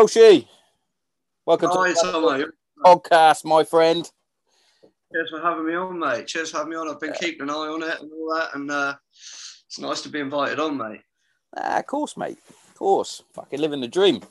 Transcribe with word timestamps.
Joshi, 0.00 0.46
welcome 1.44 1.68
Hi, 1.74 1.88
to 1.92 1.94
the 2.10 2.52
podcast, 2.82 3.44
my 3.44 3.62
friend. 3.64 4.10
Cheers 5.12 5.28
for 5.28 5.42
having 5.42 5.66
me 5.66 5.74
on, 5.74 5.98
mate. 5.98 6.26
Cheers 6.26 6.52
for 6.52 6.56
having 6.56 6.70
me 6.70 6.76
on. 6.76 6.88
I've 6.88 6.98
been 6.98 7.12
keeping 7.12 7.42
an 7.42 7.50
eye 7.50 7.52
on 7.52 7.82
it 7.82 8.00
and 8.00 8.10
all 8.10 8.34
that, 8.34 8.54
and 8.54 8.70
uh, 8.70 8.94
it's 9.12 9.78
nice 9.78 10.00
to 10.00 10.08
be 10.08 10.20
invited 10.20 10.58
on, 10.58 10.78
mate. 10.78 11.02
Ah, 11.54 11.80
of 11.80 11.86
course, 11.86 12.16
mate. 12.16 12.38
Of 12.48 12.76
course. 12.76 13.22
Fucking 13.34 13.60
living 13.60 13.82
the 13.82 13.88
dream. 13.88 14.22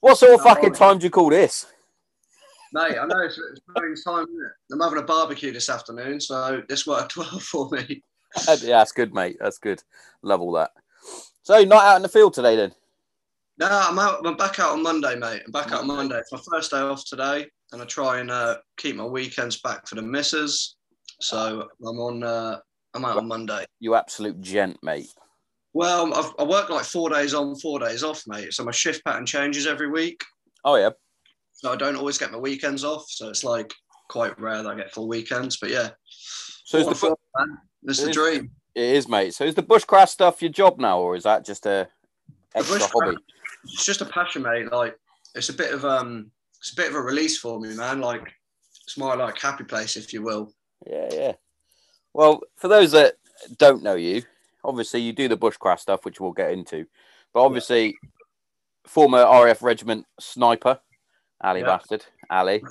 What 0.00 0.18
sort 0.18 0.32
of 0.34 0.40
Oh, 0.40 0.42
fucking 0.42 0.72
time 0.72 0.98
do 0.98 1.04
you 1.04 1.10
call 1.10 1.30
this? 1.30 1.66
Mate, 2.72 2.98
I 3.00 3.06
know 3.06 3.20
it's, 3.20 3.38
it's 3.38 3.60
morning 3.76 3.94
time, 4.04 4.24
isn't 4.24 4.42
it? 4.44 4.72
I'm 4.72 4.80
having 4.80 4.98
a 4.98 5.02
barbecue 5.06 5.52
this 5.52 5.70
afternoon, 5.70 6.20
so 6.20 6.62
this 6.68 6.84
worked 6.84 7.16
well 7.16 7.38
for 7.38 7.70
me. 7.70 8.02
yeah, 8.48 8.56
that's 8.56 8.90
good, 8.90 9.14
mate. 9.14 9.36
That's 9.38 9.58
good. 9.58 9.84
Love 10.20 10.40
all 10.40 10.50
that. 10.54 10.72
So, 11.42 11.62
not 11.62 11.84
out 11.84 11.96
in 11.96 12.02
the 12.02 12.08
field 12.08 12.34
today, 12.34 12.56
then? 12.56 12.74
No, 13.58 13.68
I'm 13.70 13.98
out. 13.98 14.26
I'm 14.26 14.36
back 14.36 14.58
out 14.58 14.72
on 14.72 14.82
Monday, 14.82 15.14
mate. 15.16 15.42
I'm 15.46 15.52
back 15.52 15.70
out 15.72 15.82
on 15.82 15.86
Monday. 15.86 16.16
It's 16.18 16.32
my 16.32 16.40
first 16.52 16.70
day 16.72 16.78
off 16.78 17.04
today, 17.04 17.46
and 17.72 17.80
I 17.80 17.84
try 17.84 18.18
and 18.18 18.30
uh, 18.30 18.56
keep 18.76 18.96
my 18.96 19.04
weekends 19.04 19.60
back 19.60 19.86
for 19.86 19.94
the 19.94 20.02
missus. 20.02 20.76
So 21.20 21.68
I'm 21.86 21.98
on. 21.98 22.22
Uh, 22.24 22.58
I'm 22.94 23.04
out 23.04 23.16
on 23.16 23.28
Monday. 23.28 23.64
You 23.80 23.94
absolute 23.94 24.40
gent, 24.40 24.78
mate. 24.82 25.08
Well, 25.72 26.12
I've, 26.14 26.32
I 26.38 26.44
work 26.44 26.68
like 26.70 26.84
four 26.84 27.10
days 27.10 27.34
on, 27.34 27.56
four 27.56 27.78
days 27.80 28.04
off, 28.04 28.22
mate. 28.26 28.52
So 28.54 28.64
my 28.64 28.70
shift 28.72 29.04
pattern 29.04 29.26
changes 29.26 29.66
every 29.66 29.88
week. 29.90 30.22
Oh, 30.64 30.76
yeah. 30.76 30.90
So 31.52 31.72
I 31.72 31.76
don't 31.76 31.96
always 31.96 32.18
get 32.18 32.30
my 32.30 32.38
weekends 32.38 32.84
off. 32.84 33.04
So 33.08 33.28
it's 33.28 33.42
like 33.42 33.72
quite 34.08 34.38
rare 34.40 34.62
that 34.62 34.68
I 34.68 34.76
get 34.76 34.92
full 34.92 35.08
weekends. 35.08 35.56
But 35.58 35.70
yeah, 35.70 35.90
So, 36.64 36.78
is 36.78 36.86
What 36.86 36.96
the, 37.00 37.06
a 37.06 37.10
bu- 37.10 37.16
fun, 37.36 37.48
man. 37.48 37.58
It's 37.84 37.98
the 37.98 38.04
It 38.06 38.10
is. 38.10 38.16
dream. 38.16 38.50
it 38.76 38.82
is, 38.96 39.08
mate. 39.08 39.34
So, 39.34 39.44
is 39.44 39.56
the 39.56 39.62
bushcraft 39.64 40.10
stuff 40.10 40.40
your 40.42 40.52
job 40.52 40.78
now, 40.78 41.00
or 41.00 41.16
is 41.16 41.24
that 41.24 41.44
just 41.44 41.66
a 41.66 41.88
extra 42.54 42.78
bushcraft- 42.78 42.90
hobby? 43.04 43.16
It's 43.64 43.84
just 43.84 44.00
a 44.02 44.06
passion, 44.06 44.42
mate. 44.42 44.70
Like 44.70 44.98
it's 45.34 45.48
a 45.48 45.54
bit 45.54 45.72
of 45.72 45.84
um, 45.84 46.30
it's 46.58 46.72
a 46.72 46.76
bit 46.76 46.88
of 46.88 46.94
a 46.96 47.00
release 47.00 47.38
for 47.38 47.58
me, 47.60 47.74
man. 47.74 48.00
Like 48.00 48.32
it's 48.84 48.98
my 48.98 49.14
like 49.14 49.38
happy 49.40 49.64
place, 49.64 49.96
if 49.96 50.12
you 50.12 50.22
will. 50.22 50.52
Yeah, 50.86 51.08
yeah. 51.12 51.32
Well, 52.12 52.42
for 52.56 52.68
those 52.68 52.92
that 52.92 53.14
don't 53.58 53.82
know 53.82 53.94
you, 53.96 54.22
obviously 54.64 55.00
you 55.00 55.12
do 55.12 55.28
the 55.28 55.36
bushcraft 55.36 55.80
stuff, 55.80 56.04
which 56.04 56.20
we'll 56.20 56.32
get 56.32 56.52
into. 56.52 56.86
But 57.32 57.44
obviously, 57.44 57.96
former 58.86 59.18
RAF 59.24 59.62
regiment 59.62 60.06
sniper, 60.20 60.78
Ali 61.42 61.60
Yeah. 61.60 61.66
bastard, 61.66 62.04
Ali. 62.30 62.62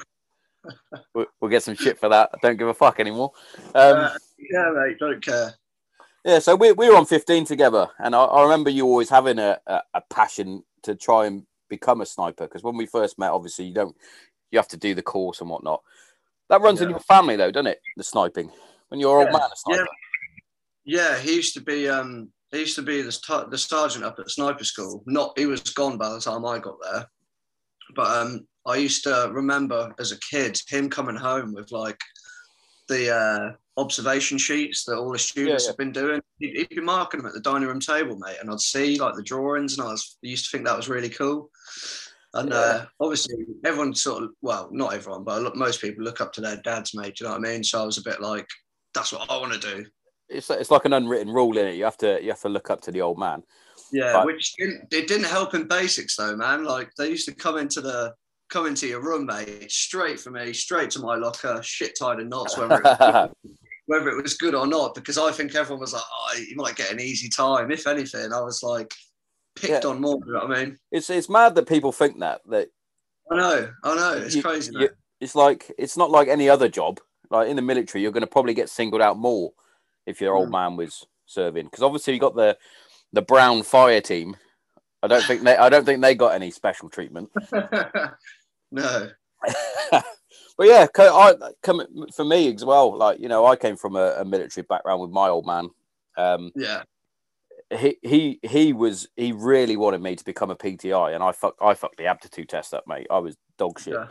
we'll, 1.16 1.26
we'll 1.42 1.52
get 1.52 1.64
some 1.64 1.76
shit 1.76 2.00
for 2.00 2.08
that. 2.10 2.30
I 2.34 2.38
don't 2.42 2.58
give 2.58 2.68
a 2.70 2.74
fuck 2.74 3.00
anymore. 3.00 3.32
Um, 3.76 3.98
Uh, 3.98 4.10
yeah, 4.38 4.72
mate. 4.76 4.98
Don't 5.00 5.24
care. 5.24 5.54
Yeah, 6.26 6.40
so 6.40 6.56
we, 6.56 6.72
we 6.72 6.90
were 6.90 6.96
on 6.96 7.06
15 7.06 7.46
together, 7.46 7.90
and 8.00 8.16
I, 8.16 8.24
I 8.24 8.44
remember 8.44 8.70
you 8.70 8.86
always 8.86 9.10
having 9.10 9.40
a, 9.40 9.60
a, 9.68 9.82
a 9.96 10.02
passion 10.10 10.64
to 10.84 10.96
try 10.96 11.26
and 11.26 11.44
become 11.70 12.02
a 12.02 12.06
sniper. 12.06 12.46
Because 12.46 12.64
when 12.64 12.78
we 12.78 12.86
first 12.86 13.20
met, 13.20 13.32
obviously 13.32 13.66
you 13.66 13.74
don't, 13.74 13.96
you 14.52 14.60
have 14.60 14.68
to 14.70 14.78
do 14.78 14.96
the 14.96 15.02
course 15.02 15.42
and 15.42 15.50
whatnot. 15.50 15.82
That 16.50 16.62
runs 16.62 16.82
in 16.82 16.90
your 16.90 17.00
family, 17.00 17.36
though, 17.36 17.52
doesn't 17.52 17.68
it? 17.68 17.82
The 17.98 18.04
sniping. 18.04 18.52
When 18.90 19.00
you're 19.00 19.18
old 19.18 19.28
Yeah. 19.28 19.34
man, 19.34 19.42
a 19.42 19.56
sniper. 19.56 19.88
Yeah, 20.86 21.18
he 21.18 21.36
used 21.36 21.54
to 21.56 21.62
be 21.62 21.88
um, 21.90 22.30
he 22.52 22.60
used 22.60 22.76
to 22.76 22.82
be 22.82 23.02
the 23.02 23.48
the 23.50 23.58
sergeant 23.58 24.04
up 24.04 24.20
at 24.20 24.30
sniper 24.30 24.64
school. 24.64 25.04
Not 25.08 25.38
he 25.38 25.46
was 25.46 25.62
gone 25.62 25.98
by 25.98 26.10
the 26.10 26.20
time 26.20 26.46
I 26.46 26.60
got 26.60 26.76
there, 26.82 27.08
but 27.96 28.08
um, 28.18 28.48
I 28.68 28.76
used 28.76 29.04
to 29.06 29.30
remember 29.32 29.94
as 29.98 30.12
a 30.12 30.20
kid 30.20 30.60
him 30.68 30.90
coming 30.90 31.16
home 31.16 31.54
with 31.54 31.72
like 31.72 32.00
the 32.88 33.14
uh, 33.16 33.52
observation 33.78 34.38
sheets 34.38 34.84
that 34.86 34.98
all 34.98 35.12
the 35.12 35.20
students 35.20 35.64
Yeah, 35.64 35.68
yeah. 35.68 35.72
have 35.72 35.78
been 35.78 35.92
doing. 35.92 36.22
He'd, 36.40 36.56
he'd 36.58 36.70
be 36.70 36.82
marking 36.82 37.20
them 37.20 37.28
at 37.28 37.34
the 37.34 37.40
dining 37.42 37.68
room 37.68 37.80
table, 37.80 38.18
mate, 38.18 38.38
and 38.42 38.50
I'd 38.52 38.60
see 38.60 39.00
like 39.00 39.16
the 39.16 39.24
drawings, 39.24 39.78
and 39.78 39.88
I 39.88 39.92
was 39.92 40.18
I 40.24 40.28
used 40.28 40.46
to 40.46 40.52
think 40.58 40.66
that 40.68 40.78
was 40.78 40.90
really 40.90 41.10
cool. 41.10 41.50
And 42.36 42.52
uh, 42.52 42.86
obviously, 43.00 43.36
everyone 43.64 43.94
sort 43.94 44.24
of 44.24 44.32
well, 44.42 44.68
not 44.72 44.94
everyone, 44.94 45.24
but 45.24 45.42
look, 45.44 45.56
most 45.56 45.82
people 45.82 46.04
look 46.04 46.20
up 46.20 46.34
to 46.34 46.42
their 46.42 46.58
dads, 46.58 46.96
mate. 46.96 47.16
Do 47.16 47.26
you 47.26 47.30
know 47.30 47.38
what 47.38 47.48
I 47.48 47.52
mean? 47.52 47.64
So 47.64 47.82
I 47.82 47.86
was 47.86 48.00
a 48.00 48.04
bit 48.04 48.22
like, 48.22 48.48
that's 48.96 49.12
what 49.12 49.30
I 49.30 49.38
want 49.38 49.54
to 49.54 49.60
do. 49.60 49.86
it's 50.30 50.50
it's 50.50 50.72
like 50.72 50.86
an 50.86 50.94
unwritten 50.94 51.32
rule 51.32 51.58
in 51.58 51.68
it. 51.68 51.76
You 51.76 51.84
have 51.84 51.98
to 51.98 52.20
you 52.24 52.30
have 52.30 52.42
to 52.42 52.50
look 52.50 52.70
up 52.72 52.82
to 52.82 52.92
the 52.92 53.02
old 53.02 53.20
man. 53.20 53.44
Yeah, 53.92 54.14
But- 54.14 54.26
which 54.26 54.54
didn't, 54.58 54.92
it 54.92 55.08
didn't 55.08 55.26
help 55.28 55.54
in 55.54 55.68
basics 55.68 56.16
though, 56.16 56.36
man. 56.36 56.64
Like 56.64 56.90
they 56.98 57.10
used 57.10 57.28
to 57.28 57.36
come 57.36 57.58
into 57.58 57.82
the 57.82 58.14
come 58.54 58.68
into 58.68 58.88
your 58.88 59.02
room, 59.02 59.26
mate, 59.26 59.72
straight 59.72 60.20
for 60.20 60.30
me, 60.30 60.54
straight 60.54 60.92
to 60.92 61.00
my 61.00 61.16
locker, 61.16 61.60
shit 61.64 61.98
tied 61.98 62.20
in 62.20 62.30
knots, 62.30 62.56
whether 62.58 62.76
it, 62.76 62.84
was, 63.00 63.30
whether 63.88 64.10
it 64.10 64.22
was 64.22 64.36
good 64.36 64.54
or 64.54 64.68
not. 64.68 64.94
Because 64.94 65.18
I 65.18 65.32
think 65.32 65.56
everyone 65.56 65.82
was 65.82 65.94
like, 65.94 66.04
oh, 66.10 66.38
you 66.38 66.56
might 66.56 66.76
get 66.76 66.92
an 66.92 67.00
easy 67.02 67.28
time. 67.30 67.72
If 67.72 67.88
anything, 67.88 68.32
I 68.32 68.40
was 68.42 68.62
like 68.62 68.94
picked 69.56 69.84
Yeah. 69.84 69.90
on 69.90 70.00
more. 70.00 70.20
You 70.26 70.34
know 70.34 70.46
what 70.46 70.58
I 70.58 70.66
mean? 70.66 70.78
it's 70.92 71.10
it's 71.10 71.30
mad 71.30 71.56
that 71.56 71.68
people 71.68 71.92
think 71.92 72.20
that 72.20 72.42
that 72.50 72.70
I 73.32 73.36
know, 73.38 73.70
I 73.84 73.96
know, 73.96 74.14
it's 74.24 74.36
You- 74.36 74.44
crazy. 74.44 74.72
you- 74.78 74.90
it's 75.20 75.36
like 75.36 75.72
it's 75.78 75.98
not 75.98 76.12
like 76.12 76.28
any 76.28 76.48
other 76.50 76.70
job. 76.70 77.00
Like 77.32 77.48
in 77.50 77.56
the 77.56 77.62
military, 77.64 78.04
you're 78.04 78.12
going 78.12 78.22
to 78.22 78.28
probably 78.28 78.54
get 78.54 78.70
singled 78.70 79.02
out 79.02 79.18
more 79.18 79.52
if 80.06 80.22
your 80.22 80.36
old 80.36 80.50
Mm. 80.50 80.52
man 80.52 80.76
was 80.76 81.06
serving. 81.26 81.66
Because 81.66 81.82
obviously 81.82 82.14
you 82.14 82.20
got 82.20 82.36
the 82.36 82.56
the 83.14 83.22
Brown 83.24 83.64
Fire 83.64 84.02
team. 84.02 84.36
I 85.02 85.08
don't 85.08 85.24
think 85.24 85.42
they 85.44 85.56
I 85.58 85.70
don't 85.70 85.86
think 85.86 86.02
they 86.02 86.14
got 86.16 86.36
any 86.36 86.52
special 86.52 86.90
treatment. 86.90 87.30
no, 88.74 89.10
but 89.92 90.68
yeah, 90.68 90.88
I 90.98 91.34
come 91.62 91.82
for 92.14 92.26
me 92.26 92.54
as 92.54 92.66
well. 92.66 92.98
Like 92.98 93.20
you 93.20 93.28
know, 93.28 93.46
I 93.46 93.56
came 93.56 93.78
from 93.78 93.96
a, 93.96 94.16
a 94.20 94.26
military 94.26 94.66
background 94.68 95.02
with 95.02 95.12
my 95.12 95.30
old 95.30 95.46
man. 95.46 95.70
Um, 96.18 96.52
yeah, 96.56 96.84
he 97.72 97.98
he 98.02 98.40
he 98.44 98.74
was 98.74 99.08
he 99.16 99.32
really 99.32 99.78
wanted 99.78 100.02
me 100.02 100.16
to 100.16 100.26
become 100.26 100.52
a 100.52 100.56
PTI, 100.56 101.14
and 101.14 101.24
I 101.24 101.32
fuck 101.32 101.56
I 101.62 101.74
fucked 101.74 101.98
the 101.98 102.08
aptitude 102.08 102.50
test 102.50 102.74
up, 102.74 102.84
mate. 102.88 103.08
I 103.10 103.20
was 103.20 103.36
dog 103.58 103.80
shit. 103.80 103.94
Yeah. 103.94 104.08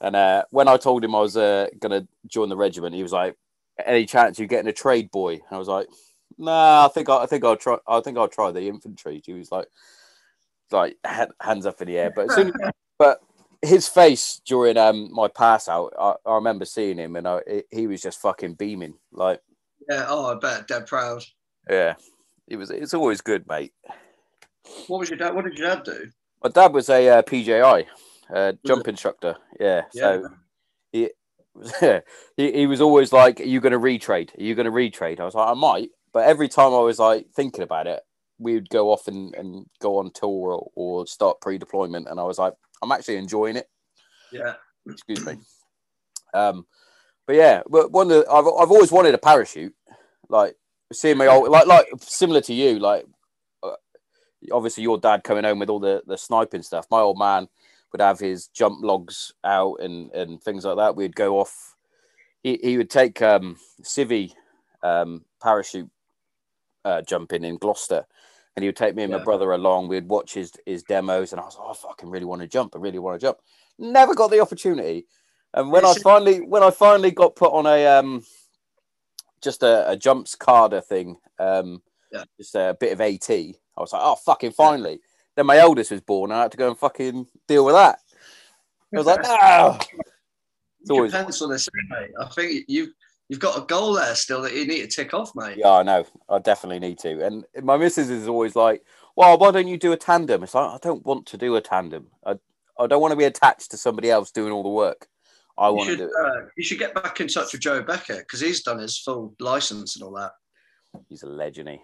And 0.00 0.14
uh, 0.14 0.44
when 0.50 0.68
I 0.68 0.76
told 0.76 1.04
him 1.04 1.14
I 1.14 1.20
was 1.20 1.36
uh, 1.36 1.68
gonna 1.78 2.06
join 2.26 2.48
the 2.48 2.56
regiment, 2.56 2.94
he 2.94 3.02
was 3.02 3.12
like, 3.12 3.36
"Any 3.84 4.06
chance 4.06 4.38
you 4.38 4.46
getting 4.46 4.68
a 4.68 4.72
trade 4.72 5.10
boy?" 5.10 5.40
I 5.50 5.58
was 5.58 5.68
like, 5.68 5.86
"Nah, 6.36 6.86
I 6.86 6.88
think 6.88 7.08
I, 7.08 7.22
I 7.22 7.26
think 7.26 7.44
I'll 7.44 7.56
try. 7.56 7.78
I 7.88 8.00
think 8.00 8.18
I'll 8.18 8.28
try 8.28 8.50
the 8.50 8.68
infantry." 8.68 9.22
He 9.24 9.32
was 9.32 9.50
like, 9.50 9.68
like 10.70 10.96
hands 11.40 11.66
up 11.66 11.80
in 11.80 11.88
the 11.88 11.98
air. 11.98 12.12
But 12.14 12.30
as 12.30 12.34
soon, 12.34 12.52
but 12.98 13.20
his 13.62 13.88
face 13.88 14.40
during 14.44 14.76
um 14.76 15.12
my 15.12 15.28
pass 15.28 15.68
out, 15.68 15.92
I, 15.98 16.14
I 16.24 16.34
remember 16.34 16.64
seeing 16.64 16.98
him, 16.98 17.16
and 17.16 17.26
I, 17.26 17.40
he 17.70 17.86
was 17.86 18.02
just 18.02 18.20
fucking 18.20 18.54
beaming. 18.54 18.94
Like, 19.12 19.40
yeah. 19.88 20.06
Oh, 20.08 20.26
I 20.26 20.38
bet, 20.38 20.68
dead 20.68 20.86
proud. 20.86 21.24
yeah, 21.68 21.94
it 22.48 22.56
was. 22.56 22.70
It's 22.70 22.94
always 22.94 23.20
good, 23.20 23.46
mate. 23.48 23.72
What 24.88 25.00
was 25.00 25.10
your 25.10 25.18
dad? 25.18 25.34
What 25.34 25.44
did 25.44 25.58
your 25.58 25.68
dad 25.68 25.84
do? 25.84 26.10
My 26.42 26.50
dad 26.50 26.72
was 26.72 26.88
a 26.88 27.08
uh, 27.08 27.22
PJI, 27.22 27.86
uh, 28.34 28.52
jump 28.66 28.88
instructor. 28.88 29.36
Yeah, 29.58 29.82
so 29.90 30.28
he, 30.92 31.10
he 32.36 32.52
he 32.52 32.66
was 32.66 32.80
always 32.80 33.12
like, 33.12 33.40
"Are 33.40 33.44
you 33.44 33.60
going 33.60 33.72
to 33.72 33.78
retrade? 33.78 34.36
Are 34.38 34.42
you 34.42 34.54
going 34.54 34.66
to 34.66 34.72
retrade?" 34.72 35.20
I 35.20 35.24
was 35.24 35.34
like, 35.34 35.48
"I 35.48 35.54
might," 35.54 35.90
but 36.12 36.26
every 36.26 36.48
time 36.48 36.72
I 36.74 36.80
was 36.80 36.98
like 36.98 37.28
thinking 37.34 37.62
about 37.62 37.86
it, 37.86 38.00
we 38.38 38.54
would 38.54 38.68
go 38.68 38.90
off 38.90 39.08
and, 39.08 39.34
and 39.34 39.66
go 39.80 39.98
on 39.98 40.10
tour 40.12 40.52
or, 40.52 40.70
or 40.74 41.06
start 41.06 41.40
pre-deployment, 41.40 42.08
and 42.08 42.20
I 42.20 42.24
was 42.24 42.38
like, 42.38 42.54
"I'm 42.82 42.92
actually 42.92 43.16
enjoying 43.16 43.56
it." 43.56 43.68
yeah, 44.32 44.54
Excuse 44.88 45.24
me. 45.24 45.38
Um, 46.34 46.66
but 47.26 47.36
yeah, 47.36 47.62
but 47.68 47.90
one 47.90 48.10
of 48.10 48.24
the, 48.24 48.30
I've 48.30 48.46
I've 48.46 48.70
always 48.70 48.92
wanted 48.92 49.14
a 49.14 49.18
parachute, 49.18 49.74
like 50.28 50.56
seeing 50.92 51.16
my 51.16 51.26
old 51.26 51.48
like 51.48 51.66
like 51.66 51.86
similar 52.00 52.40
to 52.42 52.54
you, 52.54 52.78
like 52.78 53.06
uh, 53.62 53.72
obviously 54.52 54.82
your 54.82 54.98
dad 54.98 55.24
coming 55.24 55.44
home 55.44 55.58
with 55.58 55.70
all 55.70 55.80
the 55.80 56.02
the 56.06 56.18
sniping 56.18 56.62
stuff. 56.62 56.86
My 56.90 57.00
old 57.00 57.18
man 57.18 57.48
would 57.92 58.00
have 58.00 58.18
his 58.18 58.48
jump 58.48 58.82
logs 58.82 59.32
out 59.44 59.76
and 59.80 60.10
and 60.12 60.42
things 60.42 60.64
like 60.64 60.76
that. 60.76 60.96
We'd 60.96 61.16
go 61.16 61.40
off. 61.40 61.74
He 62.42 62.58
he 62.62 62.76
would 62.76 62.90
take 62.90 63.20
um 63.22 63.56
civvy 63.82 64.32
um 64.82 65.24
parachute 65.42 65.90
uh, 66.86 67.02
jumping 67.02 67.44
in 67.44 67.56
Gloucester. 67.58 68.04
And 68.54 68.62
he 68.62 68.68
would 68.68 68.76
take 68.76 68.94
me 68.94 69.02
and 69.02 69.12
my 69.12 69.22
brother 69.22 69.52
along. 69.52 69.88
We'd 69.88 70.08
watch 70.08 70.32
his, 70.32 70.52
his 70.64 70.82
demos, 70.82 71.32
and 71.32 71.40
I 71.40 71.44
was 71.44 71.56
like, 71.58 71.66
"Oh, 71.68 71.72
I 71.72 71.74
fucking 71.74 72.08
really 72.08 72.24
want 72.24 72.40
to 72.40 72.48
jump. 72.48 72.74
I 72.74 72.78
really 72.78 72.98
want 72.98 73.20
to 73.20 73.26
jump." 73.26 73.38
Never 73.78 74.14
got 74.14 74.30
the 74.30 74.40
opportunity. 74.40 75.06
And 75.52 75.70
when 75.70 75.84
I 75.84 75.90
It's- 75.90 76.02
finally 76.02 76.40
when 76.40 76.62
I 76.62 76.70
finally 76.70 77.10
got 77.10 77.36
put 77.36 77.52
on 77.52 77.66
a 77.66 77.86
um 77.86 78.24
just 79.42 79.62
a, 79.62 79.90
a 79.90 79.96
jumps 79.96 80.34
cadre 80.34 80.80
thing, 80.80 81.16
um 81.38 81.82
Yeah. 82.10 82.24
just 82.38 82.54
a 82.54 82.74
bit 82.80 82.92
of 82.92 83.00
AT, 83.02 83.28
I 83.30 83.54
was 83.76 83.92
like, 83.92 84.02
oh 84.02 84.16
fucking 84.16 84.52
finally. 84.52 85.00
Then 85.34 85.44
my 85.46 85.58
eldest 85.58 85.90
was 85.90 86.00
born, 86.00 86.30
and 86.30 86.38
I 86.38 86.42
had 86.44 86.52
to 86.52 86.56
go 86.58 86.68
and 86.68 86.78
fucking 86.78 87.26
deal 87.46 87.64
with 87.66 87.74
that. 87.74 87.98
I 88.94 88.96
was 88.96 89.06
like, 89.06 89.22
no. 89.22 89.78
It's 90.80 90.90
You 90.90 90.96
always 90.96 91.12
pencil 91.12 91.48
this 91.48 91.68
in, 91.68 91.88
mate. 91.90 92.10
I 92.20 92.28
think 92.28 92.64
you've 92.68 92.90
you've 93.28 93.40
got 93.40 93.58
a 93.58 93.66
goal 93.66 93.94
there 93.94 94.14
still 94.14 94.42
that 94.42 94.54
you 94.54 94.66
need 94.66 94.82
to 94.82 94.86
tick 94.88 95.14
off, 95.14 95.32
mate. 95.34 95.56
Yeah, 95.58 95.70
I 95.72 95.82
know. 95.82 96.04
I 96.28 96.38
definitely 96.38 96.78
need 96.78 96.98
to. 97.00 97.24
And 97.24 97.44
my 97.62 97.76
missus 97.76 98.10
is 98.10 98.28
always 98.28 98.56
like, 98.56 98.82
well, 99.16 99.38
why 99.38 99.50
don't 99.50 99.68
you 99.68 99.78
do 99.78 99.92
a 99.92 99.96
tandem? 99.96 100.42
It's 100.42 100.54
like, 100.54 100.70
I 100.70 100.78
don't 100.82 101.04
want 101.04 101.26
to 101.26 101.36
do 101.38 101.56
a 101.56 101.60
tandem. 101.60 102.08
I, 102.24 102.38
I 102.78 102.86
don't 102.86 103.00
want 103.00 103.12
to 103.12 103.16
be 103.16 103.24
attached 103.24 103.70
to 103.70 103.76
somebody 103.76 104.10
else 104.10 104.30
doing 104.30 104.52
all 104.52 104.62
the 104.62 104.68
work. 104.68 105.08
I 105.58 105.68
You 105.68 105.74
want 105.74 105.86
to 105.88 105.92
should, 105.92 105.98
do 106.00 106.04
it. 106.06 106.12
uh, 106.26 106.46
you 106.56 106.64
should 106.64 106.78
get 106.78 106.94
back 106.94 107.20
in 107.20 107.28
touch 107.28 107.52
with 107.52 107.62
Joe 107.62 107.82
Becker 107.82 108.18
because 108.18 108.40
he's 108.40 108.62
done 108.62 108.78
his 108.78 108.98
full 108.98 109.34
license 109.40 109.96
and 109.96 110.04
all 110.04 110.12
that. 110.12 110.32
He's 111.08 111.22
a 111.22 111.28
legend. 111.28 111.70
He. 111.70 111.80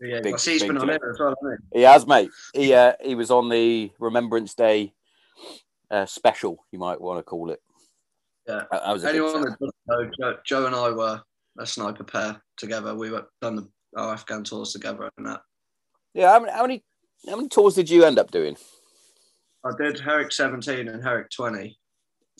Yeah, 0.00 0.20
Big- 0.20 0.34
I 0.34 0.36
see 0.36 0.52
he's 0.54 0.64
been 0.64 0.78
on 0.78 0.90
it 0.90 1.00
as 1.08 1.18
well, 1.20 1.34
hasn't 1.42 1.60
He 1.72 1.82
has, 1.82 2.06
mate. 2.08 2.30
He 2.54 2.74
uh, 2.74 2.94
he 3.00 3.14
was 3.14 3.30
on 3.30 3.48
the 3.48 3.92
Remembrance 4.00 4.54
Day 4.54 4.94
uh, 5.92 6.06
special, 6.06 6.64
you 6.72 6.78
might 6.80 7.00
want 7.00 7.20
to 7.20 7.22
call 7.22 7.50
it. 7.52 7.60
Yeah. 8.46 8.62
that, 8.70 8.82
that 8.84 8.92
was 8.92 9.02
he? 9.02 9.08
a 9.08 9.12
good 9.12 9.18
Anyone 9.22 9.42
that 9.42 9.58
doesn't 9.58 9.74
know, 9.86 10.10
Joe, 10.18 10.38
Joe 10.44 10.66
and 10.66 10.74
I 10.74 10.90
were 10.90 11.20
a 11.58 11.66
sniper 11.66 12.04
pair 12.04 12.42
together. 12.56 12.94
We 12.94 13.10
were 13.10 13.26
done 13.40 13.56
the, 13.56 13.68
our 13.96 14.12
Afghan 14.14 14.44
tours 14.44 14.72
together 14.72 15.10
and 15.16 15.26
that. 15.26 15.40
Yeah, 16.14 16.32
how 16.32 16.40
many, 16.40 16.52
how 16.52 16.62
many 16.62 16.84
how 17.28 17.36
many 17.36 17.48
tours 17.48 17.74
did 17.74 17.88
you 17.88 18.04
end 18.04 18.18
up 18.18 18.30
doing? 18.30 18.56
I 19.64 19.70
did 19.80 20.00
Herrick 20.00 20.32
17 20.32 20.88
and 20.88 21.02
Herrick 21.02 21.30
20. 21.30 21.78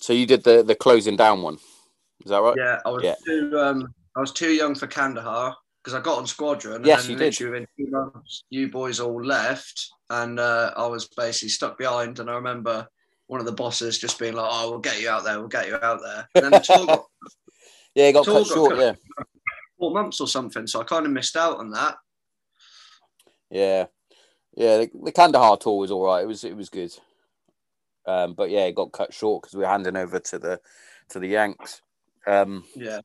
So 0.00 0.12
you 0.12 0.26
did 0.26 0.42
the 0.44 0.62
the 0.62 0.74
closing 0.74 1.16
down 1.16 1.42
one. 1.42 1.58
Is 2.24 2.30
that 2.30 2.40
right? 2.42 2.56
Yeah, 2.56 2.80
I 2.84 2.90
was 2.90 3.02
Yeah. 3.04 3.14
too 3.24 3.58
um, 3.58 3.94
I 4.16 4.20
was 4.20 4.32
too 4.32 4.50
young 4.50 4.74
for 4.74 4.86
Kandahar 4.86 5.56
because 5.82 5.94
I 5.94 6.00
got 6.02 6.18
on 6.18 6.26
squadron. 6.26 6.76
And 6.76 6.86
Yes, 6.86 7.08
you 7.08 7.16
did. 7.16 7.38
Within 7.40 7.66
two 7.78 7.90
months, 7.90 8.44
you 8.50 8.70
boys 8.70 9.00
all 9.00 9.24
left, 9.24 9.88
and 10.10 10.38
uh, 10.38 10.72
I 10.76 10.86
was 10.86 11.08
basically 11.16 11.48
stuck 11.50 11.78
behind. 11.78 12.18
And 12.18 12.28
I 12.30 12.34
remember 12.34 12.86
one 13.32 13.40
of 13.40 13.46
the 13.46 13.52
bosses 13.52 13.98
just 13.98 14.18
being 14.18 14.34
like, 14.34 14.46
"Oh, 14.46 14.70
we'll 14.70 14.78
get 14.78 15.00
you 15.00 15.08
out 15.08 15.24
there. 15.24 15.38
We'll 15.38 15.48
get 15.48 15.66
you 15.66 15.76
out 15.76 16.00
there." 16.02 16.28
And 16.34 16.44
then 16.44 16.50
the 16.52 16.58
tour 16.60 16.84
got 16.84 17.06
Yeah, 17.94 18.08
it 18.08 18.12
got 18.12 18.26
cut 18.26 18.34
got 18.34 18.46
short. 18.46 18.78
Yeah, 18.78 18.92
four 19.78 19.90
months 19.90 20.20
or 20.20 20.28
something, 20.28 20.66
so 20.66 20.82
I 20.82 20.84
kind 20.84 21.06
of 21.06 21.12
missed 21.12 21.34
out 21.34 21.56
on 21.56 21.70
that. 21.70 21.96
yeah, 23.50 23.86
yeah. 24.54 24.76
The, 24.76 24.90
the 25.04 25.12
Kandahar 25.12 25.56
tour 25.56 25.78
was 25.78 25.90
all 25.90 26.04
right. 26.04 26.22
It 26.22 26.26
was 26.26 26.44
it 26.44 26.54
was 26.54 26.68
good. 26.68 26.92
Um, 28.06 28.34
but 28.34 28.50
yeah, 28.50 28.66
it 28.66 28.74
got 28.74 28.92
cut 28.92 29.14
short 29.14 29.42
because 29.42 29.54
we 29.54 29.62
were 29.62 29.70
handing 29.70 29.96
over 29.96 30.18
to 30.20 30.38
the 30.38 30.60
to 31.08 31.18
the 31.18 31.28
Yanks. 31.28 31.80
Um, 32.26 32.64
Yeah, 32.76 33.00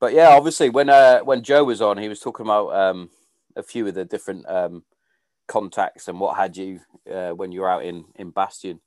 but 0.00 0.12
yeah, 0.12 0.30
obviously 0.30 0.70
when 0.70 0.88
uh 0.88 1.20
when 1.20 1.44
Joe 1.44 1.62
was 1.62 1.80
on, 1.80 1.98
he 1.98 2.08
was 2.08 2.18
talking 2.18 2.46
about 2.46 2.74
um 2.74 3.10
a 3.54 3.62
few 3.62 3.86
of 3.86 3.94
the 3.94 4.04
different 4.04 4.44
um 4.48 4.82
contacts 5.48 6.08
and 6.08 6.20
what 6.20 6.36
had 6.36 6.56
you 6.56 6.80
uh, 7.12 7.30
when 7.30 7.52
you 7.52 7.60
were 7.60 7.70
out 7.70 7.84
in 7.84 8.04
in 8.16 8.30
Bastion. 8.30 8.80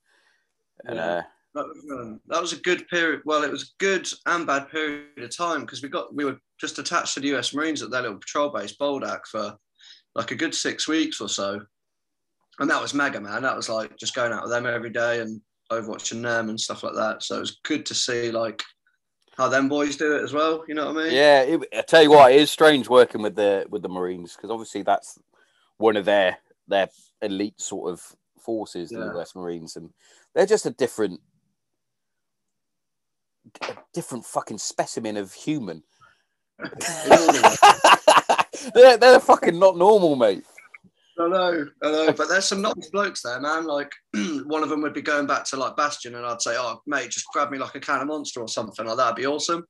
And 0.85 0.97
Yeah. 0.97 1.05
uh, 1.05 1.23
that 1.55 1.65
was, 1.65 1.85
um, 1.91 2.19
that 2.27 2.41
was 2.41 2.53
a 2.53 2.57
good 2.57 2.87
period. 2.89 3.21
Well, 3.23 3.43
it 3.43 3.51
was 3.51 3.63
a 3.63 3.73
good 3.79 4.07
and 4.25 4.45
bad 4.45 4.69
period 4.69 5.17
of 5.17 5.35
time 5.35 5.61
because 5.61 5.81
we 5.81 5.89
got 5.89 6.13
we 6.13 6.25
were 6.25 6.37
just 6.59 6.79
attached 6.79 7.13
to 7.13 7.21
the 7.21 7.29
U.S. 7.29 7.53
Marines 7.53 7.81
at 7.81 7.91
their 7.91 8.01
little 8.01 8.17
patrol 8.17 8.49
base, 8.49 8.75
Boldak, 8.75 9.25
for 9.25 9.55
like 10.15 10.31
a 10.31 10.35
good 10.35 10.53
six 10.53 10.87
weeks 10.87 11.21
or 11.21 11.29
so, 11.29 11.61
and 12.59 12.69
that 12.69 12.81
was 12.81 12.93
mega, 12.93 13.21
man. 13.21 13.43
That 13.43 13.55
was 13.55 13.69
like 13.69 13.95
just 13.97 14.15
going 14.15 14.33
out 14.33 14.43
with 14.43 14.51
them 14.51 14.65
every 14.65 14.89
day 14.89 15.21
and 15.21 15.41
overwatching 15.71 16.21
them 16.21 16.49
and 16.49 16.59
stuff 16.59 16.83
like 16.83 16.95
that. 16.95 17.23
So 17.23 17.37
it 17.37 17.41
was 17.41 17.59
good 17.63 17.85
to 17.87 17.95
see 17.95 18.31
like 18.31 18.61
how 19.37 19.47
them 19.47 19.67
boys 19.69 19.95
do 19.97 20.15
it 20.15 20.23
as 20.23 20.33
well. 20.33 20.63
You 20.67 20.75
know 20.75 20.87
what 20.93 20.97
I 20.97 21.03
mean? 21.05 21.13
yeah, 21.13 21.41
it, 21.41 21.61
I 21.75 21.81
tell 21.81 22.03
you 22.03 22.11
what, 22.11 22.31
it 22.31 22.39
is 22.39 22.51
strange 22.51 22.89
working 22.89 23.21
with 23.21 23.35
the 23.35 23.65
with 23.69 23.81
the 23.81 23.89
Marines 23.89 24.35
because 24.35 24.51
obviously 24.51 24.81
that's 24.81 25.17
one 25.77 25.95
of 25.95 26.05
their 26.05 26.37
their 26.67 26.89
elite 27.21 27.59
sort 27.59 27.91
of 27.91 28.15
forces, 28.39 28.89
the 28.89 29.19
US 29.19 29.35
Marines, 29.35 29.75
and 29.75 29.89
they're 30.33 30.45
just 30.45 30.65
a 30.65 30.71
different 30.71 31.19
a 33.61 33.75
different 33.93 34.25
fucking 34.25 34.57
specimen 34.57 35.17
of 35.17 35.33
human. 35.33 35.83
they're 38.73 38.97
they're 38.97 39.19
fucking 39.19 39.59
not 39.59 39.77
normal, 39.77 40.15
mate. 40.15 40.43
I 41.17 41.29
know, 41.29 41.65
I 41.81 41.91
know, 41.91 42.13
but 42.13 42.27
there's 42.27 42.45
some 42.45 42.61
nice 42.61 42.89
blokes 42.91 43.21
there, 43.21 43.39
man. 43.39 43.65
Like 43.65 43.89
one 44.45 44.63
of 44.63 44.69
them 44.69 44.81
would 44.81 44.93
be 44.93 45.01
going 45.01 45.25
back 45.25 45.45
to 45.45 45.55
like 45.55 45.77
Bastion, 45.77 46.15
and 46.15 46.25
I'd 46.25 46.41
say, 46.41 46.55
"Oh, 46.57 46.81
mate, 46.87 47.09
just 47.09 47.27
grab 47.31 47.51
me 47.51 47.57
like 47.57 47.73
a 47.75 47.79
can 47.79 48.01
of 48.01 48.07
Monster 48.07 48.41
or 48.41 48.49
something 48.49 48.85
like 48.85 48.97
that. 48.97 49.03
That'd 49.03 49.15
be 49.15 49.25
awesome." 49.25 49.63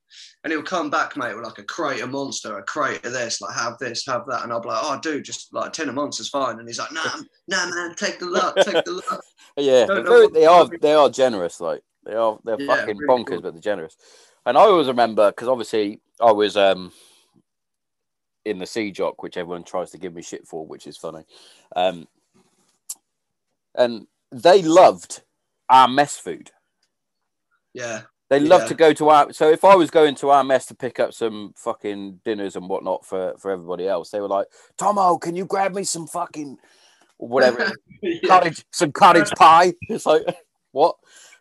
And 0.44 0.52
he'll 0.52 0.64
come 0.64 0.90
back, 0.90 1.16
mate, 1.16 1.36
with 1.36 1.46
like 1.46 1.60
a 1.60 1.64
crate 1.64 2.02
of 2.02 2.10
Monster, 2.10 2.58
a 2.58 2.64
crate 2.64 3.06
of 3.06 3.14
this, 3.14 3.42
like 3.42 3.56
have 3.56 3.78
this, 3.78 4.06
have 4.08 4.24
that, 4.28 4.44
and 4.44 4.52
I'll 4.52 4.62
be 4.62 4.70
like, 4.70 4.82
"Oh, 4.82 5.00
dude, 5.00 5.24
just 5.24 5.54
like 5.54 5.68
a 5.68 5.72
tin 5.72 5.90
of 5.90 5.96
Monster's 5.96 6.30
fine." 6.30 6.58
And 6.58 6.68
he's 6.68 6.80
like, 6.80 6.92
"Nah, 6.92 7.04
nah, 7.48 7.70
man, 7.70 7.96
take 7.96 8.18
the 8.18 8.26
lot, 8.26 8.56
take 8.58 8.84
the 8.84 9.04
lot." 9.10 9.22
Yeah, 9.58 9.86
very, 9.86 10.28
they 10.28 10.46
are 10.46 10.68
they 10.82 10.94
are 10.94 11.10
generous. 11.10 11.62
Like 11.62 11.82
they 12.06 12.14
are 12.14 12.38
they're 12.44 12.58
Yeah, 12.60 12.76
fucking 12.76 12.98
really 12.98 13.24
bonkers, 13.24 13.30
cool. 13.30 13.42
but 13.42 13.54
they're 13.54 13.62
generous. 13.62 13.96
And 14.46 14.58
I 14.58 14.62
always 14.62 14.88
remember 14.88 15.32
because 15.32 15.48
obviously 15.48 16.02
I 16.20 16.32
was 16.34 16.58
um 16.58 16.92
in 18.46 18.60
the 18.60 18.66
sea 18.66 18.92
jock, 18.92 19.22
which 19.24 19.38
everyone 19.38 19.64
tries 19.64 19.92
to 19.92 19.98
give 19.98 20.14
me 20.14 20.22
shit 20.22 20.48
for, 20.48 20.66
which 20.66 20.88
is 20.88 20.98
funny. 20.98 21.24
Um, 21.76 22.08
and 23.76 24.08
they 24.32 24.62
loved 24.62 25.22
our 25.70 25.88
mess 25.88 26.18
food. 26.18 26.52
Yeah, 27.74 28.04
They 28.30 28.40
loved 28.40 28.64
Yeah. 28.64 28.70
to 28.70 28.74
go 28.76 28.94
to 28.94 29.10
our. 29.10 29.34
So 29.34 29.50
if 29.52 29.64
I 29.64 29.76
was 29.76 29.92
going 29.92 30.16
to 30.16 30.30
our 30.32 30.44
mess 30.44 30.66
to 30.68 30.76
pick 30.76 31.00
up 31.00 31.14
some 31.14 31.54
fucking 31.58 32.22
dinners 32.26 32.56
and 32.56 32.68
whatnot 32.70 33.06
for 33.06 33.36
for 33.38 33.52
everybody 33.52 33.88
else, 33.88 34.10
they 34.10 34.20
were 34.20 34.28
like, 34.28 34.48
"Tomo, 34.78 35.18
can 35.18 35.36
you 35.36 35.46
grab 35.46 35.76
me 35.76 35.84
some 35.84 36.08
fucking 36.08 36.58
whatever 37.18 37.72
yeah. 38.02 38.20
cottage 38.28 38.66
some 38.72 38.92
cottage 38.92 39.30
pie. 39.32 39.74
It's 39.90 40.06
like 40.08 40.24
what? 40.72 40.96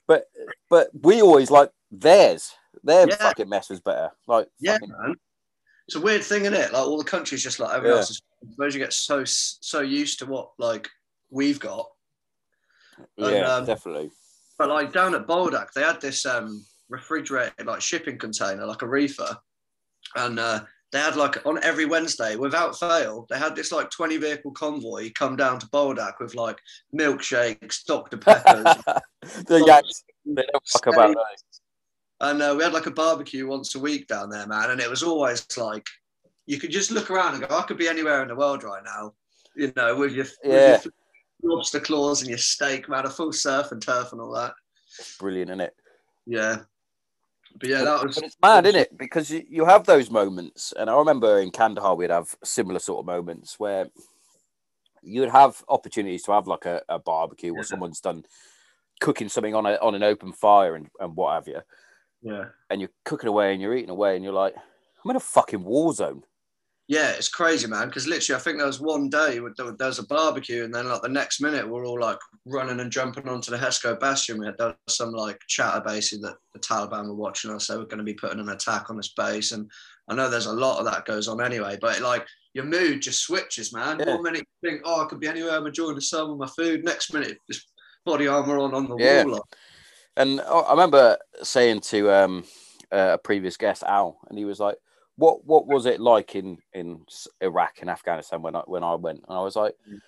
But 0.07 0.27
but 0.69 0.89
we 1.03 1.23
always 1.23 1.51
like 1.51 1.71
theirs. 1.91 2.53
Their 2.83 3.09
Yeah. 3.09 3.17
fucking 3.17 3.49
mess 3.49 3.71
was 3.71 3.81
better. 3.81 4.11
Like 4.27 4.49
Yeah, 4.59 4.75
fucking- 4.75 4.91
man. 4.91 5.15
It's 5.87 5.97
a 5.97 6.01
weird 6.01 6.25
thing, 6.25 6.43
isn't 6.43 6.55
it? 6.55 6.73
Like 6.73 6.87
all 6.87 6.99
the 6.99 7.05
countries, 7.05 7.43
just 7.43 7.61
like 7.61 7.75
everyone 7.75 7.97
Yeah. 7.97 8.01
else. 8.01 8.21
I 8.43 8.51
suppose 8.51 8.75
you 8.75 8.81
get 8.81 8.93
so 8.93 9.25
so 9.25 9.81
used 9.81 10.19
to 10.21 10.27
what 10.27 10.51
like 10.59 10.89
we've 11.31 11.61
got. 11.61 11.87
And, 13.19 13.31
yeah, 13.31 13.55
um, 13.55 13.65
definitely. 13.67 14.11
But 14.59 14.69
like 14.69 14.93
down 14.93 15.15
at 15.15 15.27
Boldak, 15.27 15.73
they 15.73 15.83
had 15.83 16.01
this 16.01 16.25
um 16.25 16.65
refrigerated 16.89 17.67
like 17.67 17.81
shipping 17.81 18.19
container, 18.19 18.67
like 18.67 18.83
a 18.83 18.89
reefer, 18.89 19.37
and 20.17 20.39
uh, 20.39 20.61
they 20.93 21.01
had 21.01 21.17
like 21.17 21.45
on 21.45 21.63
every 21.65 21.87
Wednesday, 21.87 22.37
without 22.37 22.79
fail, 22.79 23.27
they 23.29 23.39
had 23.39 23.57
this 23.57 23.73
like 23.73 23.91
twenty 23.91 24.17
vehicle 24.17 24.53
convoy 24.53 25.11
come 25.15 25.37
down 25.37 25.59
to 25.59 25.67
Boldak 25.69 26.15
with 26.21 26.35
like 26.35 26.59
milkshakes, 26.95 27.85
Dr 27.85 28.17
Peppers, 28.17 28.77
the 29.47 29.65
Yanks, 29.67 30.05
they 30.25 30.45
don't 30.53 30.67
fuck 30.67 30.87
about 30.87 31.15
those. 31.15 31.54
And 32.31 32.43
uh, 32.43 32.55
we 32.57 32.63
had 32.65 32.73
like 32.73 32.87
a 32.87 32.91
barbecue 32.91 33.47
once 33.47 33.75
a 33.75 33.81
week 33.81 34.07
down 34.07 34.31
there, 34.31 34.47
man. 34.47 34.71
And 34.71 34.81
it 34.81 34.91
was 34.91 35.03
always 35.03 35.47
like 35.57 35.87
you 36.47 36.59
could 36.59 36.71
just 36.71 36.91
look 36.91 37.11
around 37.11 37.35
and 37.35 37.49
go, 37.49 37.57
I 37.57 37.63
could 37.63 37.79
be 37.79 37.89
anywhere 37.89 38.23
in 38.23 38.29
the 38.29 38.35
world 38.35 38.63
right 38.65 38.83
now, 38.85 39.15
you 39.55 39.73
know, 39.77 39.97
with 39.97 40.13
your, 40.13 40.27
Yeah. 40.43 40.73
with 40.73 40.87
your 41.43 41.57
lobster 41.57 41.81
claws 41.81 42.21
and 42.21 42.29
your 42.29 42.39
steak, 42.39 42.89
man, 42.89 43.07
a 43.07 43.11
full 43.11 43.33
surf 43.33 43.73
and 43.73 43.81
turf 43.81 44.13
and 44.13 44.21
all 44.21 44.33
that. 44.33 44.55
Brilliant, 45.19 45.51
isn't 45.51 45.61
it? 45.61 45.75
Yeah. 46.27 46.59
But 47.59 47.69
yeah, 47.69 47.85
that 47.85 48.05
was 48.05 48.17
But 48.17 48.25
it's 48.25 48.37
mad, 48.43 48.67
isn't 48.67 48.81
it? 48.81 48.99
Because 48.99 49.31
you, 49.31 49.45
you 49.49 49.65
have 49.65 49.85
those 49.85 50.11
moments, 50.11 50.73
and 50.77 50.91
I 50.91 50.97
remember 50.97 51.39
in 51.39 51.51
Kandahar 51.51 51.95
we'd 51.95 52.11
have 52.11 52.35
similar 52.43 52.81
sort 52.81 53.01
of 53.01 53.07
moments 53.07 53.61
where 53.61 53.89
you'd 55.03 55.31
have 55.31 55.63
opportunities 55.69 56.23
to 56.25 56.33
have 56.33 56.47
like 56.49 56.65
a, 56.67 56.83
a 56.89 56.99
barbecue 56.99 57.53
or 57.53 57.59
Yeah. 57.59 57.63
someone's 57.65 58.01
done 58.01 58.25
cooking 59.01 59.29
something 59.29 59.55
on 59.55 59.67
a 59.67 59.75
on 59.83 59.95
an 59.95 60.03
open 60.03 60.33
fire 60.33 60.77
and, 60.77 60.89
and 60.99 61.15
what 61.17 61.35
have 61.35 61.47
you. 61.49 61.61
Yeah. 62.25 62.47
and 62.71 62.81
you're 62.81 62.91
cooking 63.05 63.29
away 63.29 63.53
and 63.53 63.63
you're 63.63 63.77
eating 63.77 63.91
away 63.91 64.17
and 64.17 64.25
you're 64.25 64.33
like, 64.33 64.55
I'm 65.05 65.11
in 65.11 65.17
a 65.17 65.21
fucking 65.21 65.63
war 65.63 65.93
zone. 65.93 66.25
Yeah, 66.87 67.13
it's 67.13 67.29
crazy, 67.31 67.67
man. 67.67 67.89
Because 67.89 68.07
literally, 68.07 68.39
I 68.39 68.43
think 68.43 68.59
there 68.59 68.67
was 68.67 68.81
one 68.81 69.09
day 69.09 69.39
there 69.57 69.73
there 69.73 69.87
was 69.87 69.99
a 70.01 70.07
barbecue, 70.07 70.65
and 70.65 70.75
then 70.75 70.87
like 70.87 71.01
the 71.01 71.09
next 71.09 71.41
minute, 71.41 71.67
we're 71.67 71.87
all 71.87 71.99
like 71.99 72.19
running 72.45 72.81
and 72.81 72.93
jumping 72.93 73.27
onto 73.27 73.51
the 73.51 73.57
Hesco 73.57 73.99
Bastion. 73.99 74.39
We 74.39 74.45
had 74.45 74.59
there 74.59 74.77
some 74.87 75.11
like 75.13 75.41
chatter 75.49 75.81
basically 75.81 76.29
that 76.29 76.37
the 76.53 76.61
Taliban 76.61 77.07
were 77.07 77.15
watching 77.15 77.51
us. 77.53 77.69
They 77.69 77.77
were 77.79 77.87
going 77.87 77.99
to 77.99 78.05
be 78.05 78.13
putting 78.13 78.39
an 78.39 78.51
attack 78.51 78.91
on 78.91 78.99
this 78.99 79.15
base, 79.17 79.53
and 79.53 79.71
I 80.09 80.15
know 80.15 80.29
there's 80.29 80.45
a 80.45 80.53
lot 80.53 80.79
of 80.79 80.85
that 80.85 81.07
goes 81.07 81.27
on 81.27 81.41
anyway. 81.41 81.79
But 81.81 82.01
like 82.03 82.27
your 82.53 82.65
mood 82.65 83.01
just 83.01 83.23
switches, 83.23 83.73
man. 83.73 83.99
Yeah. 84.01 84.15
One 84.17 84.23
minute 84.23 84.47
you 84.63 84.71
think, 84.71 84.83
oh, 84.85 85.03
I 85.03 85.07
could 85.07 85.21
be 85.21 85.27
anywhere, 85.29 85.57
I'm 85.57 85.67
enjoying 85.67 85.95
the 85.95 86.03
sun 86.03 86.29
with 86.31 86.39
my 86.39 86.49
food. 86.55 86.85
Next 86.85 87.15
minute, 87.15 87.39
just 87.51 87.67
body 88.05 88.29
armor 88.29 88.59
on 88.59 88.75
on 88.75 88.89
the 88.91 88.97
Yeah. 88.99 89.25
wall. 89.25 89.33
Like, 89.35 89.43
And 90.17 90.41
I 90.41 90.71
remember 90.71 91.19
saying 91.43 91.81
to 91.81 92.11
um, 92.13 92.45
uh, 92.93 93.13
a 93.15 93.19
previous 93.19 93.57
guest, 93.57 93.83
Al, 93.83 94.19
and 94.29 94.39
he 94.39 94.45
was 94.45 94.61
like, 94.61 94.77
"What 95.17 95.45
what 95.45 95.67
was 95.67 95.87
it 95.87 96.01
like 96.01 96.37
in 96.37 96.59
in 96.73 97.05
Iraq 97.41 97.79
and 97.81 97.91
Afghanistan 97.91 98.41
when 98.43 98.55
I 98.55 98.61
when 98.67 98.85
I 98.85 98.95
went?" 98.95 99.25
And 99.29 99.37
I 99.37 99.43
was 99.43 99.57
like, 99.57 99.75
Mm. 99.91 99.99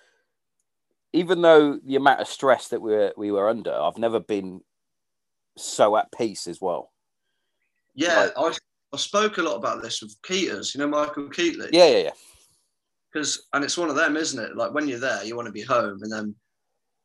even 1.13 1.41
though 1.41 1.79
the 1.83 1.95
amount 1.97 2.21
of 2.21 2.27
stress 2.27 2.69
that 2.69 2.81
we 2.81 2.91
were 2.91 3.13
we 3.17 3.31
were 3.31 3.49
under, 3.49 3.73
I've 3.73 3.97
never 3.97 4.19
been 4.19 4.61
so 5.57 5.97
at 5.97 6.11
peace 6.11 6.47
as 6.47 6.61
well. 6.61 6.91
yeah, 7.95 8.29
I, 8.37 8.53
I 8.93 8.97
spoke 8.97 9.37
a 9.39 9.41
lot 9.41 9.55
about 9.55 9.81
this 9.81 10.01
with 10.01 10.15
Keaters. 10.21 10.73
You 10.73 10.79
know, 10.81 10.87
Michael 10.87 11.29
Keatley. 11.29 11.69
Yeah, 11.73 11.87
yeah, 11.87 12.03
yeah. 12.03 12.11
because 13.11 13.47
and 13.51 13.63
it's 13.65 13.77
one 13.77 13.89
of 13.89 13.95
them, 13.97 14.15
isn't 14.15 14.41
it? 14.41 14.55
Like 14.55 14.73
when 14.73 14.87
you're 14.87 14.99
there, 14.99 15.23
you 15.25 15.35
want 15.35 15.47
to 15.47 15.51
be 15.51 15.63
home, 15.63 15.99
and 16.03 16.11
then 16.11 16.35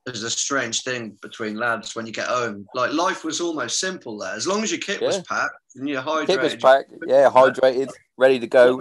there's 0.05 0.23
a 0.25 0.31
strange 0.31 0.83
thing 0.83 1.17
between 1.23 1.57
lads 1.57 1.95
when 1.95 2.07
you 2.07 2.13
get 2.13 2.27
home. 2.27 2.67
Like 2.75 2.93
life 2.93 3.25
was 3.25 3.41
almost 3.41 3.79
simple 3.79 4.19
there, 4.19 4.35
as 4.35 4.47
long 4.47 4.63
as 4.63 4.71
your 4.71 4.81
kit 4.81 5.01
was 5.01 5.21
packed 5.23 5.55
and 5.77 5.89
you're 5.89 6.03
hydrated. 6.03 6.27
Kit 6.27 6.43
was 6.43 6.57
packed, 6.57 6.93
yeah, 7.07 7.31
hydrated, 7.31 7.89
ready 8.17 8.41
to 8.41 8.47
go. 8.47 8.77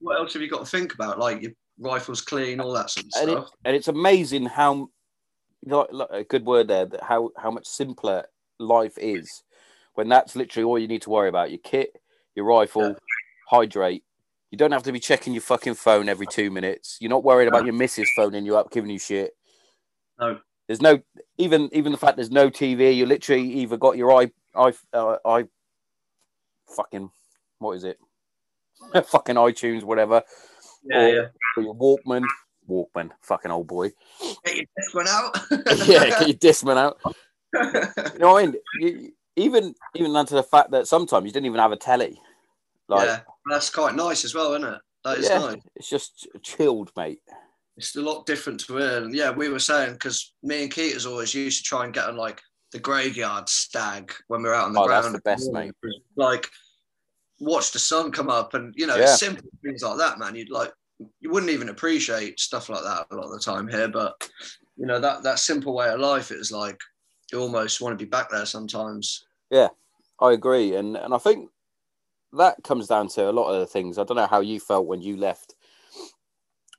What, 0.00 0.18
else 0.18 0.32
have 0.34 0.42
you 0.42 0.48
got 0.48 0.60
to 0.60 0.70
think 0.70 0.94
about? 0.94 1.18
Like 1.18 1.42
your 1.42 1.52
rifles 1.78 2.20
clean, 2.20 2.60
all 2.60 2.72
that 2.72 2.90
sort 2.90 3.06
of 3.06 3.12
and, 3.20 3.30
it, 3.30 3.32
stuff. 3.32 3.50
and 3.64 3.76
it's 3.76 3.88
amazing 3.88 4.46
how 4.46 4.90
like, 5.64 5.88
like, 5.92 6.08
a 6.12 6.24
good 6.24 6.46
word 6.46 6.68
there 6.68 6.86
that 6.86 7.02
how 7.02 7.30
how 7.36 7.50
much 7.50 7.66
simpler 7.66 8.24
life 8.58 8.94
is 8.96 9.42
when 9.94 10.08
that's 10.08 10.36
literally 10.36 10.64
all 10.64 10.78
you 10.78 10.88
need 10.88 11.02
to 11.02 11.10
worry 11.10 11.28
about 11.28 11.50
your 11.50 11.58
kit 11.58 11.96
your 12.34 12.44
rifle 12.44 12.88
Yeah. 12.88 12.94
hydrate 13.48 14.04
You 14.50 14.58
don't 14.58 14.72
have 14.72 14.82
to 14.84 14.92
be 14.92 15.00
checking 15.00 15.32
your 15.32 15.42
fucking 15.42 15.74
phone 15.74 16.08
every 16.08 16.26
two 16.26 16.50
minutes. 16.50 16.96
You're 17.00 17.10
not 17.10 17.24
worried 17.24 17.48
about 17.48 17.64
your 17.64 17.74
missus 17.74 18.10
phoning 18.16 18.44
you 18.44 18.56
up, 18.56 18.70
giving 18.70 18.90
you 18.90 18.98
shit. 18.98 19.32
No. 20.18 20.38
There's 20.70 20.80
no 20.80 21.00
even 21.36 21.68
even 21.72 21.90
the 21.90 21.98
fact 21.98 22.14
there's 22.14 22.30
no 22.30 22.48
TV. 22.48 22.94
You 22.94 23.04
literally 23.04 23.42
either 23.54 23.76
got 23.76 23.96
your 23.96 24.12
i 24.12 24.30
i 24.54 24.72
uh, 24.92 25.16
i 25.24 25.44
fucking 26.76 27.10
what 27.58 27.72
is 27.72 27.82
it? 27.82 27.98
fucking 29.08 29.34
iTunes, 29.34 29.82
whatever, 29.82 30.22
Yeah, 30.84 30.96
or, 30.96 31.08
yeah. 31.08 31.26
or 31.56 31.62
your 31.64 31.74
Walkman. 31.74 32.22
Walkman, 32.68 33.10
fucking 33.20 33.50
old 33.50 33.66
boy. 33.66 33.90
Get 34.44 34.58
your 34.58 34.64
one 34.92 35.08
out. 35.08 35.36
yeah, 35.88 36.08
get 36.08 36.28
your 36.28 36.36
Discman 36.36 36.76
out. 36.76 37.00
You 38.12 38.18
know 38.20 38.34
what 38.34 38.44
I 38.44 38.46
mean? 38.46 38.54
You, 38.78 39.12
even 39.34 39.74
even 39.96 40.12
down 40.12 40.26
to 40.26 40.34
the 40.34 40.44
fact 40.44 40.70
that 40.70 40.86
sometimes 40.86 41.26
you 41.26 41.32
didn't 41.32 41.46
even 41.46 41.58
have 41.58 41.72
a 41.72 41.76
telly. 41.76 42.20
Like, 42.86 43.08
yeah, 43.08 43.20
that's 43.50 43.70
quite 43.70 43.96
nice 43.96 44.24
as 44.24 44.36
well, 44.36 44.52
isn't 44.52 44.72
it? 44.72 44.80
That 45.02 45.18
is 45.18 45.28
Yeah. 45.28 45.38
nice. 45.38 45.62
it's 45.74 45.90
just 45.90 46.28
chilled, 46.44 46.92
mate. 46.96 47.22
It's 47.76 47.96
a 47.96 48.02
lot 48.02 48.26
different 48.26 48.60
to 48.66 48.78
it. 48.78 49.02
And 49.02 49.14
yeah, 49.14 49.30
we 49.30 49.48
were 49.48 49.58
saying 49.58 49.94
because 49.94 50.34
me 50.42 50.64
and 50.64 50.72
Keaters 50.72 51.08
always 51.08 51.34
used 51.34 51.58
to 51.58 51.64
try 51.64 51.84
and 51.84 51.94
get 51.94 52.06
on 52.06 52.16
like 52.16 52.40
the 52.72 52.78
graveyard 52.78 53.48
stag 53.48 54.12
when 54.28 54.42
we 54.42 54.48
were 54.48 54.54
out 54.54 54.66
on 54.66 54.72
the 54.72 54.80
Oh, 54.80 54.88
that's 54.88 55.06
ground. 55.06 55.14
the 55.16 55.20
best, 55.20 55.52
mate. 55.52 55.72
Like 56.16 56.48
watch 57.40 57.72
the 57.72 57.78
sun 57.78 58.12
come 58.12 58.28
up 58.28 58.52
and 58.54 58.74
you 58.76 58.86
know 58.86 58.96
Yeah. 58.96 59.06
simple 59.06 59.48
things 59.64 59.82
like 59.82 59.98
that, 59.98 60.18
man. 60.18 60.34
You'd 60.34 60.50
like 60.50 60.72
you 61.20 61.30
wouldn't 61.30 61.52
even 61.52 61.70
appreciate 61.70 62.38
stuff 62.38 62.68
like 62.68 62.82
that 62.82 63.06
a 63.10 63.14
lot 63.16 63.24
of 63.24 63.32
the 63.32 63.40
time 63.40 63.66
here, 63.66 63.88
but 63.88 64.28
you 64.76 64.86
know 64.86 65.00
that 65.00 65.22
that 65.22 65.38
simple 65.38 65.74
way 65.74 65.88
of 65.88 66.00
life 66.00 66.30
is 66.30 66.52
like 66.52 66.78
you 67.32 67.40
almost 67.40 67.80
want 67.80 67.98
to 67.98 68.04
be 68.04 68.08
back 68.08 68.30
there 68.30 68.44
sometimes. 68.44 69.24
Yeah, 69.50 69.68
I 70.20 70.32
agree, 70.32 70.74
and 70.74 70.96
and 70.96 71.14
I 71.14 71.18
think 71.18 71.50
that 72.34 72.62
comes 72.62 72.86
down 72.86 73.08
to 73.08 73.28
a 73.28 73.32
lot 73.32 73.52
of 73.52 73.60
the 73.60 73.66
things. 73.66 73.98
I 73.98 74.04
don't 74.04 74.16
know 74.16 74.26
how 74.26 74.40
you 74.40 74.60
felt 74.60 74.86
when 74.86 75.00
you 75.00 75.16
left, 75.16 75.54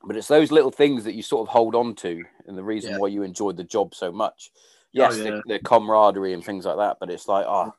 but 0.04 0.16
it's 0.16 0.28
those 0.28 0.50
little 0.50 0.70
things 0.70 1.04
that 1.04 1.14
you 1.14 1.22
sort 1.22 1.46
of 1.46 1.52
hold 1.52 1.74
on 1.74 1.94
to, 1.96 2.22
and 2.46 2.56
the 2.56 2.62
reason 2.62 2.92
Yeah. 2.92 2.98
why 2.98 3.08
you 3.08 3.22
enjoyed 3.22 3.56
the 3.56 3.64
job 3.64 3.94
so 3.94 4.10
much. 4.12 4.50
Oh, 4.54 4.58
yes, 4.92 5.18
yeah. 5.18 5.24
the, 5.24 5.42
the 5.46 5.58
camaraderie 5.60 6.32
and 6.34 6.44
things 6.44 6.64
like 6.66 6.76
that, 6.76 6.98
but 7.00 7.10
it's 7.10 7.28
like, 7.28 7.46
oh, 7.46 7.72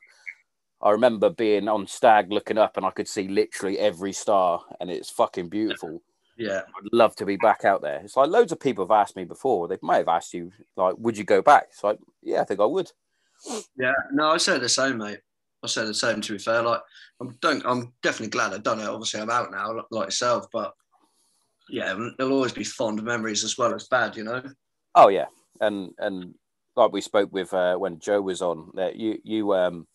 I 0.82 0.90
remember 0.90 1.30
being 1.30 1.68
on 1.68 1.86
Stag 1.86 2.30
looking 2.32 2.58
up, 2.58 2.76
and 2.76 2.84
I 2.84 2.90
could 2.90 3.08
see 3.08 3.28
literally 3.28 3.78
every 3.78 4.12
star, 4.12 4.60
and 4.80 4.90
it's 4.90 5.10
fucking 5.10 5.48
beautiful. 5.48 6.02
Yeah, 6.36 6.62
I'd 6.66 6.92
love 6.92 7.14
to 7.16 7.24
be 7.26 7.36
back 7.36 7.64
out 7.64 7.80
there. 7.80 8.00
It's 8.04 8.16
like 8.16 8.28
loads 8.28 8.50
of 8.50 8.58
people 8.58 8.84
have 8.84 8.90
asked 8.90 9.14
me 9.14 9.24
before. 9.24 9.68
They 9.68 9.78
may 9.82 9.98
have 9.98 10.08
asked 10.08 10.34
you, 10.34 10.50
like, 10.76 10.96
would 10.98 11.16
you 11.16 11.22
go 11.24 11.40
back? 11.40 11.68
It's 11.70 11.84
like, 11.84 11.98
yeah, 12.22 12.40
I 12.40 12.44
think 12.44 12.58
I 12.58 12.64
would. 12.66 12.90
yeah. 13.76 13.92
No, 14.12 14.30
I 14.30 14.38
say 14.38 14.58
the 14.58 14.68
same, 14.68 14.98
mate. 14.98 15.20
I 15.62 15.68
say 15.68 15.86
the 15.86 15.94
same. 15.94 16.20
To 16.20 16.32
be 16.32 16.38
fair, 16.38 16.60
like 16.62 16.80
I'm 17.20 17.38
don't 17.40 17.64
I'm 17.64 17.92
definitely 18.02 18.30
glad 18.30 18.52
I've 18.52 18.64
done 18.64 18.80
it. 18.80 18.86
Obviously, 18.88 19.20
I'm 19.20 19.30
out 19.30 19.52
now, 19.52 19.84
like 19.90 20.08
yourself, 20.08 20.48
but 20.52 20.74
yeah, 21.68 21.94
there'll 22.18 22.32
always 22.32 22.52
be 22.52 22.64
fond 22.64 23.02
memories 23.02 23.44
as 23.44 23.56
well 23.56 23.74
as 23.74 23.88
bad, 23.88 24.16
you 24.16 24.24
know. 24.24 24.42
Oh 24.94 25.08
yeah, 25.08 25.26
and 25.60 25.92
and 25.98 26.34
like 26.76 26.92
we 26.92 27.00
spoke 27.00 27.32
with 27.32 27.52
uh, 27.54 27.76
when 27.76 27.98
Joe 28.00 28.20
was 28.20 28.42
on, 28.42 28.70
that 28.74 28.96
you 28.96 29.18
you 29.24 29.54
um 29.54 29.86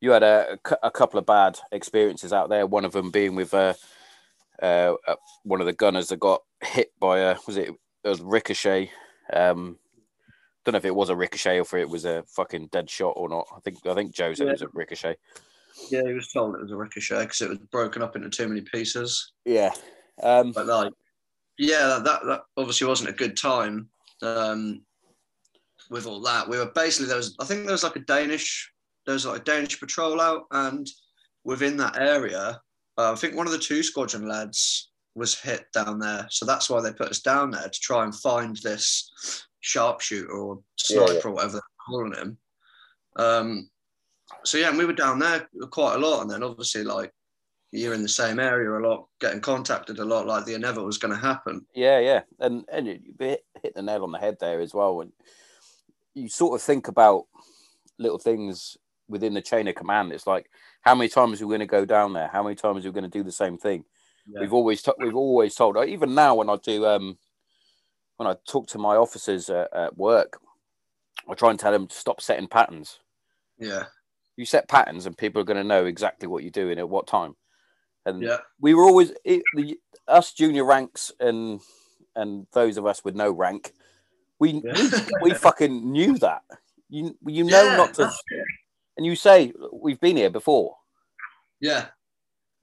you 0.00 0.10
had 0.10 0.22
a, 0.24 0.58
a 0.82 0.90
couple 0.90 1.18
of 1.18 1.26
bad 1.26 1.58
experiences 1.70 2.32
out 2.32 2.50
there. 2.50 2.66
One 2.66 2.84
of 2.84 2.92
them 2.92 3.10
being 3.10 3.36
with 3.36 3.54
uh, 3.54 3.74
uh, 4.60 4.94
uh, 5.06 5.14
one 5.44 5.60
of 5.60 5.66
the 5.66 5.72
gunners 5.72 6.08
that 6.08 6.18
got 6.18 6.42
hit 6.60 6.92
by 7.00 7.20
a 7.20 7.36
was 7.46 7.56
it 7.56 7.70
it 8.04 8.08
was 8.08 8.20
ricochet. 8.20 8.90
Um, 9.32 9.78
don't 10.64 10.72
know 10.72 10.78
if 10.78 10.84
it 10.84 10.94
was 10.94 11.08
a 11.08 11.16
ricochet 11.16 11.58
or 11.58 11.62
if 11.62 11.74
it 11.74 11.88
was 11.88 12.04
a 12.04 12.24
fucking 12.28 12.68
dead 12.70 12.90
shot 12.90 13.14
or 13.16 13.28
not. 13.28 13.46
I 13.56 13.60
think 13.60 13.78
I 13.86 13.94
think 13.94 14.14
Joe 14.14 14.34
said 14.34 14.48
it 14.48 14.52
was 14.52 14.62
a 14.62 14.68
ricochet. 14.72 15.16
Yeah, 15.90 16.02
he 16.06 16.12
was 16.12 16.30
told 16.32 16.54
it 16.54 16.62
was 16.62 16.70
a 16.70 16.76
ricochet 16.76 17.22
because 17.22 17.40
it 17.40 17.48
was 17.48 17.58
broken 17.58 18.02
up 18.02 18.14
into 18.14 18.28
too 18.28 18.48
many 18.48 18.60
pieces. 18.60 19.32
Yeah. 19.44 19.72
Um, 20.22 20.52
But 20.52 20.66
like, 20.66 20.92
yeah, 21.58 22.00
that 22.04 22.24
that 22.24 22.42
obviously 22.56 22.86
wasn't 22.86 23.10
a 23.10 23.14
good 23.14 23.36
time. 23.36 23.88
Um, 24.22 24.82
with 25.90 26.06
all 26.06 26.20
that, 26.22 26.48
we 26.48 26.58
were 26.58 26.70
basically 26.74 27.08
there 27.08 27.16
was 27.16 27.36
I 27.40 27.44
think 27.44 27.64
there 27.64 27.72
was 27.72 27.84
like 27.84 27.96
a 27.96 28.00
Danish 28.00 28.72
there 29.04 29.14
was 29.14 29.26
like 29.26 29.40
a 29.40 29.44
Danish 29.44 29.78
patrol 29.80 30.20
out, 30.20 30.46
and 30.50 30.86
within 31.44 31.76
that 31.78 32.00
area, 32.00 32.60
uh, 32.98 33.12
I 33.12 33.16
think 33.16 33.34
one 33.34 33.46
of 33.46 33.52
the 33.52 33.58
two 33.58 33.82
squadron 33.82 34.28
lads 34.28 34.90
was 35.14 35.38
hit 35.38 35.66
down 35.74 35.98
there, 35.98 36.26
so 36.30 36.46
that's 36.46 36.70
why 36.70 36.80
they 36.80 36.92
put 36.92 37.08
us 37.10 37.20
down 37.20 37.50
there 37.50 37.68
to 37.68 37.80
try 37.80 38.04
and 38.04 38.14
find 38.14 38.56
this 38.58 39.10
sharpshooter 39.60 40.30
or 40.30 40.56
Yeah, 40.88 41.06
sniper 41.06 41.12
yeah. 41.14 41.20
or 41.26 41.30
whatever 41.32 41.52
they're 41.52 41.86
calling 41.86 42.14
him. 42.14 42.38
Um, 43.16 43.70
so 44.44 44.58
yeah, 44.58 44.68
and 44.70 44.78
we 44.78 44.86
were 44.86 44.92
down 44.92 45.18
there 45.18 45.48
quite 45.70 45.96
a 45.96 45.98
lot, 45.98 46.22
and 46.22 46.30
then 46.30 46.42
obviously 46.42 46.84
like 46.84 47.12
you're 47.72 47.94
in 47.94 48.02
the 48.02 48.08
same 48.08 48.38
area 48.38 48.70
a 48.70 48.78
lot, 48.86 49.08
getting 49.18 49.40
contacted 49.40 49.98
a 49.98 50.04
lot, 50.04 50.26
like 50.26 50.44
the 50.44 50.54
inevitable 50.54 50.86
was 50.86 50.98
going 50.98 51.14
to 51.14 51.20
happen. 51.20 51.66
Yeah, 51.74 51.98
yeah, 51.98 52.22
and 52.38 52.64
and 52.70 52.86
you 52.86 53.00
hit, 53.18 53.44
hit 53.62 53.74
the 53.74 53.82
nail 53.82 54.04
on 54.04 54.12
the 54.12 54.18
head 54.18 54.36
there 54.38 54.60
as 54.60 54.74
well. 54.74 55.00
And 55.00 55.12
you 56.14 56.28
sort 56.28 56.54
of 56.54 56.64
think 56.64 56.88
about 56.88 57.24
little 57.98 58.18
things 58.18 58.76
within 59.08 59.34
the 59.34 59.40
chain 59.40 59.68
of 59.68 59.74
command. 59.74 60.12
It's 60.12 60.26
like 60.26 60.50
how 60.82 60.94
many 60.94 61.08
times 61.08 61.40
are 61.40 61.46
we 61.46 61.52
going 61.52 61.60
to 61.60 61.66
go 61.66 61.84
down 61.84 62.12
there? 62.12 62.28
How 62.28 62.42
many 62.42 62.54
times 62.54 62.84
are 62.84 62.90
we 62.90 62.94
going 62.94 63.10
to 63.10 63.18
do 63.18 63.24
the 63.24 63.32
same 63.32 63.56
thing? 63.56 63.84
Yeah. 64.26 64.40
We've 64.40 64.52
always 64.52 64.82
t- 64.82 64.92
we've 64.98 65.16
always 65.16 65.54
told. 65.54 65.76
Even 65.84 66.14
now, 66.14 66.34
when 66.34 66.50
I 66.50 66.56
do 66.56 66.86
um 66.86 67.18
when 68.18 68.28
I 68.28 68.36
talk 68.46 68.68
to 68.68 68.78
my 68.78 68.96
officers 68.96 69.48
at, 69.48 69.72
at 69.74 69.96
work, 69.96 70.38
I 71.28 71.34
try 71.34 71.50
and 71.50 71.58
tell 71.58 71.72
them 71.72 71.86
to 71.88 71.94
stop 71.94 72.20
setting 72.20 72.48
patterns. 72.48 73.00
Yeah, 73.58 73.84
You 74.36 74.44
set 74.44 74.68
patterns, 74.68 75.06
and 75.06 75.16
people 75.16 75.40
are 75.40 75.44
going 75.44 75.56
to 75.56 75.64
know 75.64 75.86
exactly 75.86 76.28
what 76.28 76.42
you're 76.42 76.50
doing 76.50 76.78
at 76.78 76.88
what 76.88 77.06
time. 77.06 77.36
And 78.06 78.22
yeah, 78.22 78.38
we 78.60 78.74
were 78.74 78.84
always 78.84 79.12
it, 79.24 79.42
the 79.54 79.78
us 80.08 80.32
junior 80.32 80.64
ranks 80.64 81.12
and 81.20 81.60
and 82.16 82.46
those 82.52 82.76
of 82.76 82.86
us 82.86 83.04
with 83.04 83.14
no 83.14 83.30
rank. 83.30 83.72
We 84.38 84.62
yeah. 84.64 85.00
we 85.22 85.34
fucking 85.34 85.90
knew 85.90 86.18
that. 86.18 86.42
You 86.88 87.16
you 87.26 87.44
know 87.44 87.64
Yeah, 87.64 87.76
not 87.76 87.94
to, 87.94 88.10
and 88.96 89.06
you 89.06 89.16
say 89.16 89.52
we've 89.72 90.00
been 90.00 90.16
here 90.16 90.30
before 90.30 90.76
Yeah, 91.60 91.86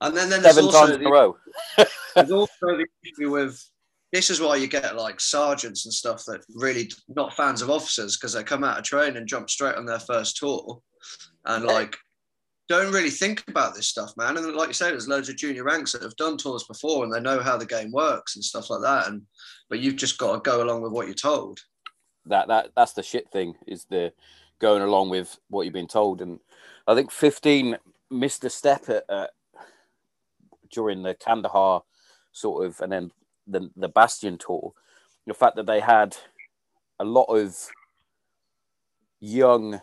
and 0.01 0.15
then 0.15 0.29
then 0.29 0.41
there's 0.41 0.55
seven 0.55 0.71
times 0.71 0.91
in 0.91 1.05
a 1.05 1.09
row. 1.09 1.37
there's 2.15 2.31
also 2.31 2.49
the 2.61 2.85
issue 3.03 3.31
with 3.31 3.63
this 4.11 4.29
is 4.29 4.41
why 4.41 4.55
you 4.55 4.67
get 4.67 4.95
like 4.95 5.19
sergeants 5.19 5.85
and 5.85 5.93
stuff 5.93 6.23
that 6.25 6.41
really 6.55 6.89
not 7.07 7.35
fans 7.35 7.61
of 7.61 7.69
officers 7.69 8.17
because 8.17 8.33
they 8.33 8.43
come 8.43 8.63
out 8.63 8.77
of 8.77 8.83
training 8.83 9.17
and 9.17 9.27
jump 9.27 9.49
straight 9.49 9.75
on 9.75 9.85
their 9.85 9.99
first 9.99 10.37
tour 10.37 10.81
and 11.45 11.65
like 11.65 11.97
don't 12.69 12.93
really 12.93 13.09
think 13.09 13.43
about 13.47 13.73
this 13.73 13.87
stuff, 13.87 14.15
man. 14.15 14.37
And 14.37 14.55
like 14.55 14.67
you 14.67 14.73
say, 14.73 14.91
there's 14.91 15.07
loads 15.07 15.27
of 15.27 15.35
junior 15.35 15.63
ranks 15.63 15.91
that 15.91 16.03
have 16.03 16.15
done 16.15 16.37
tours 16.37 16.63
before 16.63 17.03
and 17.03 17.11
they 17.11 17.19
know 17.19 17.39
how 17.39 17.57
the 17.57 17.65
game 17.65 17.91
works 17.91 18.35
and 18.35 18.45
stuff 18.45 18.69
like 18.69 18.81
that. 18.81 19.07
And 19.07 19.23
but 19.69 19.79
you've 19.79 19.95
just 19.95 20.19
got 20.19 20.33
to 20.33 20.49
go 20.49 20.63
along 20.63 20.81
with 20.81 20.91
what 20.91 21.07
you're 21.07 21.15
told. 21.15 21.59
That 22.27 22.47
that 22.47 22.69
that's 22.75 22.93
the 22.93 23.03
shit 23.03 23.29
thing 23.31 23.55
is 23.67 23.85
the 23.85 24.13
going 24.59 24.83
along 24.83 25.09
with 25.09 25.39
what 25.49 25.63
you've 25.63 25.73
been 25.73 25.87
told. 25.87 26.21
And 26.21 26.39
I 26.87 26.93
think 26.93 27.11
fifteen 27.11 27.77
missed 28.11 28.43
a 28.43 28.49
step 28.49 28.87
at, 28.87 29.03
at 29.09 29.31
during 30.71 31.01
the 31.01 31.15
Kandahar 31.15 31.83
sort 32.31 32.65
of, 32.65 32.79
and 32.81 32.91
then 32.91 33.11
the 33.47 33.71
the 33.75 33.89
Bastion 33.89 34.37
tour. 34.37 34.73
The 35.25 35.33
fact 35.33 35.55
that 35.55 35.65
they 35.65 35.79
had 35.79 36.15
a 36.99 37.03
lot 37.03 37.25
of 37.25 37.55
young, 39.19 39.81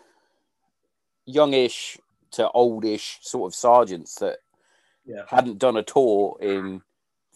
youngish 1.25 1.97
to 2.37 2.49
oldish 2.51 3.19
sort 3.21 3.51
of 3.51 3.55
sergeants 3.55 4.15
that 4.15 4.39
Yeah. 5.05 5.23
hadn't 5.27 5.59
done 5.59 5.77
a 5.77 5.83
tour 5.83 6.37
in 6.41 6.81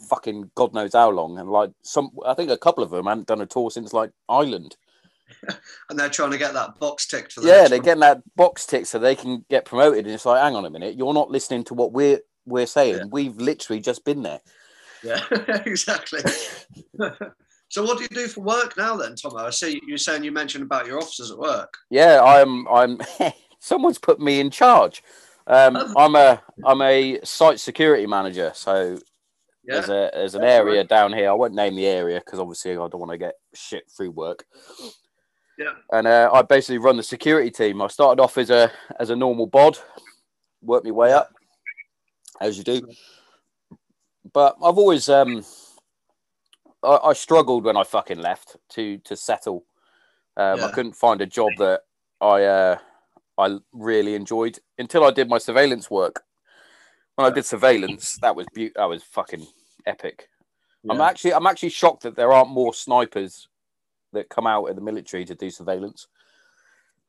fucking 0.10 0.50
God 0.56 0.74
knows 0.74 0.94
how 0.94 1.10
long, 1.10 1.38
and 1.38 1.50
like 1.50 1.72
some, 1.84 2.10
I 2.26 2.34
think 2.34 2.50
a 2.50 2.58
couple 2.58 2.84
of 2.84 2.90
them 2.90 3.06
hadn't 3.06 3.28
done 3.28 3.42
a 3.42 3.46
tour 3.46 3.70
since 3.70 3.94
like 3.94 4.12
Ireland. 4.30 4.76
And 5.90 5.98
they're 6.00 6.10
trying 6.10 6.32
to 6.32 6.38
get 6.38 6.54
that 6.54 6.78
box 6.80 7.08
ticked 7.08 7.34
for 7.34 7.42
the 7.42 7.48
Yeah, 7.48 7.68
they're 7.68 7.80
one. 7.80 7.86
getting 7.86 8.00
that 8.02 8.22
box 8.36 8.66
tick 8.66 8.86
so 8.86 8.98
they 9.00 9.16
can 9.16 9.46
get 9.50 9.66
promoted, 9.66 10.06
and 10.06 10.14
it's 10.14 10.26
like, 10.26 10.42
hang 10.42 10.56
on 10.56 10.66
a 10.66 10.70
minute, 10.70 10.96
you're 10.98 11.14
not 11.14 11.30
listening 11.32 11.64
to 11.66 11.74
what 11.74 11.92
we're 11.94 12.20
we're 12.46 12.66
saying. 12.66 12.96
Yeah. 12.98 13.04
We've 13.12 13.36
literally 13.38 13.82
just 13.82 14.04
been 14.04 14.24
there. 14.24 14.42
Yeah, 15.04 15.24
exactly. 15.66 16.22
so, 17.70 17.84
what 17.84 17.98
do 17.98 18.04
you 18.04 18.10
do 18.10 18.28
for 18.28 18.42
work 18.42 18.76
now, 18.78 18.96
then, 18.98 19.16
Tomo? 19.16 19.38
I 19.38 19.50
see 19.52 19.80
you're 19.88 19.98
saying 19.98 20.24
you 20.24 20.32
mentioned 20.32 20.64
about 20.64 20.86
your 20.88 20.98
officers 20.98 21.32
at 21.32 21.38
work. 21.38 21.74
Yeah, 21.90 22.22
I'm. 22.22 22.68
I'm. 22.68 23.00
Someone's 23.62 24.00
put 24.00 24.20
me 24.20 24.42
in 24.42 24.50
charge. 24.50 25.02
Um, 25.48 25.78
I'm 25.96 26.16
a. 26.16 26.42
I'm 26.66 26.82
a 26.82 27.20
site 27.24 27.60
security 27.60 28.06
manager. 28.06 28.52
So 28.54 29.00
Yeah, 29.64 29.76
there's 29.76 29.90
a 29.90 30.12
there's 30.14 30.36
an 30.36 30.42
That's 30.42 30.54
area 30.54 30.84
down 30.84 31.14
here. 31.14 31.30
I 31.30 31.34
won't 31.34 31.54
name 31.54 31.76
the 31.76 31.88
area 31.88 32.20
because 32.24 32.40
obviously 32.40 32.72
I 32.72 32.76
don't 32.76 32.98
want 32.98 33.12
to 33.12 33.18
get 33.18 33.36
shit 33.54 33.90
through 33.90 34.12
work. 34.12 34.46
Yeah. 35.58 35.74
And 35.92 36.08
uh, 36.08 36.30
I 36.34 36.42
basically 36.42 36.80
run 36.80 36.98
the 36.98 37.04
security 37.04 37.52
team. 37.52 37.82
I 37.82 37.88
started 37.88 38.22
off 38.22 38.38
as 38.38 38.50
a 38.50 38.72
as 39.00 39.10
a 39.10 39.16
normal 39.16 39.48
bod, 39.48 39.78
worked 40.62 40.86
my 40.86 40.92
way 40.92 41.14
up, 41.14 41.34
as 42.40 42.58
you 42.58 42.64
do. 42.64 42.82
But 44.34 44.56
I've 44.64 44.78
always 44.78 45.10
um, 45.10 45.44
I, 46.84 46.98
I 47.04 47.14
struggled 47.14 47.66
when 47.66 47.78
I 47.78 47.84
fucking 47.84 48.20
left 48.20 48.58
to 48.70 48.98
to 49.00 49.16
settle. 49.16 49.66
Um, 50.38 50.64
I 50.64 50.72
couldn't 50.72 50.96
find 50.96 51.22
a 51.22 51.26
job 51.26 51.50
that 51.58 51.82
I 52.22 52.44
uh, 52.44 52.78
I 53.42 53.58
really 53.74 54.16
enjoyed 54.16 54.60
until 54.78 55.04
I 55.04 55.12
did 55.12 55.30
my 55.30 55.38
surveillance 55.38 55.90
work. 55.90 56.24
when 57.16 57.32
I 57.32 57.34
did 57.34 57.46
surveillance, 57.46 58.18
that 58.22 58.36
was 58.36 58.46
be- 58.54 58.72
that 58.76 58.86
was 58.86 59.04
fucking 59.04 59.46
epic. 59.86 60.28
I'm 60.90 61.02
actually 61.02 61.34
I'm 61.34 61.48
actually 61.48 61.70
shocked 61.70 62.04
that 62.04 62.16
there 62.16 62.32
aren't 62.32 62.50
more 62.50 62.74
snipers 62.74 63.48
that 64.14 64.30
come 64.30 64.48
out 64.48 64.66
of 64.66 64.76
the 64.76 64.82
military 64.82 65.26
to 65.26 65.36
do 65.36 65.50
surveillance. 65.50 66.08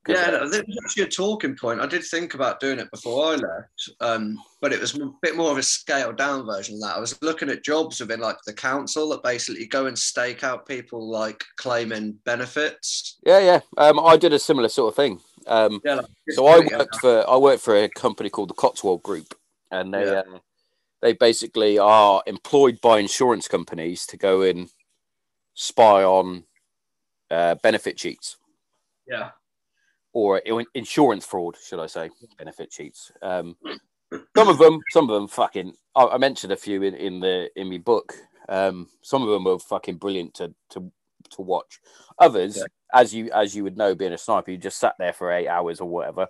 Yeah, 0.09 0.31
no, 0.31 0.49
that 0.49 0.67
was 0.67 0.79
actually 0.85 1.05
a 1.05 1.09
talking 1.09 1.57
point. 1.57 1.81
I 1.81 1.87
did 1.87 2.03
think 2.03 2.35
about 2.35 2.59
doing 2.59 2.81
it 2.81 2.91
before 2.91 3.27
I 3.27 3.37
left, 3.37 3.91
um, 4.01 4.37
but 4.61 4.73
it 4.73 4.81
was 4.81 4.99
a 4.99 5.11
bit 5.23 5.37
more 5.37 5.53
of 5.53 5.59
a 5.59 5.63
scaled 5.63 6.17
down 6.17 6.45
version 6.45 6.75
of 6.75 6.81
that. 6.81 6.97
I 6.97 7.01
was 7.01 7.21
looking 7.23 7.49
at 7.49 7.63
jobs 7.63 8.01
within 8.01 8.19
like 8.19 8.37
the 8.45 8.53
council 8.53 9.09
that 9.11 9.23
basically 9.23 9.67
go 9.67 9.87
and 9.87 9.97
stake 9.97 10.43
out 10.43 10.67
people 10.67 11.09
like 11.09 11.45
claiming 11.57 12.19
benefits. 12.25 13.19
yeah, 13.25 13.39
yeah. 13.39 13.61
Um, 13.77 14.01
I 14.01 14.17
did 14.17 14.33
a 14.33 14.41
similar 14.41 14.69
sort 14.69 14.89
of 14.89 14.97
thing. 14.97 15.21
Um, 15.47 15.81
Yeah, 15.85 15.95
like, 15.97 16.07
so 16.31 16.47
I 16.47 16.59
worked 16.61 16.97
for 16.97 17.29
I 17.29 17.37
worked 17.37 17.63
for 17.63 17.77
a 17.77 17.89
company 17.89 18.31
called 18.31 18.51
the 18.51 18.55
Cotswold 18.55 19.03
Group, 19.03 19.35
and 19.71 19.93
they 19.93 20.05
Yeah. 20.13 20.21
uh, 20.21 20.39
they 21.01 21.13
basically 21.13 21.79
are 21.79 22.23
employed 22.27 22.81
by 22.81 22.99
insurance 23.01 23.49
companies 23.49 24.07
to 24.07 24.17
go 24.17 24.43
and 24.43 24.71
spy 25.55 26.05
on 26.05 26.45
uh, 27.31 27.57
benefit 27.57 27.97
cheats 27.97 28.37
Yeah, 29.07 29.31
or 30.13 30.39
insurance 30.75 31.27
fraud, 31.27 31.57
should 31.57 31.81
I 31.81 31.87
say? 31.87 32.11
Benefit 32.39 32.71
cheats. 32.71 33.11
Um, 33.21 33.57
some 34.37 34.49
of 34.49 34.59
them, 34.59 34.81
some 34.91 35.11
of 35.11 35.15
them, 35.15 35.29
fucking. 35.29 35.75
I, 35.97 36.07
I 36.07 36.19
mentioned 36.19 36.53
a 36.53 36.57
few 36.57 36.83
in, 36.83 36.95
in 36.95 37.21
the 37.21 37.51
in 37.57 37.69
my 37.69 37.79
book. 37.79 38.15
Um, 38.49 38.89
some 39.03 39.23
of 39.23 39.29
them 39.29 39.45
were 39.45 39.59
fucking 39.59 39.97
brilliant 39.97 40.35
to 40.35 40.55
to 40.71 40.93
to 41.31 41.43
watch. 41.43 41.81
Others, 42.19 42.57
Yeah. 42.59 42.65
as 42.95 43.15
you 43.15 43.31
as 43.33 43.55
you 43.57 43.63
would 43.65 43.77
know, 43.77 43.95
being 43.95 44.13
a 44.13 44.19
sniper, 44.19 44.51
you 44.51 44.59
just 44.59 44.79
sat 44.79 44.95
there 44.99 45.13
for 45.13 45.33
eight 45.33 45.49
hours 45.49 45.81
or 45.81 45.89
whatever, 45.89 46.27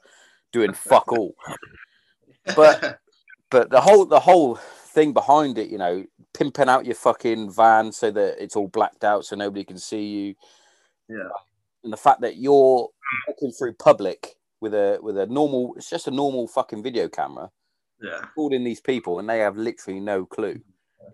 doing 0.53 0.73
fuck 0.73 1.11
all. 1.13 1.35
But- 2.57 2.99
But 3.51 3.69
the 3.69 3.83
whole 3.83 4.07
the 4.07 4.19
whole 4.21 4.55
thing 4.57 5.13
behind 5.13 5.59
it, 5.59 5.69
you 5.69 5.77
know, 5.77 6.05
pimping 6.33 6.71
out 6.71 6.87
your 6.87 6.95
fucking 6.95 7.51
van 7.53 7.93
so 7.93 8.11
that 8.11 8.43
it's 8.43 8.57
all 8.57 8.67
blacked 8.69 9.05
out 9.05 9.27
so 9.27 9.37
nobody 9.37 9.63
can 9.63 9.77
see 9.79 10.07
you, 10.07 10.35
yeah, 11.11 11.29
and 11.85 11.93
the 11.93 11.99
fact 11.99 12.23
that 12.23 12.37
you're 12.37 12.89
walking 13.29 13.53
through 13.53 13.75
public 13.75 14.37
with 14.63 14.73
a 14.73 14.99
with 15.03 15.19
a 15.19 15.27
normal, 15.27 15.75
it's 15.77 15.91
just 15.91 16.09
a 16.09 16.11
normal 16.11 16.49
fucking 16.49 16.83
video 16.83 17.09
camera, 17.11 17.51
yeah. 18.01 18.23
calling 18.35 18.65
these 18.65 18.81
people, 18.81 19.19
and 19.19 19.29
they 19.29 19.41
have 19.41 19.59
literally 19.59 20.01
no 20.01 20.25
clue. 20.25 20.59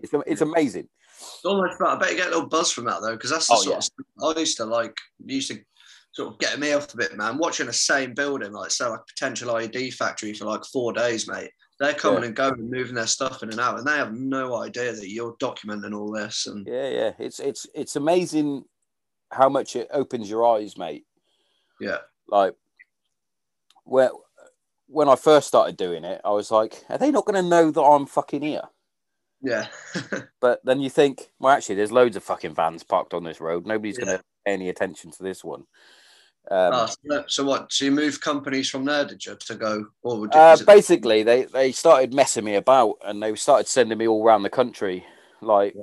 It's 0.00 0.14
it's 0.28 0.40
amazing. 0.42 0.88
It's 1.20 1.44
almost 1.44 1.76
about. 1.80 1.96
I 1.96 2.00
bet 2.00 2.10
you 2.12 2.16
get 2.16 2.26
a 2.28 2.30
little 2.30 2.48
buzz 2.48 2.70
from 2.70 2.84
that 2.86 3.00
though, 3.02 3.12
because 3.12 3.30
that's 3.30 3.48
the 3.48 3.54
Oh, 3.54 3.62
sort 3.62 3.76
of 3.78 3.84
stuff 3.84 4.06
I 4.36 4.40
used 4.40 4.56
to 4.58 4.64
like. 4.64 4.96
Used 5.24 5.50
to 5.50 5.58
sort 6.12 6.32
of 6.32 6.38
get 6.38 6.58
me 6.58 6.72
off 6.72 6.92
a 6.94 6.96
bit, 6.96 7.16
man. 7.16 7.38
Watching 7.38 7.66
the 7.66 7.72
same 7.72 8.14
building, 8.14 8.52
like 8.52 8.70
say, 8.70 8.86
like 8.86 9.06
potential 9.06 9.52
IED 9.54 9.94
factory 9.94 10.32
for 10.32 10.44
like 10.46 10.64
four 10.64 10.92
days, 10.92 11.28
mate. 11.28 11.50
They're 11.80 11.94
coming 11.94 12.24
and 12.24 12.34
going 12.34 12.54
and 12.54 12.70
moving 12.70 12.94
their 12.96 13.06
stuff 13.06 13.42
in 13.44 13.50
and 13.50 13.60
out, 13.60 13.78
and 13.78 13.86
they 13.86 13.92
have 13.96 14.12
no 14.12 14.56
idea 14.56 14.92
that 14.92 15.10
you're 15.10 15.36
documenting 15.36 15.96
all 15.96 16.10
this. 16.10 16.46
And 16.46 16.66
Yeah, 16.66 16.88
yeah. 16.88 17.12
It's 17.18 17.38
it's 17.38 17.66
it's 17.74 17.94
amazing 17.96 18.64
how 19.30 19.48
much 19.48 19.76
it 19.76 19.88
opens 19.92 20.28
your 20.28 20.44
eyes, 20.46 20.76
mate. 20.76 21.04
yeah, 21.80 21.98
Like 22.26 22.54
when 23.84 24.10
when 24.86 25.08
I 25.08 25.16
first 25.16 25.46
started 25.46 25.76
doing 25.76 26.02
it, 26.04 26.20
I 26.24 26.30
was 26.30 26.50
like, 26.50 26.82
are 26.88 26.96
they 26.98 27.10
not 27.10 27.26
going 27.26 27.42
to 27.42 27.48
know 27.48 27.70
that 27.70 27.82
I'm 27.82 28.06
fucking 28.06 28.42
here? 28.42 28.62
Yeah, 29.42 29.68
But 30.40 30.60
then 30.64 30.80
you 30.80 30.88
think, 30.90 31.30
well, 31.40 31.52
actually, 31.52 31.74
there's 31.74 31.90
loads 31.92 32.16
of 32.16 32.22
fucking 32.22 32.54
vans 32.54 32.84
parked 32.84 33.12
on 33.12 33.24
this 33.24 33.40
road. 33.40 33.66
Nobody's 33.66 33.98
going 33.98 34.16
to 34.16 34.22
pay 34.46 34.52
any 34.52 34.68
attention 34.68 35.10
to 35.10 35.22
this 35.22 35.42
one. 35.42 35.64
Um, 36.50 36.72
Ah, 36.72 36.86
so, 36.86 37.24
so 37.26 37.44
what? 37.44 37.72
So 37.72 37.86
you 37.86 37.90
moved 37.90 38.20
companies 38.20 38.70
from 38.70 38.84
there, 38.84 39.04
did 39.04 39.24
you, 39.26 39.34
to 39.34 39.54
go, 39.56 39.86
or 40.02 40.20
would 40.20 40.32
you, 40.32 40.40
uh, 40.40 40.56
basically, 40.64 41.22
they 41.22 41.44
they 41.44 41.72
started 41.72 42.14
messing 42.14 42.44
me 42.44 42.54
about, 42.54 42.94
and 43.04 43.22
they 43.22 43.34
started 43.34 43.66
sending 43.66 43.98
me 43.98 44.06
all 44.08 44.24
around 44.24 44.44
the 44.44 44.50
country, 44.50 45.04
like, 45.42 45.74
Yeah. 45.74 45.82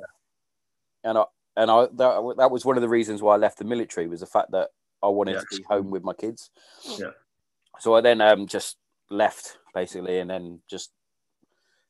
and 1.04 1.18
I 1.18 1.24
and 1.56 1.70
I 1.70 1.82
that, 1.92 2.34
that 2.38 2.50
was 2.50 2.64
one 2.64 2.76
of 2.76 2.82
the 2.82 2.88
reasons 2.88 3.22
why 3.22 3.34
I 3.34 3.38
left 3.38 3.58
the 3.58 3.64
military 3.64 4.08
was 4.08 4.20
the 4.20 4.26
fact 4.26 4.50
that 4.52 4.70
I 5.02 5.08
wanted 5.08 5.34
Yeah. 5.34 5.40
to 5.40 5.56
be 5.58 5.62
home 5.68 5.90
with 5.90 6.02
my 6.02 6.14
kids. 6.14 6.50
Yeah. 6.98 7.10
So 7.78 7.94
I 7.94 8.00
then 8.00 8.20
um 8.20 8.46
just 8.46 8.78
left 9.10 9.58
basically, 9.74 10.18
and 10.18 10.30
then 10.30 10.62
just 10.68 10.90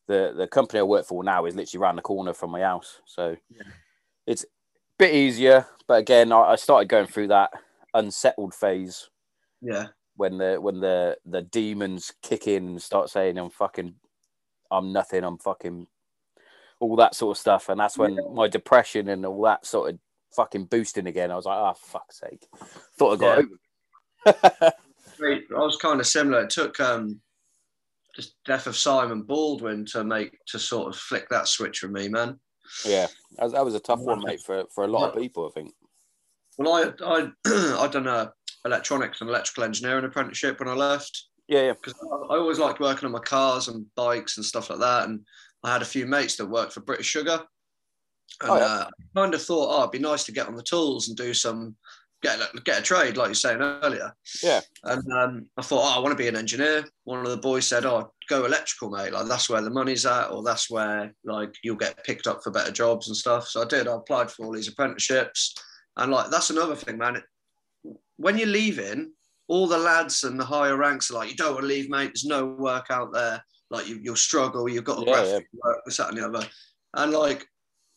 the 0.06 0.32
the 0.36 0.46
company 0.46 0.80
I 0.80 0.84
work 0.84 1.06
for 1.06 1.22
now 1.24 1.46
is 1.46 1.54
literally 1.54 1.82
around 1.82 1.96
the 1.96 2.02
corner 2.02 2.32
from 2.32 2.50
my 2.50 2.60
house, 2.60 3.00
so 3.06 3.36
Yeah. 3.50 3.62
it's 4.26 4.44
a 4.44 4.46
bit 4.98 5.14
easier. 5.14 5.66
But 5.86 6.00
again, 6.00 6.32
I, 6.32 6.40
I 6.40 6.56
started 6.56 6.88
going 6.88 7.06
through 7.06 7.28
that 7.28 7.50
unsettled 7.94 8.54
phase 8.54 9.08
yeah, 9.60 9.88
when 10.16 10.38
the 10.38 10.56
when 10.60 10.80
the 10.80 11.16
the 11.24 11.42
demons 11.42 12.12
kick 12.22 12.46
in 12.46 12.66
and 12.66 12.82
start 12.82 13.10
saying 13.10 13.38
I'm 13.38 13.50
fucking 13.50 13.94
I'm 14.70 14.92
nothing, 14.92 15.24
I'm 15.24 15.38
fucking 15.38 15.86
all 16.80 16.96
that 16.96 17.14
sort 17.14 17.36
of 17.36 17.40
stuff. 17.40 17.68
And 17.68 17.80
that's 17.80 17.96
when 17.96 18.18
my 18.34 18.48
depression 18.48 19.08
and 19.08 19.24
all 19.24 19.42
that 19.42 19.64
sort 19.64 19.90
of 19.90 19.98
fucking 20.34 20.66
boosting 20.66 21.06
again. 21.06 21.30
I 21.30 21.36
was 21.36 21.46
like, 21.46 21.58
oh 21.58 21.74
fuck's 21.76 22.20
sake. 22.20 22.46
Thought 22.98 23.14
I 23.14 23.16
got 23.16 23.38
over. 23.38 24.72
I 25.20 25.64
was 25.64 25.76
kind 25.76 26.00
of 26.00 26.06
similar. 26.06 26.42
It 26.42 26.50
took 26.50 26.78
um, 26.80 27.20
the 28.16 28.26
death 28.44 28.66
of 28.66 28.76
Simon 28.76 29.22
Baldwin 29.22 29.84
to 29.86 30.04
make 30.04 30.38
to 30.46 30.58
sort 30.58 30.88
of 30.88 30.98
flick 31.00 31.28
that 31.28 31.48
switch 31.48 31.78
for 31.80 31.88
me, 31.88 32.08
man. 32.08 32.38
yeah. 32.84 33.06
That 33.38 33.64
was, 33.64 33.74
a 33.74 33.80
tough 33.80 34.00
one, 34.00 34.22
mate, 34.24 34.40
for 34.44 34.64
for 34.74 34.84
a 34.84 34.88
lot 34.88 35.10
of 35.10 35.20
people, 35.20 35.46
I 35.46 35.50
think. 35.50 35.74
Well, 36.58 36.92
I 37.04 37.04
I 37.04 37.28
I 37.84 37.88
done 37.88 38.06
a 38.06 38.32
electronics 38.64 39.20
and 39.20 39.28
electrical 39.30 39.64
engineering 39.64 40.04
apprenticeship 40.04 40.58
when 40.58 40.68
I 40.68 40.72
left 40.74 41.26
Yeah, 41.48 41.62
yeah. 41.66 41.72
because 41.74 41.94
I 42.02 42.34
I 42.34 42.38
always 42.38 42.58
liked 42.58 42.80
working 42.80 43.06
on 43.06 43.12
my 43.12 43.20
cars 43.20 43.68
and 43.68 43.86
bikes 43.94 44.36
and 44.38 44.44
stuff 44.46 44.70
like 44.70 44.80
that. 44.80 45.08
And 45.08 45.20
I 45.62 45.72
had 45.72 45.82
a 45.82 45.86
few 45.86 46.06
mates 46.06 46.36
that 46.36 46.46
worked 46.46 46.72
for 46.72 46.80
British 46.80 47.06
Sugar, 47.06 47.42
and 48.42 48.50
Oh, 48.50 48.56
yeah. 48.56 48.64
uh, 48.64 48.88
I 48.88 49.20
kind 49.20 49.34
of 49.34 49.42
thought, 49.42 49.68
oh, 49.76 49.80
it'd 49.80 49.92
be 49.92 49.98
nice 49.98 50.24
to 50.24 50.32
get 50.32 50.48
on 50.48 50.54
the 50.56 50.62
tools 50.62 51.08
and 51.08 51.16
do 51.16 51.34
some 51.34 51.76
get 52.26 52.40
a- 52.40 52.60
get 52.60 52.80
a 52.80 52.82
trade, 52.82 53.16
like 53.16 53.26
you 53.26 53.30
were 53.30 53.34
saying 53.34 53.60
earlier. 53.60 54.14
Yeah. 54.42 54.60
And 54.84 55.12
um, 55.12 55.46
I 55.56 55.62
thought, 55.62 55.82
oh, 55.84 55.96
I 55.96 56.00
want 56.00 56.16
to 56.16 56.22
be 56.22 56.28
an 56.28 56.36
engineer. 56.36 56.84
One 57.04 57.24
of 57.24 57.30
the 57.30 57.36
boys 57.36 57.66
said, 57.66 57.86
oh, 57.86 58.12
go 58.28 58.44
electrical, 58.44 58.90
mate. 58.90 59.12
Like 59.12 59.26
that's 59.26 59.48
where 59.48 59.62
the 59.62 59.70
money's 59.70 60.06
at, 60.06 60.30
or 60.30 60.42
that's 60.42 60.70
where 60.70 61.12
like 61.24 61.54
you'll 61.62 61.76
get 61.76 62.04
picked 62.04 62.26
up 62.26 62.42
for 62.42 62.50
better 62.50 62.72
jobs 62.72 63.08
and 63.08 63.16
stuff. 63.16 63.48
So 63.48 63.62
I 63.62 63.64
did. 63.66 63.88
I 63.88 63.94
applied 63.94 64.30
for 64.30 64.44
all 64.44 64.52
these 64.52 64.68
apprenticeships, 64.68 65.54
and 65.96 66.12
like 66.12 66.30
that's 66.30 66.50
another 66.50 66.76
thing, 66.76 66.98
man. 66.98 67.22
When 68.16 68.38
you're 68.38 68.48
leaving, 68.48 69.12
all 69.48 69.66
the 69.66 69.78
lads 69.78 70.24
and 70.24 70.40
the 70.40 70.44
higher 70.44 70.76
ranks 70.76 71.10
are 71.10 71.14
like, 71.14 71.30
you 71.30 71.36
don't 71.36 71.52
want 71.52 71.62
to 71.62 71.68
leave, 71.68 71.88
mate. 71.88 72.06
There's 72.06 72.24
no 72.24 72.46
work 72.46 72.86
out 72.90 73.12
there. 73.12 73.44
Like 73.70 73.88
you, 73.88 73.98
you'll 74.02 74.16
struggle. 74.16 74.68
You've 74.68 74.84
got 74.84 75.00
to 75.00 75.06
Yeah, 75.06 75.12
graphic 75.12 75.46
work, 75.62 75.78
this, 75.84 75.96
that, 75.98 76.08
and 76.08 76.18
the 76.18 76.26
other. 76.26 76.46
And 76.94 77.12
like 77.12 77.46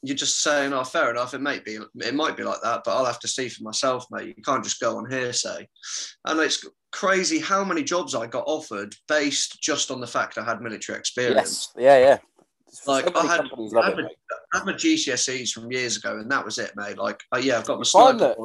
you're 0.02 0.16
just 0.16 0.42
saying, 0.42 0.72
oh, 0.74 0.84
fair 0.84 1.12
enough. 1.12 1.34
It 1.34 1.42
might 1.42 1.66
be, 1.66 1.78
it 2.00 2.16
might 2.16 2.38
be 2.38 2.44
like 2.44 2.62
that, 2.64 2.84
but 2.86 2.96
I'll 2.96 3.06
have 3.06 3.20
to 3.20 3.28
see 3.28 3.50
for 3.50 3.64
myself, 3.64 4.06
mate. 4.12 4.34
You 4.38 4.44
can't 4.44 4.64
just 4.64 4.80
go 4.80 4.98
on 4.98 5.10
hearsay. 5.10 5.68
And 6.26 6.40
it's 6.40 6.66
crazy 6.92 7.40
how 7.40 7.64
many 7.64 7.84
jobs 7.84 8.16
I 8.16 8.26
got 8.28 8.46
offered 8.48 8.96
based 9.08 9.62
just 9.62 9.92
on 9.92 10.00
the 10.00 10.08
fact 10.08 10.38
I 10.38 10.44
had 10.44 10.62
military 10.62 10.98
experience. 10.98 11.70
Yes. 11.76 11.84
Yeah, 11.84 12.00
yeah. 12.00 12.18
Like, 12.88 13.06
so 13.10 13.16
I 13.20 13.26
had- 13.28 13.42
I 13.42 13.44
it, 13.44 13.84
had- 13.84 13.98
mate. 13.98 14.06
I 14.54 14.58
had 14.58 14.66
my 14.66 14.74
GCSEs 14.74 15.52
from 15.52 15.72
years 15.72 15.98
ago, 15.98 16.18
and 16.18 16.32
that 16.32 16.46
was 16.46 16.58
it, 16.60 16.72
mate. 16.76 16.98
Like, 16.98 17.20
uh, 17.36 17.40
yeah, 17.40 17.58
I've 17.58 17.66
got 17.68 17.78
my 17.78 17.84
sniper. 17.84 18.36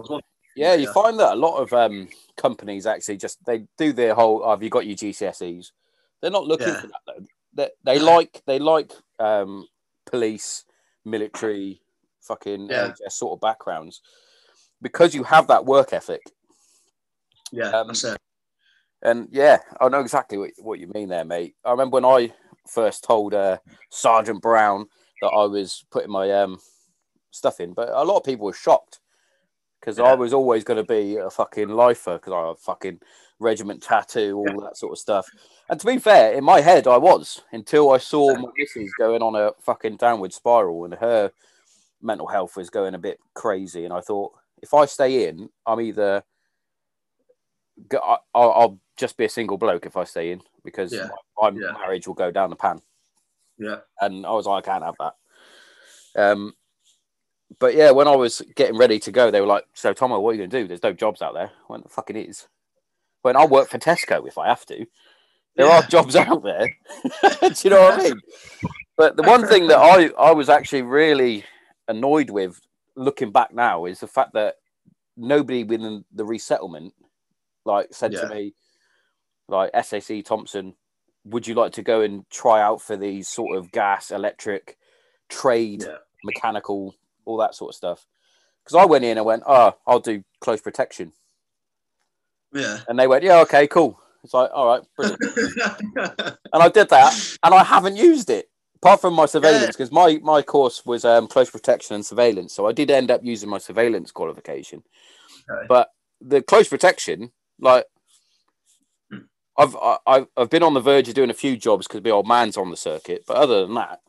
Yeah, 0.57 0.75
you 0.75 0.87
Yeah. 0.87 0.93
find 0.93 1.19
that 1.19 1.33
a 1.35 1.37
lot 1.37 1.57
of 1.59 1.73
um, 1.73 2.09
companies 2.37 2.87
actually 2.87 3.17
just 3.17 3.45
they 3.45 3.67
do 3.77 3.93
their 3.93 4.15
whole. 4.15 4.43
Oh, 4.45 4.51
have 4.51 4.63
you 4.63 4.71
got 4.71 4.87
your 4.87 4.97
GCSEs? 4.97 5.73
They're 6.21 6.31
not 6.31 6.47
looking 6.47 6.69
Yeah. 6.69 6.81
for 6.81 6.87
that 6.89 7.01
though. 7.07 7.27
They, 7.55 7.69
they 7.85 7.99
like 7.99 8.43
they 8.47 8.59
like 8.59 8.93
um, 9.19 9.67
police, 10.07 10.65
military, 11.05 11.81
fucking 12.21 12.69
Yeah. 12.71 12.89
NHS 12.89 13.13
sort 13.13 13.33
of 13.37 13.41
backgrounds 13.41 14.01
because 14.83 15.15
you 15.15 15.23
have 15.25 15.47
that 15.49 15.65
work 15.65 15.93
ethic. 15.93 16.23
Yeah, 17.53 17.71
Um, 17.71 17.89
that's 17.89 18.05
it. 18.05 18.19
And 19.03 19.29
yeah, 19.31 19.59
I 19.81 19.89
know 19.89 20.01
exactly 20.01 20.39
what, 20.39 20.51
what 20.59 20.81
you 20.81 20.89
mean 20.95 21.09
there, 21.11 21.25
mate. 21.25 21.57
I 21.65 21.71
remember 21.71 21.97
when 22.01 22.05
I 22.05 22.33
first 22.69 23.05
told 23.05 23.35
uh, 23.35 23.59
Sergeant 23.91 24.41
Brown 24.41 24.87
that 25.21 25.29
I 25.29 25.45
was 25.45 25.85
putting 25.91 26.11
my 26.11 26.31
um, 26.31 26.59
stuff 27.31 27.61
in, 27.61 27.75
but 27.75 27.91
a 27.91 28.03
lot 28.05 28.17
of 28.17 28.25
people 28.25 28.47
were 28.47 28.55
shocked 28.55 29.01
because 29.85 29.99
Yeah. 29.99 30.05
I 30.05 30.15
was 30.15 30.33
always 30.33 30.65
going 30.65 30.79
to 30.79 30.83
be 30.83 31.17
a 31.17 31.29
fucking 31.29 31.69
lifer 31.69 32.15
because 32.15 32.33
I 32.33 32.39
have 32.39 32.49
a 32.49 32.55
fucking 32.55 33.01
regiment 33.39 33.83
tattoo, 33.83 34.35
all 34.35 34.61
that 34.63 34.79
sort 34.79 34.93
of 34.93 34.99
stuff. 34.99 35.31
And 35.69 35.79
to 35.79 35.87
be 35.87 35.99
fair, 35.99 36.33
in 36.33 36.43
my 36.43 36.63
head, 36.63 36.87
I 36.87 36.97
was 36.97 37.43
until 37.53 37.91
I 37.91 37.99
saw 37.99 38.35
my 38.35 38.49
missus 38.57 38.95
going 38.99 39.21
on 39.21 39.35
a 39.35 39.53
fucking 39.61 39.97
downward 39.99 40.33
spiral 40.33 40.87
and 40.87 40.95
her 40.95 41.33
mental 42.01 42.27
health 42.27 42.57
was 42.57 42.71
going 42.71 42.95
a 42.95 42.99
bit 42.99 43.19
crazy. 43.35 43.85
And 43.85 43.93
I 43.93 44.01
thought, 44.01 44.33
if 44.63 44.73
I 44.73 44.87
stay 44.87 45.29
in, 45.29 45.51
I'm 45.67 45.83
either 45.83 46.25
I'll, 47.93 48.23
I'll 48.35 48.81
just 48.97 49.19
be 49.19 49.27
a 49.27 49.29
single 49.29 49.59
bloke 49.59 49.85
if 49.85 49.99
I 49.99 50.05
stay 50.05 50.31
in 50.33 50.41
because 50.65 50.93
Yeah. 50.95 51.09
my, 51.43 51.51
my 51.51 51.61
Yeah. 51.61 51.73
marriage 51.73 52.07
will 52.07 52.15
go 52.15 52.31
down 52.31 52.49
the 52.49 52.57
pan. 52.57 52.81
Yeah, 53.59 53.81
And 54.01 54.25
I 54.25 54.33
was 54.33 54.47
like, 54.47 54.67
I 54.67 54.73
can't 54.73 54.85
have 54.85 54.97
that. 54.99 55.15
Um, 56.17 56.55
but 57.59 57.75
yeah, 57.75 57.91
when 57.91 58.09
I 58.09 58.17
was 58.17 58.43
getting 58.57 58.77
ready 58.79 58.99
to 59.01 59.13
go, 59.13 59.31
they 59.31 59.41
were 59.41 59.47
like, 59.47 59.65
"So, 59.75 59.93
Tomo, 59.93 60.21
what 60.21 60.31
are 60.31 60.33
you 60.35 60.39
going 60.41 60.51
to 60.51 60.61
do? 60.63 60.69
There's 60.69 60.83
no 60.83 60.93
jobs 60.93 61.23
out 61.23 61.35
there." 61.35 61.51
When 61.67 61.79
went, 61.79 61.85
"The 61.85 61.91
fuck 61.91 62.11
it 62.11 62.17
is." 62.17 62.49
When 63.23 63.37
I'll 63.37 63.49
work 63.49 63.69
for 63.69 63.79
Tesco 63.79 64.27
if 64.29 64.37
I 64.39 64.49
have 64.49 64.67
to. 64.67 64.87
There 65.57 65.67
Yeah. 65.67 65.79
are 65.79 65.83
jobs 65.83 66.17
out 66.17 66.43
there. 66.43 66.77
Do 67.41 67.55
you 67.63 67.71
know 67.71 67.81
what 67.83 68.01
I 68.01 68.05
mean? 68.05 68.21
But 68.97 69.17
the 69.17 69.23
one 69.23 69.47
thing 69.47 69.69
that 69.69 69.79
I, 69.79 70.09
I 70.19 70.33
was 70.33 70.49
actually 70.49 70.83
really 70.83 71.45
annoyed 71.89 72.31
with 72.31 72.61
looking 72.97 73.33
back 73.33 73.53
now 73.55 73.87
is 73.87 74.01
the 74.01 74.07
fact 74.07 74.35
that 74.35 74.57
nobody 75.17 75.65
within 75.65 76.05
the 76.13 76.25
resettlement 76.25 76.93
like 77.65 77.89
said 77.93 78.13
Yeah. 78.13 78.21
to 78.21 78.29
me, 78.35 78.55
like 79.49 79.71
SAC 79.83 80.25
Thompson, 80.25 80.75
would 81.25 81.47
you 81.47 81.55
like 81.55 81.73
to 81.73 81.83
go 81.83 82.03
and 82.03 82.29
try 82.31 82.61
out 82.61 82.83
for 82.83 82.97
these 82.97 83.29
sort 83.29 83.57
of 83.57 83.73
gas, 83.73 84.11
electric, 84.11 84.77
trade, 85.29 85.83
Yeah. 85.83 85.99
mechanical, 86.23 86.95
all 87.25 87.37
that 87.39 87.55
sort 87.55 87.71
of 87.71 87.75
stuff? 87.77 88.07
Because 88.65 88.77
I 88.77 88.87
went 88.87 89.05
in 89.05 89.19
and 89.19 89.27
went, 89.27 89.43
oh, 89.47 89.77
I'll 89.87 90.01
do 90.01 90.25
close 90.41 90.61
protection. 90.61 91.13
Yeah. 92.53 92.81
And 92.89 92.99
they 92.99 93.07
went, 93.07 93.25
yeah, 93.25 93.41
okay, 93.41 93.67
cool. 93.67 94.01
It's 94.23 94.33
like, 94.33 94.51
all 94.55 94.67
right, 94.67 94.83
brilliant. 94.97 95.21
and 96.53 96.63
I 96.63 96.69
did 96.71 96.89
that, 96.89 97.37
and 97.43 97.55
I 97.55 97.63
haven't 97.63 97.97
used 97.97 98.31
it 98.31 98.49
apart 98.77 99.01
from 99.01 99.15
my 99.15 99.27
surveillance 99.27 99.69
because 99.77 99.93
my 99.93 100.19
my 100.23 100.41
course 100.41 100.85
was 100.87 101.05
um, 101.05 101.27
close 101.27 101.51
protection 101.51 101.95
and 101.95 102.05
surveillance. 102.07 102.55
So 102.55 102.67
I 102.67 102.73
did 102.73 102.91
end 102.91 103.11
up 103.11 103.21
using 103.23 103.51
my 103.51 103.59
surveillance 103.59 104.11
qualification, 104.13 104.83
Okay. 105.51 105.67
but 105.69 105.91
the 106.21 106.43
close 106.43 106.69
protection, 106.69 107.33
like. 107.61 107.85
I've 109.57 109.77
I- 109.77 109.99
I've 110.07 110.27
I've 110.37 110.51
been 110.51 110.65
on 110.65 110.75
the 110.75 110.81
verge 110.81 111.09
of 111.09 111.15
doing 111.15 111.31
a 111.31 111.35
few 111.35 111.57
jobs 111.57 111.87
because 111.87 112.03
my 112.03 112.11
old 112.11 112.27
man's 112.27 112.57
on 112.57 112.71
the 112.71 112.77
circuit, 112.77 113.23
but 113.25 113.37
other 113.37 113.65
than 113.65 113.75
that, 113.75 114.01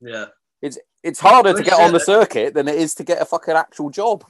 yeah. 0.00 0.26
it's 0.62 0.78
harder 1.20 1.52
to 1.52 1.62
get 1.62 1.78
on 1.78 1.92
the 1.92 2.00
circuit 2.00 2.54
than 2.54 2.68
it 2.68 2.76
is 2.76 2.94
to 2.96 3.04
get 3.04 3.20
a 3.20 3.24
fucking 3.24 3.54
actual 3.54 3.90
job. 3.90 4.24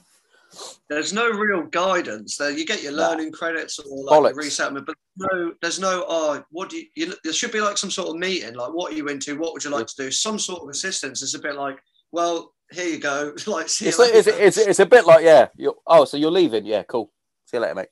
There's 0.89 1.11
no 1.13 1.29
real 1.29 1.63
guidance 1.63 2.37
there. 2.37 2.51
You 2.51 2.65
get 2.65 2.83
your 2.83 2.93
learning 2.93 3.31
credits 3.31 3.79
or 3.79 4.03
like 4.03 4.33
Bollocks. 4.33 4.35
resettlement, 4.37 4.85
but 4.85 4.95
no, 5.17 5.53
there's 5.61 5.79
no. 5.79 6.05
Oh, 6.07 6.43
what 6.51 6.69
do 6.69 6.77
you, 6.77 6.85
you? 6.95 7.13
There 7.23 7.33
should 7.33 7.51
be 7.51 7.61
like 7.61 7.77
some 7.77 7.91
sort 7.91 8.09
of 8.09 8.15
meeting. 8.15 8.53
Like, 8.55 8.73
what 8.73 8.93
are 8.93 8.95
you 8.95 9.07
into? 9.07 9.37
What 9.37 9.53
would 9.53 9.63
you 9.63 9.69
like 9.69 9.87
to 9.87 9.95
do? 9.97 10.11
Some 10.11 10.39
sort 10.39 10.61
of 10.63 10.69
assistance. 10.69 11.21
It's 11.23 11.33
a 11.33 11.39
bit 11.39 11.55
like, 11.55 11.79
well, 12.11 12.53
here 12.71 12.87
you 12.87 12.99
go. 12.99 13.33
like, 13.47 13.69
see 13.69 13.87
It's 13.87 13.97
you 13.97 14.05
like, 14.05 14.13
it's, 14.13 14.27
later. 14.27 14.43
it's 14.43 14.57
it's 14.57 14.79
a 14.79 14.85
bit 14.85 15.05
like 15.05 15.23
yeah. 15.23 15.47
You're, 15.57 15.75
oh, 15.87 16.05
so 16.05 16.17
you're 16.17 16.31
leaving? 16.31 16.65
Yeah, 16.65 16.83
cool. 16.83 17.11
See 17.45 17.57
you 17.57 17.61
later, 17.61 17.75
mate. 17.75 17.87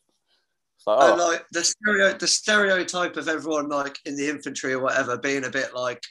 It's 0.78 0.88
like, 0.88 1.12
And 1.12 1.20
oh, 1.22 1.28
like 1.28 1.46
the 1.52 1.64
stereo, 1.64 2.14
the 2.14 2.28
stereotype 2.28 3.18
of 3.18 3.28
everyone 3.28 3.70
like 3.70 3.98
in 4.06 4.16
the 4.16 4.30
infantry 4.30 4.74
or 4.74 4.80
whatever 4.82 5.18
being 5.18 5.46
a 5.46 5.50
bit 5.50 5.74
like, 5.74 6.02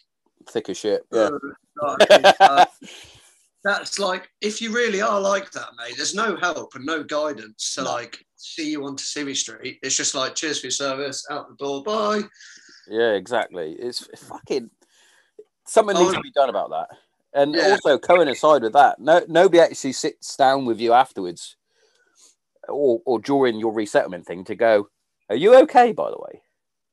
thick 0.51 0.69
as 0.69 0.77
shit. 0.77 1.03
Yeah. 1.13 1.31
"Oh, 1.33 1.39
like, 1.43 1.55
uh, 1.81 2.65
that's 3.65 3.99
like 3.99 4.29
if 4.41 4.61
you 4.61 4.73
really 4.73 5.01
are 5.01 5.21
like 5.21 5.51
that, 5.53 5.69
mate. 5.79 5.95
There's 5.97 6.15
no 6.15 6.37
help 6.37 6.75
and 6.75 6.85
no 6.85 7.03
guidance 7.03 7.75
to 7.75 7.83
No. 7.83 7.93
like 7.93 8.25
see 8.37 8.71
you 8.71 8.85
on 8.85 8.97
Civvy 8.97 9.37
Street. 9.37 9.79
It's 9.83 9.97
just 9.97 10.15
like 10.15 10.35
cheers 10.35 10.61
for 10.61 10.67
your 10.67 10.73
service, 10.73 11.25
out 11.31 11.49
the 11.49 11.57
door, 11.57 11.83
bye. 11.83 12.23
Yeah, 12.89 13.13
exactly. 13.13 13.77
It's 13.79 14.09
fucking 14.29 14.71
something 15.67 15.97
Oh, 15.97 16.03
needs 16.03 16.15
to 16.15 16.21
be 16.21 16.33
done 16.33 16.49
about 16.49 16.71
that. 16.71 16.89
And 17.35 17.55
Yeah. 17.55 17.63
also 17.63 17.99
coincide 17.99 18.63
with 18.63 18.73
that, 18.75 18.99
no 18.99 19.25
nobody 19.29 19.61
actually 19.61 19.93
sits 19.93 20.37
down 20.37 20.67
with 20.67 20.81
you 20.81 20.93
afterwards 20.93 21.57
or 22.69 23.01
or 23.07 23.19
during 23.21 23.59
your 23.59 23.73
resettlement 23.73 24.27
thing 24.27 24.45
to 24.45 24.55
go, 24.55 24.89
Are 25.31 25.37
you 25.37 25.55
okay 25.63 25.93
by 25.93 26.11
the 26.11 26.19
way? 26.19 26.43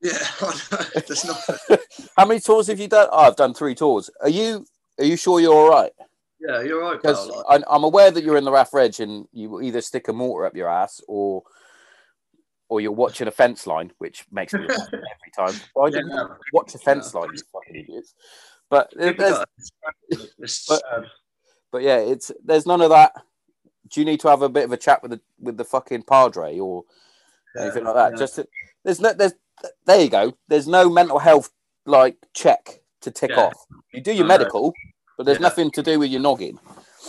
Yeah. 0.02 0.18
There's 1.08 1.26
not. 1.26 1.38
How 2.18 2.26
many 2.26 2.40
tours 2.40 2.68
have 2.68 2.80
you 2.80 2.88
done? 2.88 3.08
Oh, 3.12 3.20
I've 3.28 3.36
done 3.36 3.54
three 3.54 3.76
tours. 3.76 4.10
Are 4.22 4.30
you 4.30 4.66
are 4.98 5.06
you 5.06 5.18
sure 5.18 5.40
you're 5.40 5.54
all 5.54 5.70
right? 5.70 5.92
Yeah, 6.40 6.62
you're 6.62 6.82
right, 6.82 7.02
Because. 7.02 7.28
Like, 7.28 7.64
I'm 7.70 7.84
aware 7.84 8.12
that 8.12 8.24
you're 8.24 8.38
in 8.38 8.46
the 8.46 8.52
RAF 8.52 8.74
Reg 8.74 9.00
and 9.02 9.28
you 9.34 9.62
either 9.62 9.82
stick 9.82 10.08
a 10.08 10.14
mortar 10.14 10.46
up 10.46 10.56
your 10.56 10.70
ass 10.70 11.02
or 11.08 11.44
or 12.70 12.80
you're 12.80 12.92
watching 12.92 13.28
a 13.28 13.32
fence 13.32 13.66
line, 13.68 13.92
which 13.98 14.26
makes 14.32 14.54
me 14.54 14.62
every 14.64 14.74
time. 15.36 15.60
Why 15.74 15.90
didn't 15.90 16.12
Yeah. 16.12 16.24
you 16.30 16.36
watch 16.54 16.76
a 16.76 16.78
fence 16.78 17.14
line, 17.14 17.30
you 17.34 17.42
fucking 17.52 17.76
idiots? 17.76 18.14
But 18.70 18.94
there's, 18.96 19.44
but- 20.68 20.84
but 21.72 21.82
yeah, 21.84 21.98
it's 21.98 22.32
there's 22.44 22.66
none 22.66 22.82
of 22.82 22.90
that. 22.92 23.14
Do 23.90 24.00
you 24.00 24.06
need 24.06 24.20
to 24.22 24.30
have 24.30 24.44
a 24.44 24.50
bit 24.50 24.64
of 24.66 24.72
a 24.72 24.78
chat 24.78 25.02
with 25.02 25.12
the 25.12 25.22
with 25.40 25.58
the 25.58 25.66
fucking 25.66 26.04
padre 26.04 26.58
or 26.60 26.84
anything 27.60 27.84
like 27.84 27.96
that? 27.96 28.12
yeah. 28.14 28.18
Just 28.18 28.36
to, 28.36 28.48
there's 28.84 29.00
no 29.02 29.14
there's 29.14 29.34
there 29.86 30.02
you 30.02 30.10
go. 30.10 30.34
There's 30.48 30.68
no 30.68 30.90
mental 30.90 31.20
health 31.20 31.50
like 31.86 32.18
check 32.34 32.82
to 33.02 33.12
tick 33.12 33.32
Yeah. 33.32 33.42
off. 33.48 33.66
You 33.94 34.02
do 34.02 34.12
your 34.14 34.26
medical, 34.26 34.74
but 35.18 35.26
there's 35.26 35.40
Yeah. 35.40 35.44
nothing 35.44 35.72
to 35.72 35.84
do 35.84 36.00
with 36.00 36.12
your 36.12 36.22
noggin. 36.22 36.60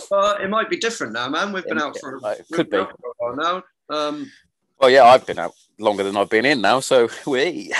But 0.09 0.41
it 0.41 0.49
might 0.49 0.69
be 0.69 0.77
different 0.77 1.13
now, 1.13 1.27
man. 1.29 1.53
We've 1.53 1.65
been 1.65 1.77
Yeah, 1.77 1.85
out 1.85 1.97
for 1.99 2.19
like, 2.19 2.39
it 2.39 2.45
could 2.51 2.69
be. 2.69 2.77
for 2.77 2.83
a 2.83 3.13
while 3.17 3.35
now. 3.35 3.63
Um, 3.95 4.31
Well, 4.79 4.89
yeah, 4.89 5.03
I've 5.05 5.25
been 5.25 5.37
out 5.39 5.53
longer 5.79 6.03
than 6.03 6.17
I've 6.17 6.29
been 6.29 6.45
in 6.45 6.61
now, 6.61 6.79
so 6.79 7.07
we. 7.27 7.71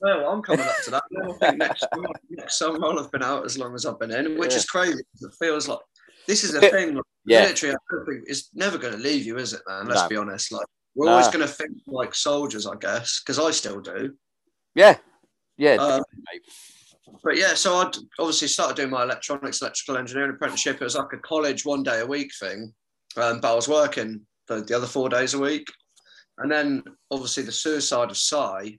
well, 0.00 0.28
I'm 0.28 0.42
coming 0.42 0.66
up 0.66 0.76
to 0.84 0.90
that. 0.90 1.02
I 1.22 1.32
think 1.38 1.58
next, 1.58 1.84
next 2.30 2.58
summer 2.58 2.78
I'll 2.84 2.98
have 3.02 3.10
been 3.10 3.22
out 3.22 3.44
as 3.44 3.56
long 3.58 3.74
as 3.74 3.86
I've 3.86 3.98
been 3.98 4.10
in, 4.12 4.38
which 4.38 4.52
Yeah. 4.52 4.58
is 4.58 4.66
crazy. 4.66 5.02
It 5.20 5.34
feels 5.38 5.68
like 5.68 5.78
this 6.26 6.44
is 6.44 6.54
a 6.54 6.60
thing. 6.60 6.94
Like, 6.96 7.04
Yeah. 7.24 7.42
Military, 7.42 7.72
I 7.72 7.76
don't 7.90 8.04
think 8.06 8.24
is 8.28 8.48
never 8.54 8.78
going 8.78 8.92
to 8.94 8.98
leave 8.98 9.24
you, 9.26 9.38
is 9.38 9.52
it, 9.52 9.62
man? 9.66 9.86
Let's 9.86 10.02
No. 10.02 10.08
be 10.08 10.16
honest. 10.16 10.52
Like 10.52 10.66
we're 10.98 11.06
No. 11.06 11.12
always 11.12 11.28
going 11.28 11.46
to 11.46 11.48
think 11.48 11.70
like 11.86 12.12
soldiers, 12.12 12.66
I 12.66 12.74
guess, 12.74 13.20
because 13.20 13.38
I 13.38 13.52
still 13.52 13.80
do. 13.80 14.14
Yeah, 14.74 14.98
yeah, 15.56 15.74
Um. 15.74 16.02
But 17.22 17.36
yeah, 17.36 17.54
so 17.54 17.76
I'd 17.76 17.96
obviously 18.18 18.48
started 18.48 18.76
doing 18.76 18.90
my 18.90 19.04
electronics, 19.04 19.62
electrical 19.62 19.96
engineering 19.96 20.32
apprenticeship. 20.32 20.76
It 20.80 20.84
was 20.84 20.96
like 20.96 21.12
a 21.12 21.18
college 21.18 21.64
one 21.64 21.82
day 21.84 22.00
a 22.00 22.06
week 22.06 22.32
thing, 22.38 22.74
um, 23.16 23.40
but 23.40 23.52
I 23.52 23.54
was 23.54 23.68
working 23.68 24.26
the, 24.48 24.60
the 24.62 24.76
other 24.76 24.86
four 24.88 25.08
days 25.08 25.34
a 25.34 25.38
week. 25.38 25.66
And 26.38 26.50
then 26.50 26.82
obviously 27.10 27.44
the 27.44 27.52
suicide 27.52 28.10
of 28.10 28.18
Si 28.18 28.78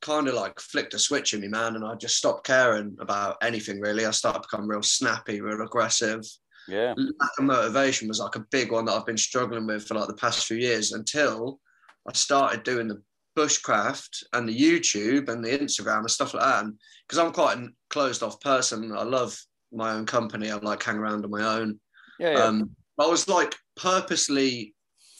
kind 0.00 0.28
of 0.28 0.34
like 0.34 0.58
flicked 0.60 0.94
a 0.94 0.98
switch 0.98 1.34
in 1.34 1.40
me, 1.42 1.48
man. 1.48 1.76
And 1.76 1.84
I 1.84 1.94
just 1.94 2.16
stopped 2.16 2.46
caring 2.46 2.96
about 3.00 3.36
anything 3.42 3.80
really. 3.80 4.04
I 4.06 4.10
started 4.12 4.40
to 4.42 4.48
become 4.50 4.68
real 4.68 4.82
snappy, 4.82 5.40
real 5.40 5.60
aggressive. 5.62 6.22
Yeah, 6.68 6.94
Lack 6.96 7.30
of 7.38 7.44
motivation 7.44 8.08
was 8.08 8.20
like 8.20 8.36
a 8.36 8.46
big 8.50 8.70
one 8.70 8.84
that 8.84 8.92
I've 8.92 9.06
been 9.06 9.16
struggling 9.16 9.66
with 9.66 9.86
for 9.86 9.94
like 9.94 10.08
the 10.08 10.14
past 10.14 10.46
few 10.46 10.56
years 10.56 10.92
until 10.92 11.60
I 12.06 12.12
started 12.12 12.62
doing 12.62 12.88
the 12.88 13.02
bushcraft 13.36 14.24
and 14.32 14.48
the 14.48 14.58
YouTube 14.58 15.28
and 15.28 15.44
the 15.44 15.50
Instagram 15.50 16.00
and 16.00 16.10
stuff 16.10 16.34
like 16.34 16.44
that. 16.44 16.64
Because 17.06 17.18
I'm 17.18 17.32
quite 17.32 17.58
a 17.58 17.68
closed 17.90 18.22
off 18.22 18.40
person, 18.40 18.92
I 18.92 19.02
love 19.02 19.38
my 19.72 19.92
own 19.92 20.06
company. 20.06 20.50
I 20.50 20.56
like 20.56 20.82
hang 20.82 20.96
around 20.96 21.24
on 21.24 21.30
my 21.30 21.58
own. 21.58 21.80
yeah, 22.18 22.32
yeah. 22.32 22.44
Um, 22.44 22.70
I 23.00 23.06
was 23.06 23.28
like 23.28 23.54
purposely 23.76 24.74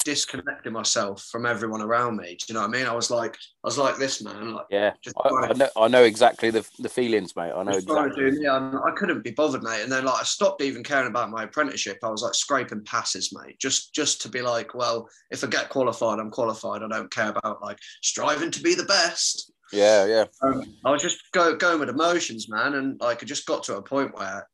disconnecting 0.09 0.73
myself 0.73 1.23
from 1.31 1.44
everyone 1.44 1.83
around 1.83 2.16
me. 2.16 2.29
Do 2.29 2.47
you 2.49 2.55
know 2.55 2.62
what 2.62 2.75
I 2.75 2.79
mean? 2.79 2.87
I 2.87 2.94
was 2.94 3.11
like, 3.11 3.35
I 3.35 3.66
was 3.66 3.77
like 3.77 3.99
this 3.99 4.23
man, 4.23 4.55
like 4.55 4.64
yeah. 4.71 4.94
I, 5.23 5.29
I 5.29 5.53
know, 5.53 5.68
I 5.77 5.88
know 5.88 6.03
exactly 6.03 6.49
the, 6.49 6.66
the 6.79 6.88
feelings, 6.88 7.37
mate. 7.37 7.53
I 7.55 7.62
know 7.62 7.73
exactly. 7.73 8.31
do, 8.31 8.38
yeah, 8.40 8.57
and 8.57 8.79
I 8.79 8.90
couldn't 8.97 9.23
be 9.23 9.33
bothered, 9.33 9.62
mate. 9.62 9.83
And 9.83 9.92
then 9.92 10.07
like 10.07 10.23
I 10.23 10.25
stopped 10.25 10.62
even 10.62 10.83
caring 10.83 11.09
about 11.09 11.29
my 11.29 11.42
apprenticeship. 11.42 11.99
I 12.03 12.09
was 12.09 12.23
like 12.23 12.33
scraping 12.33 12.85
passes, 12.85 13.37
mate, 13.37 13.59
just 13.61 13.94
just 13.94 14.23
to 14.23 14.31
be 14.31 14.40
like, 14.40 14.75
well, 14.75 15.07
if 15.31 15.44
I 15.44 15.47
get 15.47 15.68
qualified, 15.68 16.18
I'm 16.18 16.31
qualified. 16.31 16.83
I 16.83 16.88
don't 16.88 17.11
care 17.11 17.29
about 17.29 17.61
like 17.61 17.79
striving 18.03 18.51
to 18.53 18.62
be 18.62 18.75
the 18.75 18.85
best. 18.85 19.53
Yeah, 19.75 20.07
yeah, 20.07 20.25
Um, 20.40 20.75
I 20.87 20.90
was 20.90 21.03
just 21.03 21.21
go, 21.33 21.55
going 21.55 21.81
with 21.81 21.90
emotions, 21.90 22.49
man, 22.49 22.77
and 22.77 22.99
like 22.99 23.23
I 23.23 23.27
just 23.27 23.44
got 23.44 23.62
to 23.64 23.77
a 23.77 23.83
point 23.83 24.16
where 24.16 24.49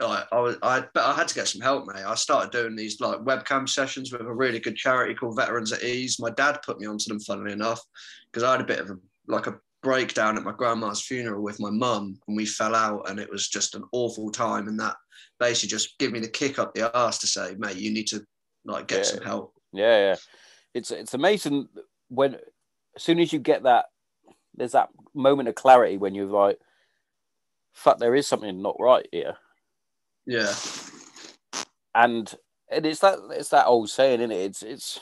like 0.00 0.24
I 0.30 0.40
was, 0.40 0.56
I, 0.62 0.84
but 0.92 1.04
I 1.04 1.14
had 1.14 1.28
to 1.28 1.34
get 1.34 1.48
some 1.48 1.60
help, 1.62 1.86
mate. 1.86 2.04
I 2.04 2.14
started 2.14 2.50
doing 2.50 2.76
these 2.76 3.00
like 3.00 3.18
webcam 3.20 3.68
sessions 3.68 4.12
with 4.12 4.20
a 4.22 4.32
really 4.32 4.60
good 4.60 4.76
charity 4.76 5.14
called 5.14 5.36
Veterans 5.36 5.72
at 5.72 5.82
Ease. 5.82 6.18
My 6.20 6.30
dad 6.30 6.60
put 6.64 6.78
me 6.78 6.86
onto 6.86 7.08
them, 7.08 7.20
funnily 7.20 7.52
enough, 7.52 7.80
because 8.30 8.42
I 8.42 8.52
had 8.52 8.60
a 8.60 8.64
bit 8.64 8.80
of 8.80 8.90
a 8.90 8.96
like 9.26 9.46
a 9.46 9.58
breakdown 9.82 10.36
at 10.36 10.44
my 10.44 10.52
grandma's 10.52 11.00
funeral 11.02 11.42
with 11.42 11.60
my 11.60 11.70
mum, 11.70 12.18
and 12.28 12.36
we 12.36 12.44
fell 12.44 12.74
out, 12.74 13.08
and 13.08 13.18
it 13.18 13.30
was 13.30 13.48
just 13.48 13.74
an 13.74 13.84
awful 13.92 14.30
time. 14.30 14.68
And 14.68 14.78
that 14.80 14.96
basically 15.40 15.70
just 15.70 15.98
gave 15.98 16.12
me 16.12 16.20
the 16.20 16.28
kick 16.28 16.58
up 16.58 16.74
the 16.74 16.92
arse 16.94 17.18
to 17.18 17.26
say, 17.26 17.54
mate, 17.58 17.76
you 17.76 17.90
need 17.90 18.06
to 18.08 18.22
like 18.64 18.88
get 18.88 18.98
Yeah. 18.98 19.02
some 19.04 19.22
help. 19.22 19.54
yeah, 19.72 19.98
yeah. 20.10 20.16
It's 20.74 20.90
it's 20.90 21.14
amazing 21.14 21.68
when 22.08 22.34
as 22.96 23.02
soon 23.02 23.18
as 23.18 23.32
you 23.32 23.38
get 23.38 23.62
that, 23.62 23.86
there's 24.54 24.72
that 24.72 24.90
moment 25.14 25.48
of 25.48 25.54
clarity 25.54 25.96
when 25.96 26.14
you're 26.14 26.26
like, 26.26 26.58
"Fuck, 27.72 27.98
there 27.98 28.14
is 28.14 28.26
something 28.26 28.60
not 28.60 28.76
right 28.78 29.06
here." 29.10 29.36
Yeah, 30.26 30.54
and 31.94 32.34
and 32.70 32.86
it's 32.86 33.00
that 33.00 33.18
it's 33.30 33.50
that 33.50 33.66
old 33.66 33.90
saying, 33.90 34.20
isn't 34.20 34.32
it? 34.32 34.40
It's 34.40 34.62
it's 34.62 35.00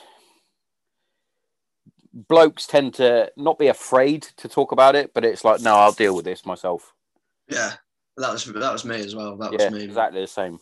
blokes 2.13 2.65
tend 2.65 2.93
to 2.95 3.31
not 3.35 3.59
be 3.59 3.67
afraid 3.67 4.23
to 4.37 4.47
talk 4.47 4.71
about 4.71 4.95
it, 4.95 5.13
but 5.13 5.25
it's 5.25 5.43
like, 5.43 5.61
no, 5.61 5.75
I'll 5.75 5.91
deal 5.91 6.15
with 6.15 6.25
this 6.25 6.45
myself. 6.45 6.93
yeah. 7.49 7.73
That 8.17 8.31
was 8.31 8.45
that 8.45 8.71
was 8.71 8.85
me 8.85 9.01
as 9.01 9.13
well. 9.13 9.35
That 9.35 9.51
was 9.51 9.71
me. 9.71 9.83
exactly 9.83 10.21
the 10.21 10.27
same. 10.27 10.57